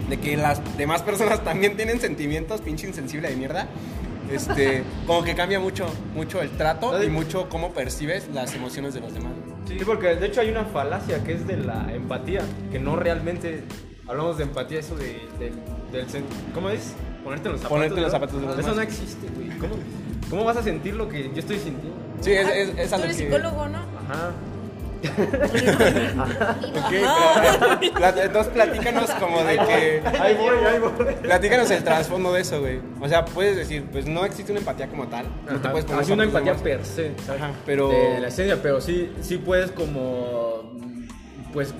[0.08, 3.68] de que las demás personas también tienen sentimientos, pinche insensible de mierda,
[4.30, 9.00] este, como que cambia mucho, mucho el trato y mucho cómo percibes las emociones de
[9.00, 9.32] los demás.
[9.66, 13.64] Sí, porque de hecho hay una falacia que es de la empatía, que no realmente
[14.06, 15.54] hablamos de empatía, eso de, del,
[15.92, 16.06] del
[16.52, 16.94] ¿Cómo es?
[17.22, 17.78] Ponerte los zapatos.
[17.78, 18.76] Ponerte los zapatos de los Eso demás.
[18.76, 19.48] no existe, güey.
[19.58, 19.74] ¿Cómo,
[20.28, 21.98] ¿Cómo vas a sentir lo que yo estoy sintiendo?
[22.20, 23.24] Sí, es, es, es Tú lo eres que...
[23.24, 23.78] psicólogo, ¿no?
[23.78, 24.32] Ajá.
[25.08, 30.02] Ok, pero, plat- entonces platícanos como de que...
[30.20, 31.14] Ahí voy, ahí voy.
[31.22, 32.80] Platícanos el trasfondo de eso, güey.
[33.00, 35.26] O sea, puedes decir, pues no existe una empatía como tal.
[35.50, 37.42] No te puedes poner así una empatía per se, ¿sabes?
[37.42, 41.74] Ajá, pero- De la esencia, pero sí, sí puedes como, mm, pues,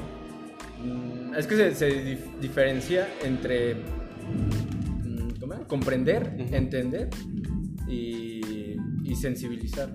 [0.83, 1.89] mm, es que se, se
[2.19, 7.09] dif- diferencia entre mm, ¿cómo comprender, entender
[7.89, 9.91] y, y sensibilizar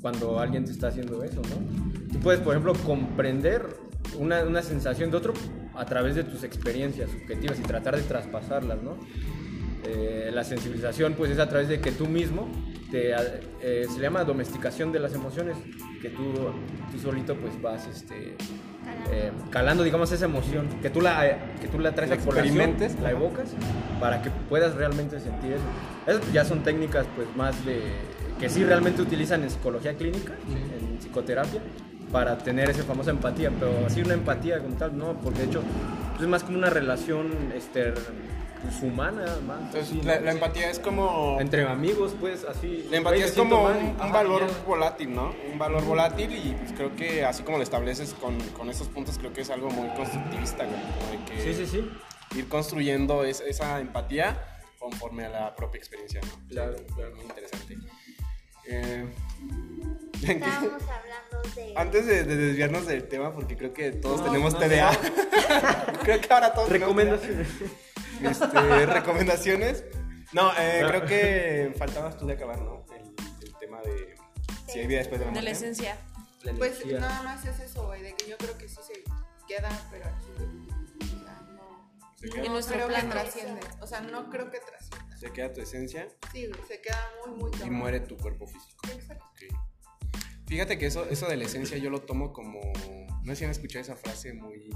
[0.00, 1.93] cuando alguien te está haciendo eso, ¿no?
[2.14, 3.66] Tú puedes, por ejemplo, comprender
[4.18, 5.34] una, una sensación de otro
[5.74, 8.96] a través de tus experiencias subjetivas y tratar de traspasarlas, ¿no?
[9.86, 12.48] Eh, la sensibilización pues es a través de que tú mismo
[12.90, 13.12] te,
[13.60, 15.56] eh, se llama domesticación de las emociones
[16.00, 16.22] que tú,
[16.90, 18.36] tú solito pues vas este,
[19.10, 22.98] eh, calando digamos esa emoción que tú la que tú la traes La a experimentes.
[23.00, 23.50] la evocas
[24.00, 25.64] para que puedas realmente sentir eso
[26.06, 27.82] esas ya son técnicas pues más de
[28.40, 31.60] que sí realmente utilizan en psicología clínica en psicoterapia
[32.14, 35.62] para tener esa famosa empatía pero así una empatía como tal no porque de hecho
[36.12, 37.26] pues, es más como una relación
[37.56, 37.92] este
[38.62, 40.24] pues, humana más Entonces, así, la, ¿no?
[40.26, 41.38] la empatía es como...
[41.40, 43.76] entre amigos pues así La empatía "Güey, es como mal".
[43.78, 44.64] un, un Ajá, valor ya.
[44.64, 45.34] volátil, ¿no?
[45.52, 49.18] Un valor volátil y pues creo que así como lo estableces con, con esos puntos,
[49.18, 51.18] creo que es algo muy constructivista, güey.
[51.18, 54.28] De que sí sí sí ir construyendo es- esa empatía
[54.78, 56.48] conforme a la propia experiencia, ¿no?
[56.48, 57.14] Claro, claro.
[57.16, 57.76] Muy interesante.
[58.66, 59.04] Eh,
[60.30, 61.74] Estábamos hablando de.
[61.76, 64.90] Antes de, de desviarnos del tema, porque creo que todos No, tenemos no, TDA.
[66.02, 67.48] creo que ahora todos tenemos Recomendaciones.
[68.20, 68.30] TDA.
[68.30, 69.84] Este, recomendaciones.
[70.32, 70.88] No, eh, Ah.
[70.88, 72.84] creo que faltabas tú de acabar, ¿no?
[72.94, 74.14] El, el tema de
[74.68, 75.50] si hay vida después de la De la muerte.
[75.50, 75.96] esencia.
[76.42, 79.02] La Pues nada más es eso, güey, de que yo creo que sí se
[79.46, 80.26] queda, pero aquí,
[81.00, 81.88] o sea, no,
[82.36, 83.60] no En nuestro creo que trasciende.
[83.80, 85.16] O sea, no creo que trascienda.
[85.18, 87.74] se queda tu esencia Sí, se queda muy, muy y cabrón.
[87.74, 88.86] muere tu cuerpo físico.
[88.92, 89.24] Exacto.
[89.30, 89.54] Ok.
[90.46, 92.60] Fíjate que eso, eso de la esencia yo lo tomo como.
[93.22, 94.70] No sé si han escuchado esa frase muy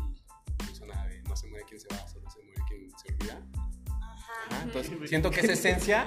[0.72, 3.42] sonada de no se muere quien se va, solo se muere quien se olvida.
[3.90, 4.32] Ajá.
[4.50, 6.06] Ajá, entonces siento que esa esencia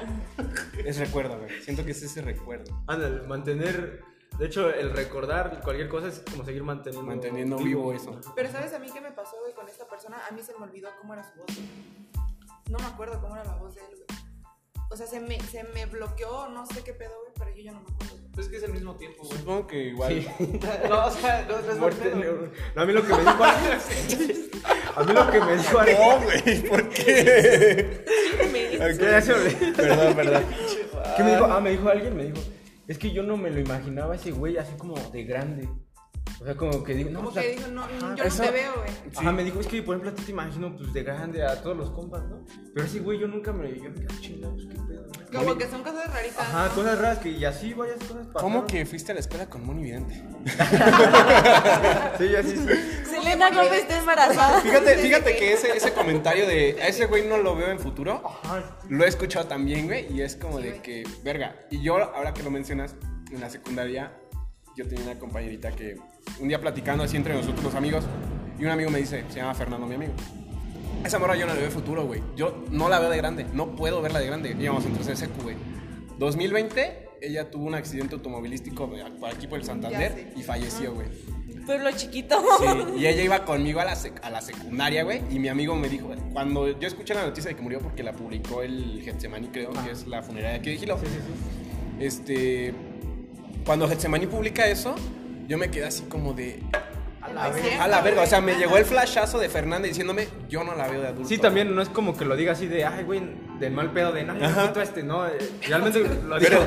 [0.84, 1.62] es recuerdo, güey.
[1.62, 2.84] Siento que es ese recuerdo.
[2.88, 4.04] Ándale, mantener.
[4.40, 8.20] De hecho, el recordar cualquier cosa es como seguir manteniendo, Manteniendo vivo eso.
[8.36, 10.18] Pero ¿sabes a mí qué me pasó, güey, con esta persona?
[10.28, 11.48] A mí se me olvidó cómo era su voz.
[11.56, 11.68] güey.
[12.70, 14.20] No me acuerdo cómo era la voz de él, güey.
[14.90, 17.72] O sea, se me, se me bloqueó, no sé qué pedo, güey, pero yo ya
[17.74, 18.21] no me acuerdo.
[18.34, 19.38] Pues es que es el mismo tiempo, güey.
[19.40, 20.26] Supongo que igual.
[20.90, 22.14] No, o sea, no, no es Muerte
[22.76, 23.44] No, a mí lo que me dijo
[24.96, 28.06] A mí lo que me dijo No, güey, ¿por qué?
[28.76, 29.74] Ok, ya se olvidó.
[29.76, 30.44] Perdón, perdón.
[31.18, 31.46] ¿Qué me dijo?
[31.46, 32.38] Ah, me dijo alguien, me dijo.
[32.88, 35.70] Es que yo no me lo imaginaba ese güey así como de grande.
[36.42, 38.24] O sea, como que digo, no, Como o sea, que dijo, no, ajá, yo no
[38.24, 38.90] eso- te veo, güey.
[39.16, 41.62] Ajá, me dijo, es que por ejemplo a ti te imagino pues de grande a
[41.62, 42.44] todos los compas, ¿no?
[42.74, 45.12] Pero ese güey yo nunca me yo me quedé chingados, qué pedo.
[45.32, 46.40] Como que son cosas raritas.
[46.40, 46.76] Ajá, ¿no?
[46.76, 48.42] cosas raras que y así varias cosas pasaron.
[48.42, 50.24] ¿Cómo que fuiste a la escuela con Moni Vidente?
[52.18, 53.06] Sí, así sí.
[53.10, 54.62] Selena Gómez está embarazada.
[54.62, 58.22] Fíjate, fíjate que ese, ese comentario de a ese güey no lo veo en futuro.
[58.44, 58.78] Ajá.
[58.90, 61.56] Lo he escuchado también, güey, y es como de que, verga.
[61.72, 62.96] Y yo, ahora que lo mencionas,
[63.32, 64.12] en la secundaria,
[64.76, 65.98] yo tenía una compañerita que
[66.40, 68.04] un día platicando así entre nosotros los amigos,
[68.60, 70.14] y un amigo me dice, se llama Fernando, mi amigo.
[71.06, 72.22] Esa morra yo no le veo futuro, güey.
[72.36, 74.56] Yo no la veo de grande, no puedo verla de grande.
[74.60, 75.56] Íbamos en tercer secu, güey.
[76.20, 78.90] 2020, ella tuvo un accidente automovilístico
[79.20, 81.08] por aquí por el Santander y falleció, güey.
[81.66, 82.42] Pueblo chiquito.
[82.60, 82.66] Sí,
[83.02, 85.22] y ella iba conmigo a la, sec- a la secundaria, güey.
[85.30, 88.14] Y mi amigo me dijo, cuando yo escuché la noticia de que murió porque la
[88.14, 90.98] publicó el Getsemani, creo, que es la funeraria aquí de Gilo.
[92.00, 92.74] Este.
[93.66, 94.96] Cuando Getsemani publica eso,
[95.48, 96.60] yo me quedé así como de.
[97.32, 98.22] A la, verga, a la verga.
[98.24, 101.28] O sea, me llegó el flashazo de Fernanda diciéndome, yo no la veo de adulto.
[101.30, 103.22] Sí, también no es como que lo diga así de, ay, güey,
[103.60, 104.68] del mal pedo de, no, yo Ajá.
[104.68, 105.38] quito a este, no, eh,
[105.68, 106.50] realmente lo digo.
[106.50, 106.66] Pero,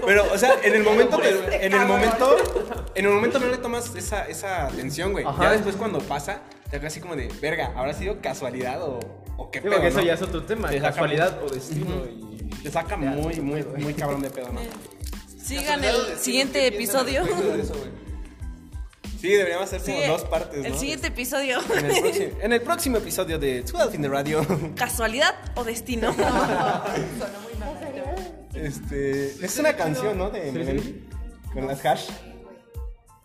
[0.06, 2.36] pero, o sea, en el momento, te- en el momento,
[2.94, 5.24] en el momento no le tomas esa, esa atención, güey.
[5.24, 5.42] Ajá.
[5.44, 6.40] Ya después cuando pasa,
[6.70, 8.98] te quedas así como de, verga, ¿habrá sido casualidad o,
[9.36, 10.04] o qué Sí, pedo, porque eso no?
[10.04, 12.28] ya es otro tema, Te saca casualidad o destino y...
[12.62, 14.60] Te saca muy, muy, muy cabrón de pedo, ¿no?
[15.40, 17.22] Sigan el siguiente ¿qué piensan al episodio.
[19.20, 20.66] Sí, deberíamos hacer como dos partes, ¿no?
[20.66, 21.58] El siguiente episodio.
[21.74, 24.46] En el, próximo, en el próximo episodio de 12 in the Radio,
[24.76, 26.12] ¿Casualidad o destino?
[26.14, 27.76] Sonó muy mal.
[28.54, 30.30] este, es una canción, ¿no?
[30.30, 30.58] De Sí, sí.
[30.58, 31.08] Melendi,
[31.52, 32.10] con las hash.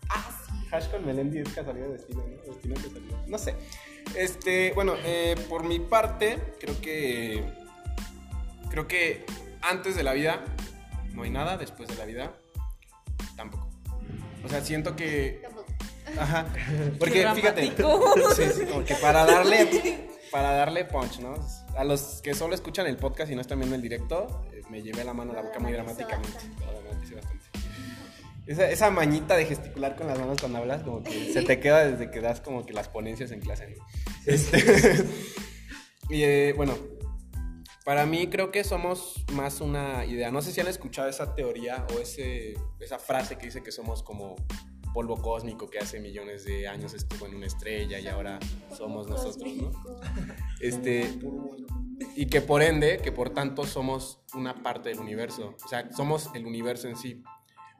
[0.08, 0.66] Ah, sí.
[0.72, 2.52] Hash con Melendi es casualidad de destino, ¿no?
[2.52, 3.26] Destino es casualidad.
[3.28, 3.54] No sé.
[4.16, 7.44] Este, bueno, eh, por mi parte, creo que.
[8.68, 9.24] Creo que
[9.62, 10.44] antes de la vida
[11.12, 12.32] no hay nada, después de la vida
[13.36, 13.70] tampoco.
[14.44, 15.42] O sea, siento que.
[16.18, 16.46] Ajá.
[16.98, 17.72] Porque fíjate.
[18.36, 20.08] Sí, sí, como que para darle.
[20.30, 21.34] Para darle punch, ¿no?
[21.76, 24.82] A los que solo escuchan el podcast y no están viendo el directo, eh, me
[24.82, 26.32] llevé la mano a la boca muy dramáticamente.
[26.32, 27.14] bastante.
[27.14, 27.44] Bastante.
[28.46, 31.84] Esa, esa mañita de gesticular con las manos cuando hablas, como que se te queda
[31.84, 33.68] desde que das como que las ponencias en clase.
[33.68, 33.84] ¿no?
[34.26, 34.58] Este,
[36.10, 36.74] y eh, bueno,
[37.84, 40.30] para mí creo que somos más una idea.
[40.30, 44.02] No sé si han escuchado esa teoría o ese, esa frase que dice que somos
[44.02, 44.36] como
[44.94, 48.38] polvo cósmico que hace millones de años estuvo en una estrella y ahora
[48.74, 49.72] somos nosotros, ¿no?
[50.60, 51.18] Este,
[52.16, 55.56] y que por ende, que por tanto somos una parte del universo.
[55.62, 57.22] O sea, somos el universo en sí.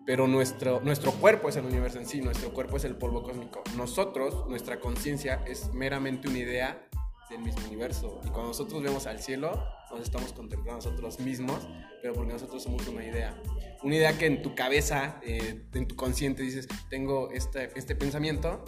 [0.05, 3.63] Pero nuestro, nuestro cuerpo es el universo en sí, nuestro cuerpo es el polvo cósmico.
[3.75, 6.87] Nosotros, nuestra conciencia es meramente una idea
[7.31, 8.21] del mismo universo.
[8.25, 11.69] Y cuando nosotros vemos al cielo, nos estamos contemplando a nosotros mismos,
[12.03, 13.41] pero porque nosotros somos una idea.
[13.83, 18.65] Una idea que en tu cabeza, eh, en tu consciente dices, tengo este, este pensamiento,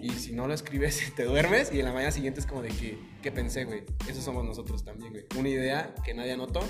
[0.00, 2.68] y si no lo escribes, te duermes, y en la mañana siguiente es como de
[2.68, 3.84] que, ¿qué pensé, güey?
[4.08, 5.26] Eso somos nosotros también, güey.
[5.38, 6.60] Una idea que nadie anotó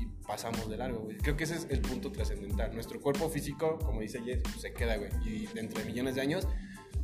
[0.00, 1.16] y pasamos de largo, güey.
[1.18, 2.72] Creo que ese es el punto trascendental.
[2.74, 5.10] Nuestro cuerpo físico, como dice Jess, pues, se queda, güey.
[5.24, 6.46] Y dentro de millones de años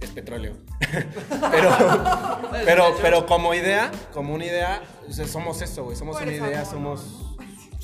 [0.01, 0.55] es petróleo.
[1.51, 1.71] pero,
[2.65, 5.97] pero, pero como idea, como una idea, o sea, somos eso, güey.
[5.97, 7.27] Somos una idea, amor, somos...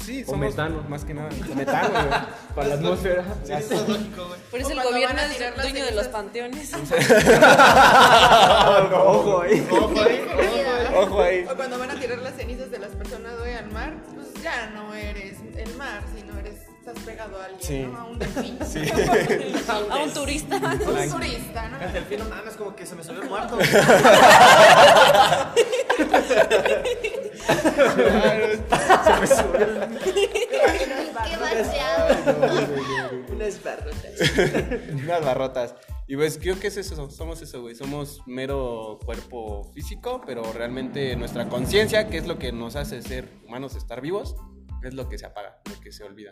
[0.05, 0.85] Sí, O somos metano.
[0.89, 1.31] más que nada.
[1.57, 2.09] Metano, güey.
[2.55, 3.25] Para la atmósfera.
[3.45, 4.41] Sí, eso es lógico, güey.
[4.51, 6.73] Por eso el gobierno es dueño de los panteones.
[8.95, 9.67] Ojo ahí.
[9.71, 10.27] Ojo ahí, ojo ahí.
[10.95, 11.45] Ojo ahí.
[11.51, 14.71] O cuando van a tirar las cenizas de las personas hoy al mar, pues ya
[14.71, 17.83] no eres el mar, sino eres, estás pegado a alguien, Sí.
[17.83, 17.99] ¿no?
[17.99, 18.59] A un delfín.
[18.65, 18.81] Sí.
[19.91, 20.57] A un turista.
[20.57, 21.81] A un turista, ¿no?
[21.81, 23.59] El delfín, no mames, como que se me subió el muerto.
[31.25, 32.17] Qué vaciado.
[33.33, 34.39] Unas barrotas.
[34.93, 35.75] Unas barrotas.
[36.07, 37.75] Y pues creo que es eso, somos eso, güey.
[37.75, 43.29] Somos mero cuerpo físico, pero realmente nuestra conciencia, que es lo que nos hace ser
[43.45, 44.37] humanos, estar vivos,
[44.85, 46.31] es lo que se apaga, lo que se olvida.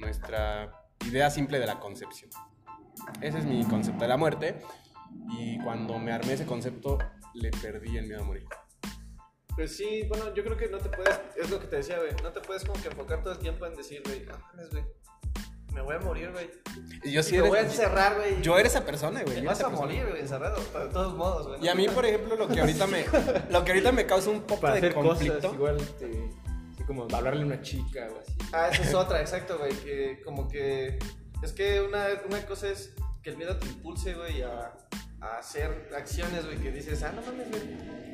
[0.00, 0.72] Nuestra
[1.06, 2.30] idea simple de la concepción.
[3.20, 4.58] Ese es mi concepto de la muerte.
[5.38, 6.98] Y cuando me armé ese concepto,
[7.34, 8.46] le perdí el miedo a morir.
[9.56, 12.12] Pues sí, bueno, yo creo que no te puedes, es lo que te decía, güey,
[12.22, 14.84] no te puedes como que enfocar todo el tiempo en decir, güey, no mames, güey,
[15.74, 16.48] me voy a morir, güey.
[17.02, 18.40] Y yo Y sí me eres- voy a encerrar, güey.
[18.42, 19.44] Yo era esa persona, güey.
[19.44, 19.76] Vas a persona.
[19.86, 21.64] morir, güey, encerrado, de todos modos, güey.
[21.64, 23.04] Y a mí, por ejemplo, lo que ahorita me,
[23.50, 25.36] lo que ahorita me causa un poco Para de hacer conflicto.
[25.40, 26.30] cosas igual, este,
[26.84, 28.32] como hablarle a una chica o así.
[28.52, 30.98] Ah, esa es otra, exacto, güey, que como que,
[31.42, 34.72] es que una, una cosa es que el miedo te impulse, güey, a,
[35.20, 37.62] a hacer acciones, güey, que dices, ah, no mames, güey,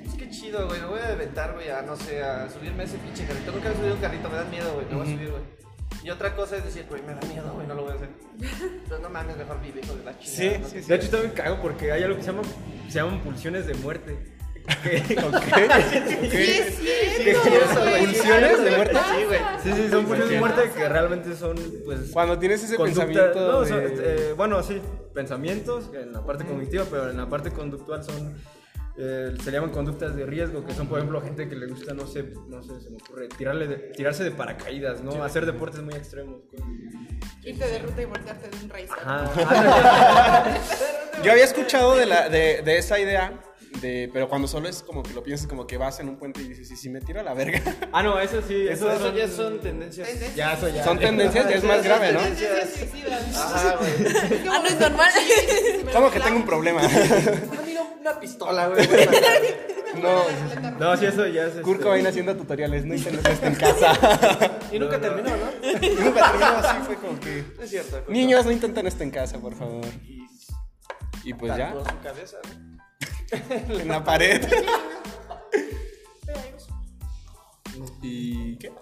[0.05, 2.87] pues qué chido, güey, me voy a aventar, güey, a, no sé, a subirme a
[2.87, 3.53] ese pinche carrito.
[3.53, 5.43] Nunca he subido un carrito, me da miedo, güey, me voy a subir, güey.
[6.03, 8.09] Y otra cosa es decir, güey, me da miedo, güey, no lo voy a hacer.
[8.89, 10.55] Pero no mames, mejor vive, hijo de la chingada.
[10.55, 10.69] Sí, ¿no?
[10.69, 10.89] sí, sí.
[10.89, 12.45] De hecho, también cago porque hay algo que se llaman,
[12.89, 14.36] se llaman pulsiones de muerte.
[17.99, 18.97] ¿Pulsiones de muerte?
[19.17, 19.41] Sí, güey.
[19.63, 23.53] Sí, sí, son pulsiones de muerte que realmente son, pues, Cuando tienes ese conducta- pensamiento.
[23.53, 24.81] no, de- son, eh, bueno, sí,
[25.15, 28.35] pensamientos en la parte cognitiva, pero en la parte conductual son
[28.99, 32.07] eh, se llaman conductas de riesgo, que son por ejemplo gente que le gusta, no
[32.07, 35.23] sé, no sé, se me ocurre, tirarle de- tirarse de paracaídas, ¿no?
[35.23, 36.41] Hacer deportes muy extremos.
[37.45, 38.89] Irte de ruta y voltearte de un raíz.
[41.23, 43.35] Yo había escuchado de, la, de, de esa idea,
[43.81, 46.41] de, pero cuando solo es como que lo piensas como que vas en un puente
[46.41, 47.61] y dices, ¿y si me tiro a la verga?
[47.93, 50.09] ah, no, eso sí, Eso, eso, eso ya son tendencias.
[50.09, 50.37] Tendencias.
[50.37, 50.85] ya, eso ya.
[50.85, 52.21] Son tendencias, ya es más grave, ¿no?
[52.21, 53.91] Ajá, güey.
[54.49, 55.11] Ah, no es normal.
[55.93, 56.81] ¿Cómo que tengo un problema?
[57.67, 58.89] Mira una pistola, güey.
[60.03, 61.55] no, No, sí, eso ya es.
[61.55, 64.53] Kurt este, Cobain haciendo tutoriales, no intentes esto en casa.
[64.73, 65.47] Y nunca terminó, ¿no?
[65.63, 67.45] y nunca terminó así, fue como que...
[67.63, 68.03] Es cierto.
[68.09, 69.87] Niños, no intenten esto en casa, por favor.
[70.05, 70.27] Y
[71.25, 72.76] Y pues ya, su cabeza, güey.
[73.69, 74.47] en la pared.
[78.03, 78.73] ¿Y qué?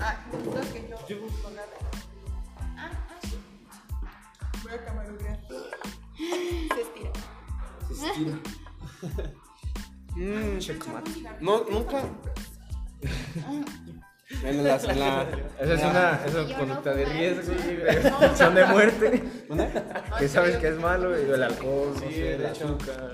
[0.00, 1.16] Ah, ¿sabes que yo
[1.54, 1.62] la
[2.76, 3.36] Ah, ah, sí.
[4.62, 5.40] Voy a camarulear.
[6.74, 7.12] Se estira.
[10.14, 10.58] Mm,
[11.40, 12.04] no, nunca.
[14.44, 15.26] En la, en la,
[15.60, 19.22] Esa es una, esa es Yo conducta no de riesgo, de acción de muerte.
[19.48, 19.68] ¿Dónde?
[20.18, 22.64] Que sabes que es malo, y el alcohol, no Sí, sé, de el hecho.
[22.64, 23.12] azúcar.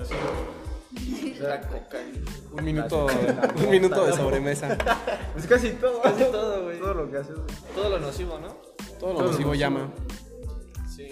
[1.40, 1.98] La coca.
[2.52, 3.06] Un minuto,
[3.56, 4.76] un minuto de sobremesa.
[5.34, 6.00] Pues casi todo.
[6.02, 6.78] Casi todo, güey.
[6.80, 7.36] Todo lo que haces.
[7.74, 8.56] Todo lo nocivo, ¿no?
[8.98, 9.92] Todo lo nocivo llama.
[10.88, 11.10] Sí.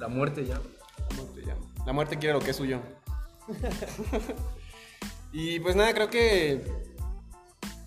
[0.00, 0.54] La muerte ya.
[0.54, 1.60] La muerte llama.
[1.86, 2.80] La muerte quiere lo que es suyo.
[5.32, 6.87] y pues nada, creo que.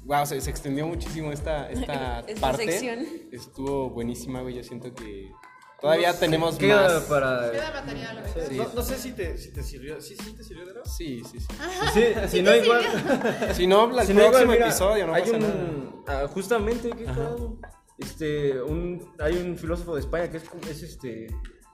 [0.04, 2.66] Wow, se, se extendió muchísimo esta, esta Esta parte.
[2.66, 3.06] sección.
[3.32, 4.56] Estuvo buenísima, güey.
[4.56, 5.32] Yo siento que
[5.80, 7.04] todavía tenemos Queda más.
[7.04, 7.52] para.
[7.52, 8.48] Queda material, güey.
[8.50, 8.56] Sí.
[8.58, 10.02] No, no sé si te, si te sirvió.
[10.02, 10.90] ¿Sí, sí te sirvió de verdad?
[10.92, 11.48] Sí, sí, sí.
[11.94, 12.82] Sí, si no igual.
[13.54, 16.24] Si no, el Si no, igual, próximo mira, episodio no hay pasa un, nada.
[16.24, 17.60] ah, justamente, ¿qué cagado?
[18.00, 21.28] Este, un, hay un filósofo de España que es, como- es este,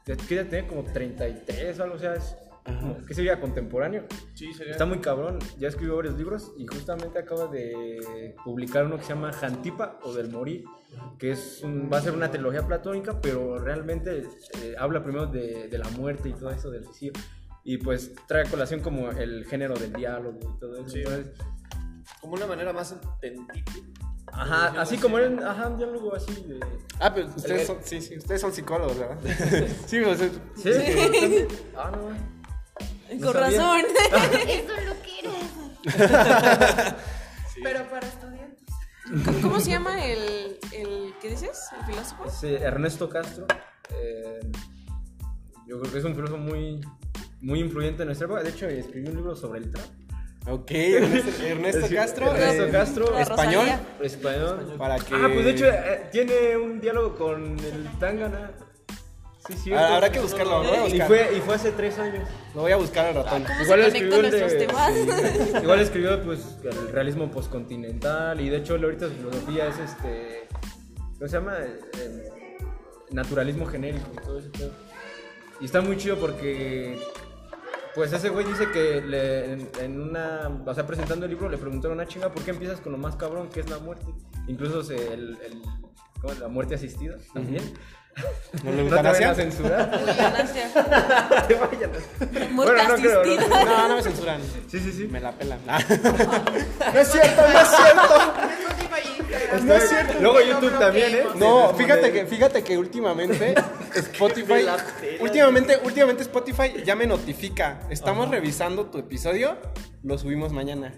[0.06, 2.36] que ya tiene como 33 o algo, o sea, es,
[2.80, 4.06] como- que sería contemporáneo.
[4.34, 4.72] Sí, sería.
[4.74, 9.10] Está muy cabrón, ya escribió varios libros y justamente acaba de publicar uno que se
[9.10, 10.66] llama Jantipa o del Morir,
[11.18, 14.24] que es un- va a ser una trilogía platónica, pero realmente
[14.62, 17.14] eh, habla primero de, de la muerte y todo eso, del suicidio.
[17.64, 20.90] Y pues trae a colación como el género del diálogo y todo eso.
[20.90, 21.00] Sí.
[21.00, 21.34] Entonces,
[22.22, 23.64] Como una manera más entendible.
[24.32, 26.60] Ajá, así como en, ajá, un diálogo así de...
[27.00, 29.18] Ah, pero ustedes son, sí, sí, ustedes son psicólogos, ¿verdad?
[29.86, 30.72] sí, o sea, Sí,
[31.76, 32.37] Ah, no.
[33.22, 33.60] Con sabía.
[33.60, 33.82] razón.
[34.48, 35.08] Eso es lo que.
[37.64, 38.64] Pero para estudiantes.
[39.26, 41.58] ¿Cómo- ¿Cómo se llama el, el ¿qué dices?
[41.80, 42.30] ¿El filósofo?
[42.30, 43.46] Sí, Ernesto Castro.
[43.92, 44.40] eh,
[45.66, 46.82] yo creo que es un filósofo muy,
[47.42, 48.44] muy influyente en nuestra época.
[48.44, 49.86] De hecho, escribió un libro sobre el trap.
[50.50, 52.34] Ok, Ernesto, Castro.
[52.34, 53.20] Ernesto eh, Castro.
[53.20, 53.68] Español.
[54.02, 54.76] Español.
[54.78, 55.16] Para que.
[55.16, 58.52] Ah, pues de hecho eh, tiene un diálogo con el Tangana.
[59.48, 59.74] Sí, sí.
[59.74, 62.28] Ah, habrá que buscarlo, lo voy a Y fue, y fue hace tres años.
[62.54, 63.44] Lo voy a buscar al ratón.
[63.44, 64.94] ¿Cómo Igual se escribió el de- nuestros temas?
[64.94, 65.58] sí.
[65.64, 70.48] Igual escribió pues el realismo postcontinental y de hecho ahorita su filosofía es este
[71.18, 71.58] ¿cómo se llama?
[71.60, 72.32] El
[73.12, 74.72] naturalismo genérico y todo ese pedo.
[75.62, 77.00] Y está muy chido porque
[77.96, 81.58] Pues ese güey dice que le- en, en una, o sea, presentando el libro le
[81.58, 84.06] preguntaron a una chinga, ¿por qué empiezas con lo más cabrón que es la muerte?
[84.48, 85.62] Incluso se- el, el-
[86.22, 86.40] ¿cómo es?
[86.40, 87.64] la muerte asistida también.
[87.64, 88.07] ¿No
[88.64, 90.00] No le a censurar.
[90.00, 90.74] Eutanasia.
[91.48, 93.66] te vayan a- Muerte Bueno, no creo, no asistida.
[93.66, 94.42] No, no me censuran.
[94.68, 95.08] Sí, sí, sí.
[95.08, 95.60] Me la pelan.
[95.68, 98.34] no es cierto, no es cierto.
[99.64, 100.14] No es cierto.
[100.22, 101.24] Luego YouTube también, ¿eh?
[101.36, 103.54] No, fíjate que, fíjate que últimamente
[103.96, 104.66] Spotify,
[105.20, 107.82] últimamente, últimamente Spotify ya me notifica.
[107.90, 109.58] Estamos revisando tu episodio,
[110.04, 110.94] lo subimos mañana.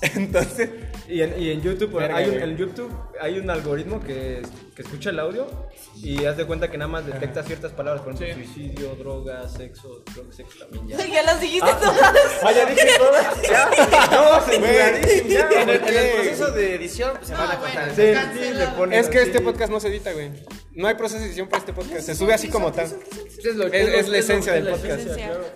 [0.00, 0.70] Entonces,
[1.08, 2.90] Y en, y en YouTube, Verga, hay un, en YouTube
[3.20, 4.42] hay un algoritmo que,
[4.74, 5.46] que escucha el audio
[6.02, 10.02] y haz de cuenta que nada más detecta ciertas palabras, por ejemplo, suicidio, droga, sexo,
[10.12, 11.06] creo que sexo también ya.
[11.14, 12.12] Ya las dijiste todas.
[12.42, 14.06] Ah, ya dije todas, ya.
[14.10, 15.48] No, censuradísimo, ya.
[15.62, 17.90] En el, en el proceso de edición pues, se van a contar.
[17.94, 18.02] Sí,
[18.42, 19.28] sí, le ponen es que así.
[19.28, 20.30] este podcast no se edita, güey.
[20.74, 22.00] No hay proceso de edición para este podcast.
[22.04, 22.86] Se sube así como tal.
[22.86, 25.06] Es, lo- Es- lo- es la esencia del podcast.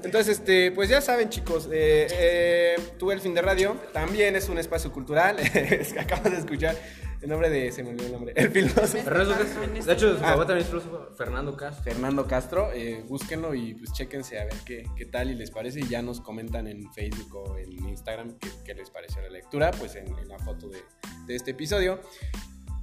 [0.04, 4.48] Entonces, este, pues ya saben, chicos, eh, eh, tú el fin de radio también es
[4.48, 5.40] un espacio cultural.
[5.40, 6.76] es que acabas de escuchar
[7.22, 8.86] el nombre de, se me olvidó el nombre, el filósofo.
[9.02, 9.60] Fernando Castro.
[9.84, 10.32] De hecho, su Ah.
[10.32, 11.84] papá también es filósofo, Fernando Castro.
[11.84, 15.80] Fernando Castro, eh, búsquenlo y pues chéquense a ver qué, qué tal y les parece
[15.80, 19.70] y ya nos comentan en Facebook o en Instagram qué, qué les pareció la lectura,
[19.72, 20.78] pues en, en la foto de,
[21.26, 22.00] de este episodio.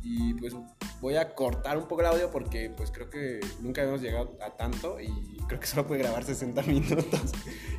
[0.07, 0.53] Y pues
[1.02, 4.56] voy a cortar un poco el audio porque pues creo que nunca habíamos llegado a
[4.56, 7.32] tanto y creo que solo puede grabar 60 minutos.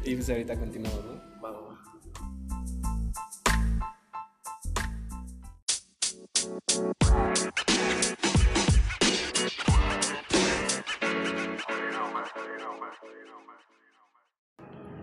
[0.05, 1.26] Y pues ahorita continuamos, ¿no?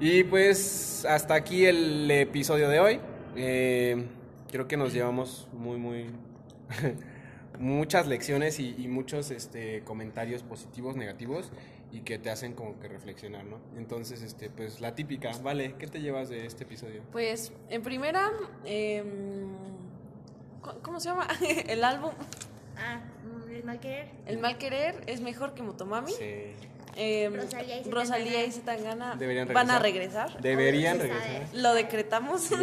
[0.05, 2.99] Y pues hasta aquí el episodio de hoy.
[3.37, 4.05] Eh,
[4.51, 6.07] creo que nos llevamos muy, muy...
[7.57, 11.53] muchas lecciones y, y muchos este, comentarios positivos, negativos
[11.93, 13.59] y que te hacen como que reflexionar, ¿no?
[13.77, 17.01] Entonces, este, pues la típica, vale, ¿qué te llevas de este episodio?
[17.13, 18.29] Pues, en primera,
[18.65, 19.05] em,
[20.61, 21.27] ¿cu- ¿cómo se llama?
[21.69, 22.11] El álbum
[22.75, 22.99] Ah,
[23.49, 24.09] el mal querer.
[24.25, 26.11] El mal querer es mejor que Motomami.
[26.11, 26.55] Sí.
[26.95, 28.47] Em, Rosalía y Rosalía Zetangana.
[28.47, 30.41] y Zetangana Deberían van a regresar.
[30.41, 31.47] Deberían regresar.
[31.53, 32.49] Lo decretamos.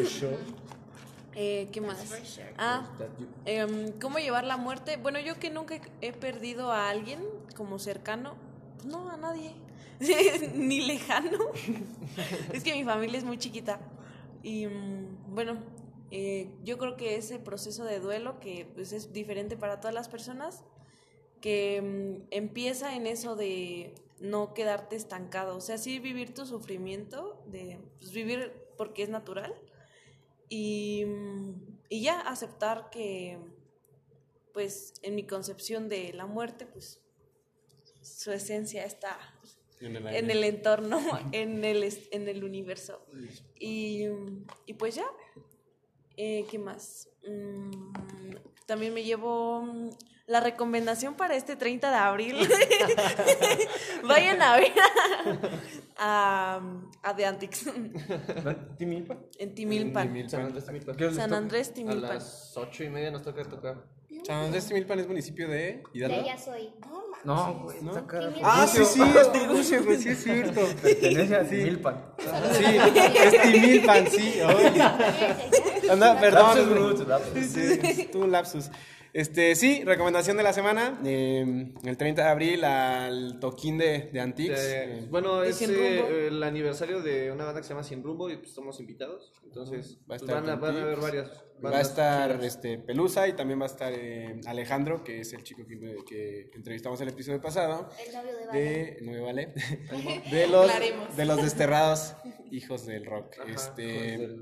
[1.37, 1.99] Eh, ¿Qué más?
[2.25, 2.53] sure.
[2.59, 2.91] Ah,
[3.45, 4.97] em, ¿cómo llevar la muerte?
[4.97, 7.21] Bueno, yo que nunca he- he perdido a alguien
[7.57, 8.35] como cercano,
[8.75, 9.53] pues no, a nadie,
[10.55, 11.39] ni lejano.
[12.53, 13.79] es que mi familia es muy chiquita.
[14.43, 15.59] Y mm, bueno,
[16.11, 20.09] eh, yo creo que ese proceso de duelo, que pues es diferente para todas las
[20.09, 20.65] personas,
[21.41, 27.43] que mm, empieza en eso de no quedarte estancado, o sea, sí vivir tu sufrimiento,
[27.47, 29.55] de pues, vivir porque es natural
[30.49, 33.39] y, mm, y ya aceptar que,
[34.53, 37.01] pues, en mi concepción de la muerte, pues,
[38.03, 39.19] su esencia está
[39.81, 40.19] En el aire.
[40.25, 41.01] en el entorno,
[41.33, 43.07] en el, en el universo.
[43.59, 44.05] Y,
[44.67, 45.07] y pues ya,
[46.17, 47.09] Eh, ¿qué más?
[47.27, 47.71] Mm,
[48.67, 49.91] también me llevo mm,
[50.31, 52.37] la recomendación para este 30 de abril.
[54.05, 54.73] Vayan a ver
[55.99, 56.61] a,
[57.03, 57.65] a The Antics
[58.79, 59.17] ¿Timilpa?
[59.39, 60.29] en Timilpan.
[60.29, 60.97] San Andrés Timilpan.
[60.97, 61.35] ¿Qué les San?
[61.35, 62.15] Andrés A Timilpan.
[62.15, 63.85] las ocho y media nos toca tocar.
[64.25, 66.21] San Andrés Timilpan es municipio de De Hidalgo.
[66.21, 66.73] allá soy.
[67.25, 67.93] No, güey, ¿No?
[68.43, 70.61] Ah, sí, sí, es Tiruche, güey, sí es cierto.
[70.81, 72.05] Pertenece a Timilpan.
[72.53, 74.41] Sí, es Timilpan, sí.
[74.43, 74.83] oye.
[75.91, 76.57] Anda, perdón.
[76.57, 77.47] Lapsus lapsus.
[77.47, 78.71] Sí, tuve un lapsus.
[79.13, 81.01] Este, sí, recomendación de la semana.
[81.05, 84.61] eh, el 30 de abril al toquín de, de Antiques.
[84.61, 88.31] Eh, bueno, ¿De es eh, el aniversario de una banda que se llama Sin Rumbo
[88.31, 89.33] y pues estamos invitados.
[89.45, 91.03] Entonces, Va a pues, estar van, a, van a haber Antiques.
[91.25, 91.45] varias.
[91.65, 92.45] va a estar chidas.
[92.57, 96.51] este, Pelusa y también va a estar eh, Alejandro, que es el chico que, que
[96.55, 97.89] entrevistamos el episodio pasado.
[98.07, 98.61] El novio de Vale.
[98.61, 99.55] De, no me vale,
[100.31, 102.15] de los, de los desterrados
[102.53, 103.35] hijos del rock.
[103.41, 104.37] Ajá, este,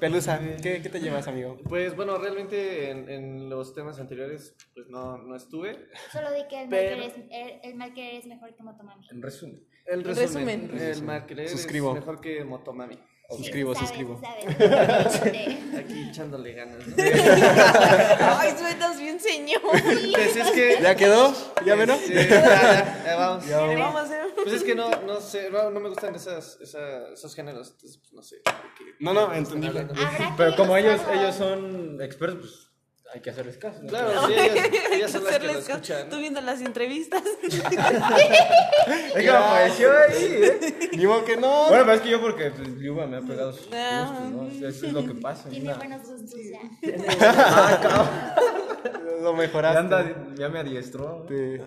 [0.00, 1.56] Pelusa, ¿qué, qué te llevas, amigo?
[1.68, 5.88] Pues bueno, realmente en, en los temas anteriores pues no, no estuve.
[6.12, 9.06] Solo di que el Pero- querer es, el, el mal querer es mejor que Motomami.
[9.10, 9.64] En resumen.
[9.86, 10.82] El En resumen, resumen.
[10.82, 11.90] el mal querer Suscribo.
[11.90, 12.98] es mejor que Motomami.
[13.28, 14.20] Suscribo, Sí, suscribo.
[14.20, 15.74] sabes, sabes.
[15.78, 16.86] Aquí echándole ganas.
[16.86, 16.94] ¿no?
[18.38, 19.60] Ay, suenas bien señor.
[19.62, 20.78] Pues es que...
[20.82, 21.34] ¿Ya quedó?
[21.64, 21.98] ¿Ya menos?
[22.00, 23.44] Sí, ya, ya, ya vamos.
[24.42, 27.98] Pues es que no, no sé, no, no me gustan esas, esa- esos géneros, entonces
[27.98, 28.36] pues no sé.
[29.00, 29.80] No, no, entendible.
[29.80, 32.73] Habrá Pero como ellos, ellos son expertos, pues
[33.12, 33.80] hay que hacerles caso.
[33.82, 33.88] ¿no?
[33.88, 35.72] Claro, sí, ellas, ellas son las que lo hacerles caso.
[35.78, 36.08] escuchan.
[36.10, 37.22] Tú viendo las entrevistas.
[38.84, 40.90] Es que me apareció ahí, ¿eh?
[40.96, 41.68] Ni modo que no.
[41.68, 44.28] Bueno, pero es que yo porque pues, Liuba me ha pegado sus gustos, Ah.
[44.30, 44.48] ¿no?
[44.68, 45.48] Eso es lo que pasa.
[45.48, 46.58] Tiene una- buenos gustos ya.
[47.20, 48.08] Ah, cabrón.
[49.22, 49.78] lo Ya, mejoraste.
[49.78, 50.04] anda,
[50.34, 51.24] ya me adiestró.
[51.28, 51.58] Te,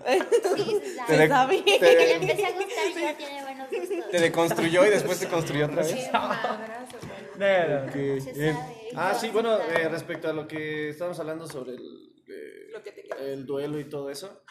[0.55, 1.17] Sí, se sabe.
[1.17, 1.61] te sabe.
[1.63, 4.11] Te- le empecé a gustar y ya tiene buenos gustos.
[4.11, 5.93] te deconstruyó y después te construyó otra vez.
[5.95, 6.97] Qué madrazo,
[7.37, 8.17] güey.
[8.17, 8.55] Ok, Se bien.
[8.55, 8.76] sabe.
[8.95, 12.91] Ah, sí, bueno, eh, respecto a lo que estábamos hablando sobre el, eh, Lo que
[12.91, 13.17] te queda.
[13.19, 14.43] el duelo y todo eso,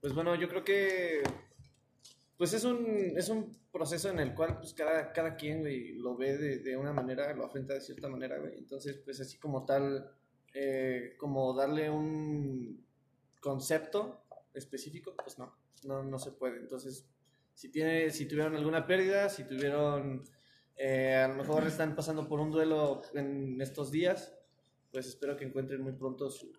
[0.00, 1.22] pues bueno, yo creo que
[2.36, 6.16] pues es un, es un proceso en el cual pues cada, cada quien güey, lo
[6.16, 8.58] ve de, de una manera, lo afronta de cierta manera, güey.
[8.58, 10.10] Entonces, pues así como tal,
[10.52, 12.84] eh, como darle un
[13.40, 16.58] concepto específico, pues no, no, no se puede.
[16.58, 17.06] Entonces,
[17.54, 20.24] si, tiene, si tuvieron alguna pérdida, si tuvieron,
[20.76, 24.34] eh, a lo mejor están pasando por un duelo en estos días,
[24.92, 26.52] pues espero que encuentren muy pronto su,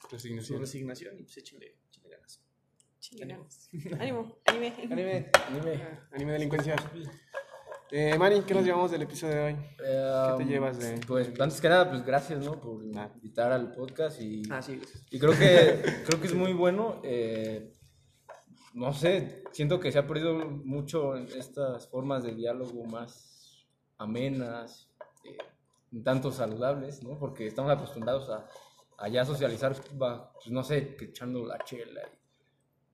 [0.00, 0.60] su Resignación.
[0.60, 2.40] resignación y pues échenle, échenle ganas.
[3.00, 3.68] Chingados.
[4.00, 4.74] Ánimo, anime.
[4.90, 5.84] Anime, Dime.
[6.12, 6.74] anime delincuencia.
[7.92, 9.56] Eh, Manny, ¿qué nos llevamos del episodio de hoy?
[9.84, 12.60] Eh, te llevas de- Pues antes que nada, pues gracias, ¿no?
[12.60, 15.04] Por invitar al podcast y, Ah, sí, gracias.
[15.08, 17.00] y creo que creo que es muy bueno.
[17.04, 17.72] eh,
[18.74, 23.35] no sé, siento que se ha perdido mucho en estas formas de diálogo más
[23.98, 24.88] amenas,
[25.24, 25.36] eh,
[25.92, 27.18] un tanto saludables, ¿no?
[27.18, 28.46] Porque estamos acostumbrados a,
[28.98, 32.02] a ya socializar, pues no sé, que echando la chela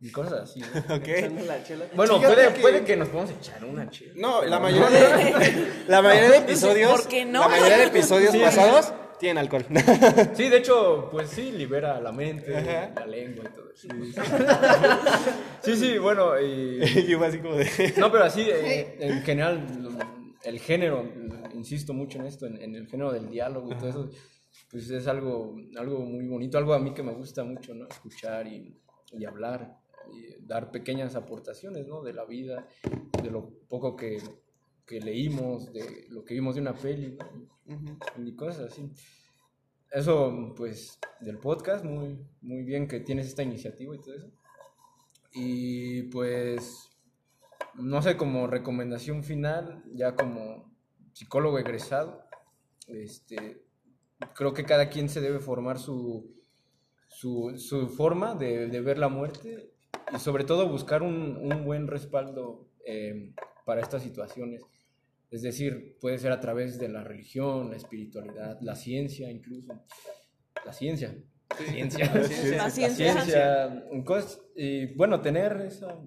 [0.01, 0.67] y, y cosas así, ¿no?
[0.97, 1.09] Ok.
[1.09, 1.85] Echando la chela.
[1.95, 4.13] Bueno, puede, que- puede que nos podamos echar una chela.
[4.17, 6.91] No, la mayoría de, la mayoría de episodios.
[6.91, 7.41] ¿por qué no?
[7.41, 9.65] La mayoría de episodios pasados tienen alcohol.
[10.35, 12.93] Sí, de hecho, pues sí, libera la mente, Ajá.
[13.01, 13.87] la lengua y todo eso.
[15.63, 16.83] Sí, sí, bueno, y...
[16.83, 17.95] y yo así como de.
[17.99, 19.65] No, pero así, eh, en general,
[20.45, 21.05] el género,
[21.55, 24.11] insisto mucho en esto, en, en el género del diálogo y todo eso,
[24.71, 27.87] pues es algo, algo muy bonito, algo a mí que me gusta mucho, ¿no?
[27.89, 28.77] Escuchar y,
[29.13, 29.79] y hablar,
[30.13, 32.03] y dar pequeñas aportaciones, ¿no?
[32.03, 32.67] De la vida,
[33.23, 34.19] de lo poco que,
[34.87, 37.99] que leímos, de lo que vimos de una peli, ¿no?
[38.25, 38.91] y cosas así.
[39.91, 44.31] Eso, pues, del podcast, muy, muy bien que tienes esta iniciativa y todo eso.
[45.35, 46.89] Y pues,
[47.75, 50.73] no sé, como recomendación final, ya como
[51.13, 52.25] psicólogo egresado,
[52.89, 53.63] este,
[54.35, 56.35] creo que cada quien se debe formar su,
[57.09, 59.71] su, su forma de, de ver la muerte
[60.15, 63.33] y sobre todo buscar un, un buen respaldo eh,
[63.65, 64.63] para estas situaciones.
[65.31, 69.73] Es decir, puede ser a través de la religión, la espiritualidad, la ciencia incluso.
[70.67, 71.15] La ciencia.
[71.57, 72.07] Ciencia.
[72.15, 72.21] La
[72.65, 73.13] La ciencia.
[73.23, 73.85] ciencia.
[74.05, 75.99] cosas- y bueno, tener esa,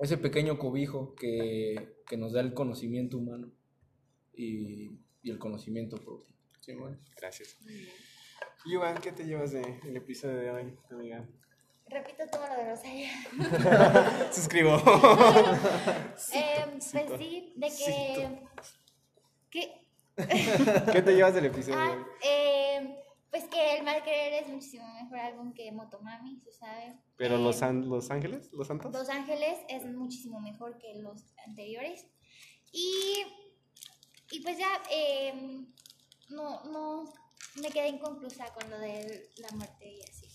[0.00, 3.50] ese pequeño cobijo que, que nos da el conocimiento humano
[4.34, 6.26] y, y el conocimiento propio.
[7.20, 7.56] Gracias.
[8.66, 11.28] Iván, ¿qué te llevas de- del episodio de hoy, amiga?
[11.86, 13.10] Repito todo lo de Rosalia.
[14.32, 14.76] Suscribo.
[16.32, 16.84] Eh, pues
[17.18, 18.40] sí, de que.
[19.50, 19.86] ¿Qué?
[20.92, 21.98] ¿Qué te llevas del episodio de hoy?
[21.98, 23.03] Ah, eh,
[23.34, 27.00] pues que el mal querer es muchísimo mejor álbum que Motomami, se sabe.
[27.16, 28.48] ¿Pero Eh, los, An- los Ángeles?
[28.52, 28.92] ¿Los Santos?
[28.92, 32.06] Los Ángeles es muchísimo mejor que los anteriores.
[32.70, 33.24] Y,
[34.30, 35.32] y pues ya, eh,
[36.30, 37.12] no, no,
[37.60, 40.26] me quedé inconclusa con lo de la muerte y así.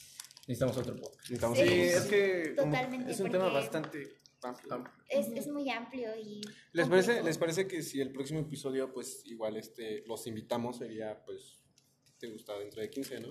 [0.48, 1.30] Necesitamos otro podcast.
[1.30, 1.64] Necesitamos Sí.
[1.64, 1.74] Otro.
[1.74, 4.84] es que Totalmente, es un tema bastante amplio.
[5.10, 6.42] Es, es muy amplio y...
[6.74, 7.24] ¿Les parece.
[7.24, 11.59] ¿Les parece que si el próximo episodio, pues igual este, los invitamos, sería, pues,
[12.20, 13.28] te gusta dentro de 15, ¿no?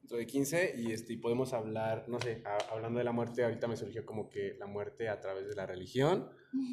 [0.00, 3.42] Dentro de 15 y, este, y podemos hablar, no sé, a- hablando de la muerte,
[3.44, 6.30] ahorita me surgió como que la muerte a través de la religión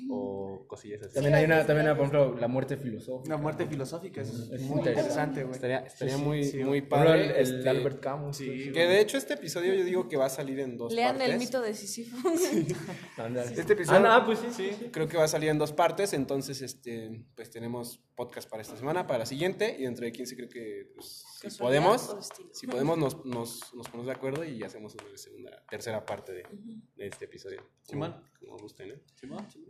[0.10, 1.14] o cosillas así.
[1.16, 3.34] También hay una, también hay, por ejemplo, la muerte filosófica.
[3.36, 4.92] Una muerte filosófica, eso es Es muy interesante.
[5.42, 5.56] interesante, güey.
[5.56, 6.64] Estaría, estaría Sí, muy, sí.
[6.64, 7.26] muy padre.
[7.26, 8.38] el, el este, Albert Camus.
[8.38, 11.18] sí, Que de hecho este episodio yo digo que va a salir en dos Lean
[11.18, 11.34] partes.
[11.34, 12.18] el mito de Sísifo.
[13.56, 14.72] Este episodio- Ah, no, pues sí, sí.
[14.78, 14.90] sí.
[14.92, 18.76] Creo que va a salir en dos partes, entonces este, pues tenemos podcast para esta
[18.78, 22.16] semana, para la siguiente, y dentro de 15 creo que pues, si podemos,
[22.52, 26.44] si podemos nos, nos, nos ponemos de acuerdo y hacemos una segunda, tercera parte de,
[26.96, 27.62] de este episodio.
[27.88, 28.24] Como, Simón.
[28.40, 29.02] como gusten, ¿eh?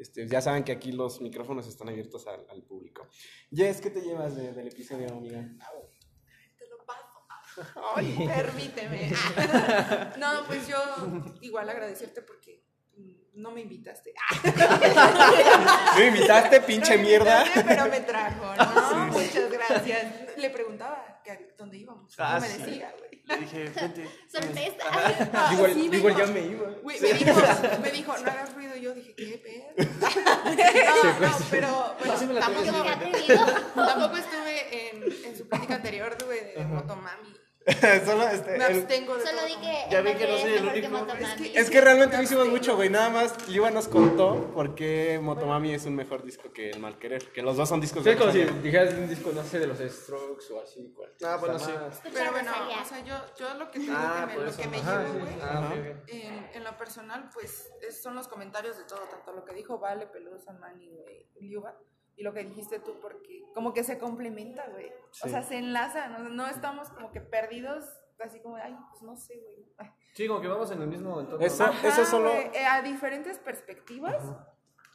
[0.04, 3.08] Este, ya saben que aquí los micrófonos están abiertos al, al público.
[3.50, 5.40] Jess, ¿qué te llevas de- del episodio, amiga?
[6.58, 7.74] Te lo paso.
[7.96, 9.12] Ay, permíteme.
[10.20, 10.78] No, pues yo
[11.42, 12.66] igual agradecerte porque
[13.36, 14.14] no me invitaste.
[15.98, 17.40] ¿Me invitaste, pinche No me mierda?
[17.40, 19.06] invitaste, Pero me trajo, ¿no?
[19.12, 20.06] Muchas gracias.
[20.38, 22.14] Le preguntaba que dónde íbamos.
[22.18, 23.24] Ah, no me decía, güey.
[23.26, 24.10] Le dije, vente.
[24.32, 24.76] Sorpresa.
[25.34, 26.70] Ah, Igual, sí, ya me iba.
[26.84, 27.42] Güey, me dijo,
[27.82, 28.76] me dijo, no hagas ruido.
[28.76, 29.88] Y yo dije, ¿qué pedo?
[30.02, 32.72] No, no, pero bueno, tampoco,
[33.76, 37.33] tampoco estuve en, en su plática anterior, güey, de Motomami.
[38.06, 39.48] Solo este, Me el- abstengo de Solo todo.
[39.48, 41.08] di que Ya vi que no soy es el que único.
[41.56, 42.90] Es que realmente no hicimos mucho, güey.
[42.90, 46.98] Nada más Liva nos contó por qué Motomami es un mejor disco que El Mal
[47.00, 47.32] Querer.
[47.32, 49.60] Que los dos son discos Sí, de es como si dijeras un disco, no sé,
[49.60, 50.92] de los Strokes o así.
[50.96, 51.14] cual.
[51.24, 51.72] Ah, bueno, sí.
[52.14, 54.62] Pero bueno, o sea, yo, yo lo que te digo Ah, que me, lo eso.
[54.62, 55.20] que me Ajá, llevo, sí.
[55.20, 55.74] güey, Ah,
[56.08, 59.80] en, en lo personal, pues es- son los comentarios de todo, tanto lo que dijo
[59.80, 61.78] Vale, Pelusa, Manny, güey, Liuba,
[62.16, 64.88] y lo que dijiste tú, porque como que se complementa, güey.
[64.90, 65.30] O Sí.
[65.30, 67.86] sea, se enlaza, no, no estamos como que perdidos,
[68.20, 69.92] así como, ay, pues no sé, güey.
[70.14, 71.46] Sí, como que vamos en el mismo entorno.
[71.46, 71.88] Eso- ¿no?
[71.88, 74.24] eso solo- güey, eh, a diferentes perspectivas,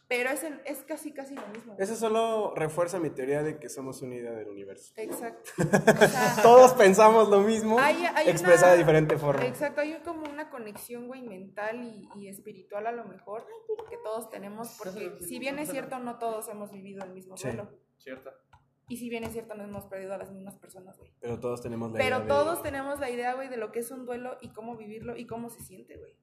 [0.09, 1.77] pero es, el- es casi, casi lo mismo.
[1.79, 4.93] Eso solo refuerza mi teoría de que somos una idea del universo.
[4.97, 5.51] Exacto.
[5.59, 9.45] O sea, Todos pensamos lo mismo, Hay- hay expresado una- de diferente forma.
[9.47, 13.47] Exacto, hay como una conexión, güey, mental y, y espiritual a lo mejor
[13.91, 17.49] que todos tenemos, porque si bien es cierto, no todos hemos vivido el mismo Sí.
[17.49, 17.71] duelo.
[17.99, 18.31] Cierto.
[18.91, 21.13] Y si bien es cierto, no hemos perdido a las mismas personas, güey.
[21.21, 23.81] Pero todos tenemos la Pero idea de- todos tenemos la idea, güey, de lo que
[23.81, 26.17] es un duelo y cómo vivirlo y cómo se siente, güey.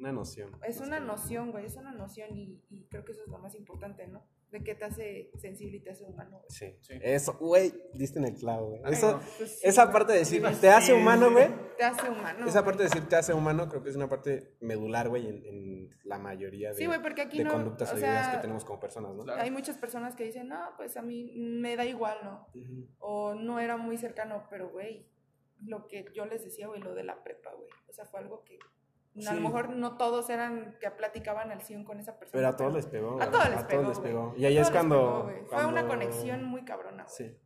[0.00, 0.50] Una noción.
[0.66, 3.54] Es una noción, güey, es una noción y, y creo que eso es lo más
[3.54, 4.26] importante, ¿no?
[4.50, 6.38] De que te hace sensible y te hace humano.
[6.38, 6.50] güey.
[6.50, 6.74] Sí.
[6.80, 6.98] Sí.
[7.02, 8.82] Eso, güey, diste en el clavo, güey.
[8.82, 9.20] No.
[9.38, 11.48] Pues sí, esa parte de decir, te hace humano, güey.
[11.76, 12.46] Te hace humano.
[12.46, 15.44] Esa parte de decir te hace humano, creo que es una parte medular, güey, en,
[15.46, 18.64] en la mayoría de, Sí, güey, porque aquí de no, conductas o ideas que tenemos
[18.64, 19.22] como personas, ¿no?
[19.22, 19.40] Claro.
[19.40, 22.48] Hay muchas personas que dicen, no, pues a mí me da igual, ¿no?
[22.98, 25.06] O no era muy cercano, pero güey,
[25.64, 27.68] lo que yo les decía, güey, lo de la prepa, güey.
[27.88, 28.58] O sea, fue algo que
[29.26, 32.32] a lo mejor no todos eran que platicaban al 100 con esa persona.
[32.38, 33.20] Pero a todos les pegó.
[33.20, 33.82] A todos les A pegó.
[33.82, 34.12] todos les güey.
[34.12, 34.34] pegó.
[34.36, 35.46] Y ahí es cuando, pegó.
[35.48, 37.14] Fue una conexión muy cabrona, güey.
[37.30, 37.36] Sí.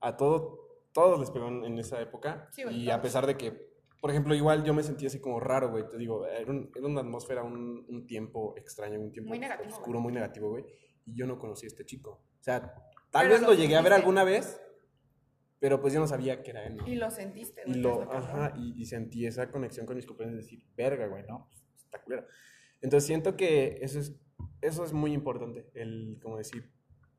[0.00, 0.58] A todo,
[0.92, 2.48] todos les pegó en, en esa época.
[2.52, 2.98] Sí, güey, y todos.
[2.98, 3.70] a pesar de que,
[4.00, 5.88] por ejemplo, igual yo me sentía así como raro, güey.
[5.88, 9.74] Te digo, era, un- era una atmósfera, un, un tiempo extraño, un tiempo Muy negativo,
[9.74, 10.64] oscuro, muy negativo, güey.
[11.06, 12.10] Y yo no conocí a este chico.
[12.40, 12.60] O sea,
[13.10, 14.60] tal Pero vez lo lo llegué a ver alguna vez,
[15.60, 16.76] pero pues yo no sabía que era él.
[16.76, 16.88] ¿no?
[16.88, 17.80] Y lo sentiste, Y güey.
[17.82, 21.24] lo, lo ajá, y, y sentí esa conexión con mis compañeros de decir, verga, güey,
[21.28, 22.26] no, pues, está culero.
[22.80, 24.14] Entonces siento que eso es,
[24.62, 26.68] eso es muy importante, el, como decir,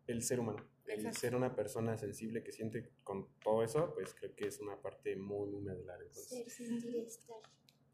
[0.07, 0.67] el ser humano.
[0.87, 1.19] El Exacto.
[1.19, 5.15] ser una persona sensible que siente con todo eso, pues creo que es una parte
[5.15, 5.99] muy, muy medular.
[6.01, 7.37] Entonces, Ser, sentir, estar.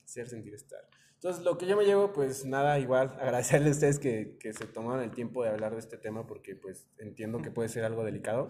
[0.03, 0.79] ser, sentir, estar.
[1.15, 4.65] Entonces, lo que yo me llevo, pues nada, igual, agradecerle a ustedes que, que se
[4.65, 8.03] tomaron el tiempo de hablar de este tema, porque pues entiendo que puede ser algo
[8.03, 8.49] delicado.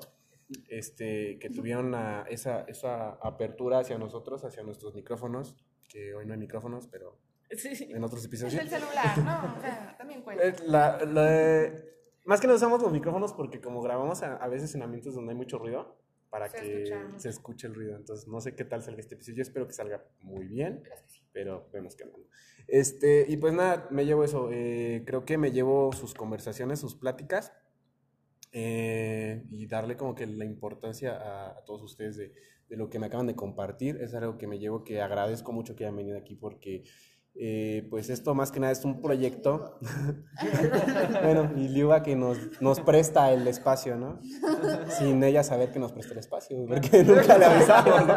[0.70, 5.56] Este, que tuvieron la- esa, esa apertura hacia nosotros, hacia nuestros micrófonos,
[5.90, 7.18] que hoy no hay micrófonos, pero
[7.56, 8.56] Sí, en otros Es episodios.
[8.62, 9.56] el celular, ¿no?
[9.58, 10.44] O sea, también cuenta.
[10.44, 11.72] Eh, la- la
[12.26, 15.32] más que no usamos los micrófonos porque como grabamos a, a veces en ambientes donde
[15.32, 15.98] hay mucho ruido,
[16.30, 17.20] para Se que escucha mucho.
[17.20, 17.96] se escuche el ruido.
[17.96, 19.38] Entonces no sé qué tal salga este episodio.
[19.38, 20.84] Yo espero que salga muy bien,
[21.32, 22.18] pero vemos qué onda.
[22.68, 24.50] Este, y pues nada, me llevo eso.
[24.52, 27.54] eh, creo que me llevo sus conversaciones, sus pláticas.
[28.60, 32.34] Eh, y darle como que la importancia a, a todos ustedes de,
[32.68, 33.98] de lo que me acaban de compartir.
[34.02, 36.84] Es algo que me llevo que agradezco mucho que hayan venido aquí porque
[37.36, 39.78] eh, pues esto más que nada es un proyecto.
[41.24, 44.20] bueno, y Liuba que nos, nos presta el espacio, ¿no?
[44.98, 48.16] Sin ella saber que nos presta el espacio, porque nunca le avisamos, ¿no?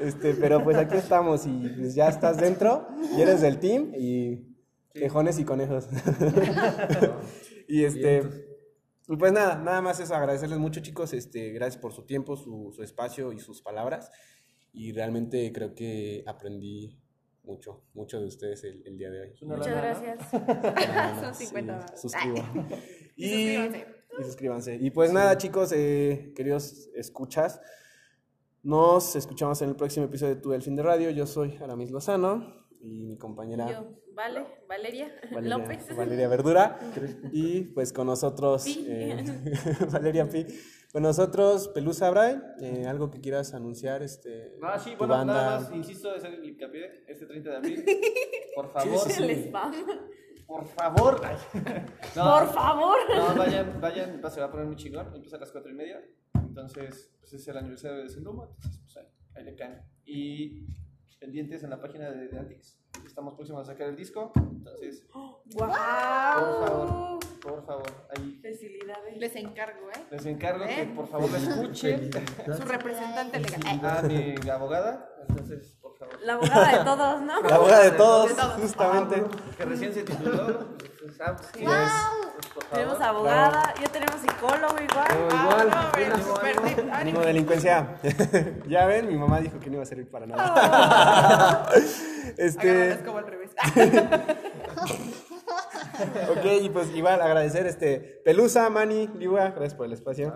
[0.00, 4.56] Este, pero pues aquí estamos y pues ya estás dentro y eres del team y
[4.92, 5.86] quejones y conejos.
[7.68, 8.45] y este...
[9.08, 12.72] Y pues nada, nada más eso, agradecerles mucho chicos, este, gracias por su tiempo, su,
[12.74, 14.10] su espacio y sus palabras.
[14.72, 17.00] Y realmente creo que aprendí
[17.44, 19.34] mucho, mucho de ustedes el, el día de hoy.
[19.42, 20.30] Muchas gracias.
[21.20, 22.00] Son 50 sí, más.
[22.00, 22.68] suscriban.
[23.18, 23.86] Y y, suscríbanse.
[24.18, 24.76] y suscríbanse.
[24.78, 27.62] Y pues nada, chicos, eh, queridos escuchas,
[28.62, 31.08] nos escuchamos en el próximo episodio de Tu El Fin de Radio.
[31.10, 35.96] Yo soy Aramis Lozano y mi compañera Yo, Vale, Valeria, Valeria, López.
[35.96, 36.78] Valeria Verdura.
[37.32, 38.86] Y pues con nosotros, Pi.
[38.88, 39.24] eh,
[39.92, 40.46] Valeria Pi.
[40.92, 42.42] Con nosotros, Pelusa Brian.
[42.60, 45.34] eh, algo que quieras anunciar, este, Ah, sí, tu bueno, banda.
[45.34, 47.84] nada más, insisto, de hacer el hincapié este 30 de abril.
[48.54, 49.52] Por favor, sí, sí.
[50.46, 51.20] Por favor.
[52.16, 52.96] No, Por favor.
[53.14, 55.12] No, vayan, vayan, va- se va a poner muy chingón.
[55.14, 56.02] Empieza a las 4 y media.
[56.34, 58.48] Entonces, pues es el aniversario de Senduma.
[58.54, 59.82] Entonces, pues ahí, ahí le caen.
[60.06, 60.66] Y
[61.18, 62.78] pendientes en la página de Antics.
[63.06, 64.32] Estamos próximos a sacar el disco.
[64.36, 69.16] Entonces, por favor, por favor, ahí Facilidades.
[69.16, 70.04] Les encargo, ¿eh?
[70.10, 70.92] les encargo que ¿Eh?
[70.94, 72.10] por favor lo escuchen.
[72.12, 73.80] Su representante legal.
[73.82, 75.08] A mi abogada.
[75.28, 75.85] Entonces, por favor.
[76.22, 77.40] La abogada de todos, ¿no?
[77.42, 78.52] La abogada de todos, De todos.
[78.60, 79.24] justamente.
[79.56, 80.76] Que recién se tituló.
[81.20, 81.72] Ah, sí, ¡Wow!
[82.70, 85.06] Tenemos abogada, ya tenemos psicólogo igual.
[85.08, 86.12] Ah, igual, no, tip.
[86.82, 87.20] ánimo Ánimo.
[87.20, 87.96] delincuencia.
[88.68, 90.54] ya ven, mi mamá dijo que no iba a servir para nada.
[90.54, 91.70] La
[92.36, 93.50] este, escoba al revés.
[96.30, 100.34] ok, y pues igual agradecer este Pelusa, Mani, Liua, gracias por el espacio.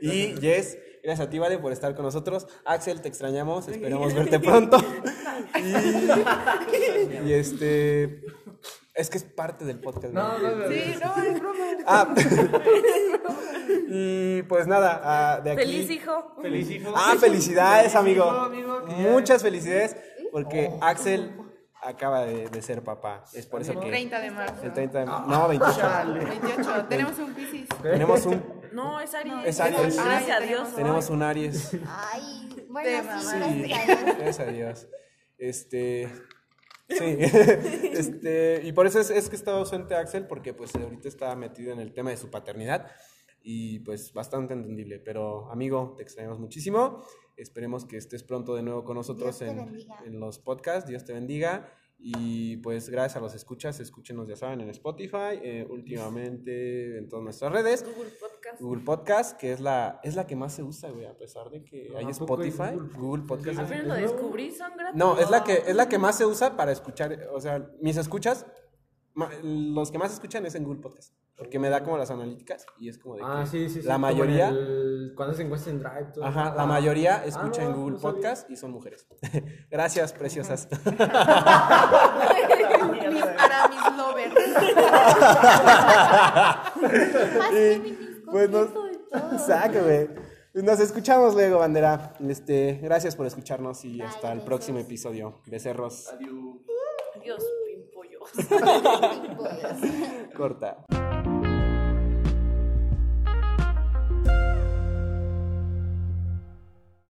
[0.00, 2.46] y Jess, Gracias a ti, Vale, por estar con nosotros.
[2.64, 3.68] Axel, te extrañamos.
[3.68, 4.78] Esperemos verte pronto.
[7.22, 8.22] Y, y este.
[8.94, 10.14] Es que es parte del podcast.
[10.14, 10.68] No, no, no.
[10.68, 11.64] Sí, no, es broma.
[11.86, 12.14] Ah,
[13.88, 15.62] y pues nada, ah, de aquí.
[15.62, 16.36] Feliz hijo.
[16.40, 16.94] Feliz hijo.
[16.96, 18.50] Ah, felicidades, amigo.
[19.10, 19.96] Muchas felicidades,
[20.32, 21.36] porque Axel
[21.82, 23.24] acaba de, de ser papá.
[23.34, 23.88] Es por eso que.
[23.88, 24.62] 30 de marzo.
[24.62, 25.80] El 30 de No, 28.
[26.14, 26.86] 28.
[26.88, 27.68] Tenemos un Piscis.
[27.82, 29.46] Tenemos un, No, es Aries.
[29.46, 29.96] Es Aries.
[29.96, 30.74] Gracias a Dios.
[30.74, 31.70] tenemos un Aries.
[31.86, 33.68] Ay, bueno, Sí, gracias a Dios.
[34.18, 34.88] gracias a Dios.
[35.38, 36.08] Este.
[36.88, 36.98] Sí,
[37.92, 41.72] este, y por eso es, es que está ausente Axel, porque pues ahorita está metido
[41.72, 42.90] en el tema de su paternidad
[43.42, 47.02] y pues bastante entendible, pero amigo, te extrañamos muchísimo,
[47.36, 51.72] esperemos que estés pronto de nuevo con nosotros en, en los podcasts, Dios te bendiga
[52.06, 57.24] y pues gracias a los escuchas, escúchenos ya saben en Spotify, eh, últimamente en todas
[57.24, 58.60] nuestras redes, Google Podcast.
[58.60, 61.64] Google Podcast, que es la, es la que más se usa, güey, a pesar de
[61.64, 62.98] que hay ¿A poco hay Spotify, Google?
[62.98, 63.58] Google Podcast.
[63.58, 64.98] Apenas lo descubrí, son gratis.
[64.98, 67.96] no, es la que es la que más se usa para escuchar, o sea, mis
[67.96, 68.44] escuchas,
[69.14, 72.64] ma- los que más escuchan es en Google Podcast, porque me da como las analíticas
[72.78, 73.86] y es como de Ah, que sí, sí, sí.
[73.88, 76.12] la mayoría, el- cuando se encuestra en Drive.
[76.14, 76.24] todo.
[76.24, 76.66] ajá, la Ah.
[76.66, 78.00] mayoría Ah, escucha no, en Google no.
[78.02, 79.06] Podcast y son mujeres.
[79.70, 80.68] Gracias, preciosas.
[83.36, 84.34] Para mis lovers.
[88.30, 88.70] Pues nos-.
[89.46, 90.08] Saca, güey.
[90.54, 92.14] Nos escuchamos luego, bandera.
[92.28, 95.40] Este, gracias por escucharnos y Bye, hasta el próximo episodio.
[95.46, 96.08] Becerros.
[96.12, 96.32] Adiós.
[97.22, 98.30] Dios, pimpollos.
[100.36, 100.84] Corta.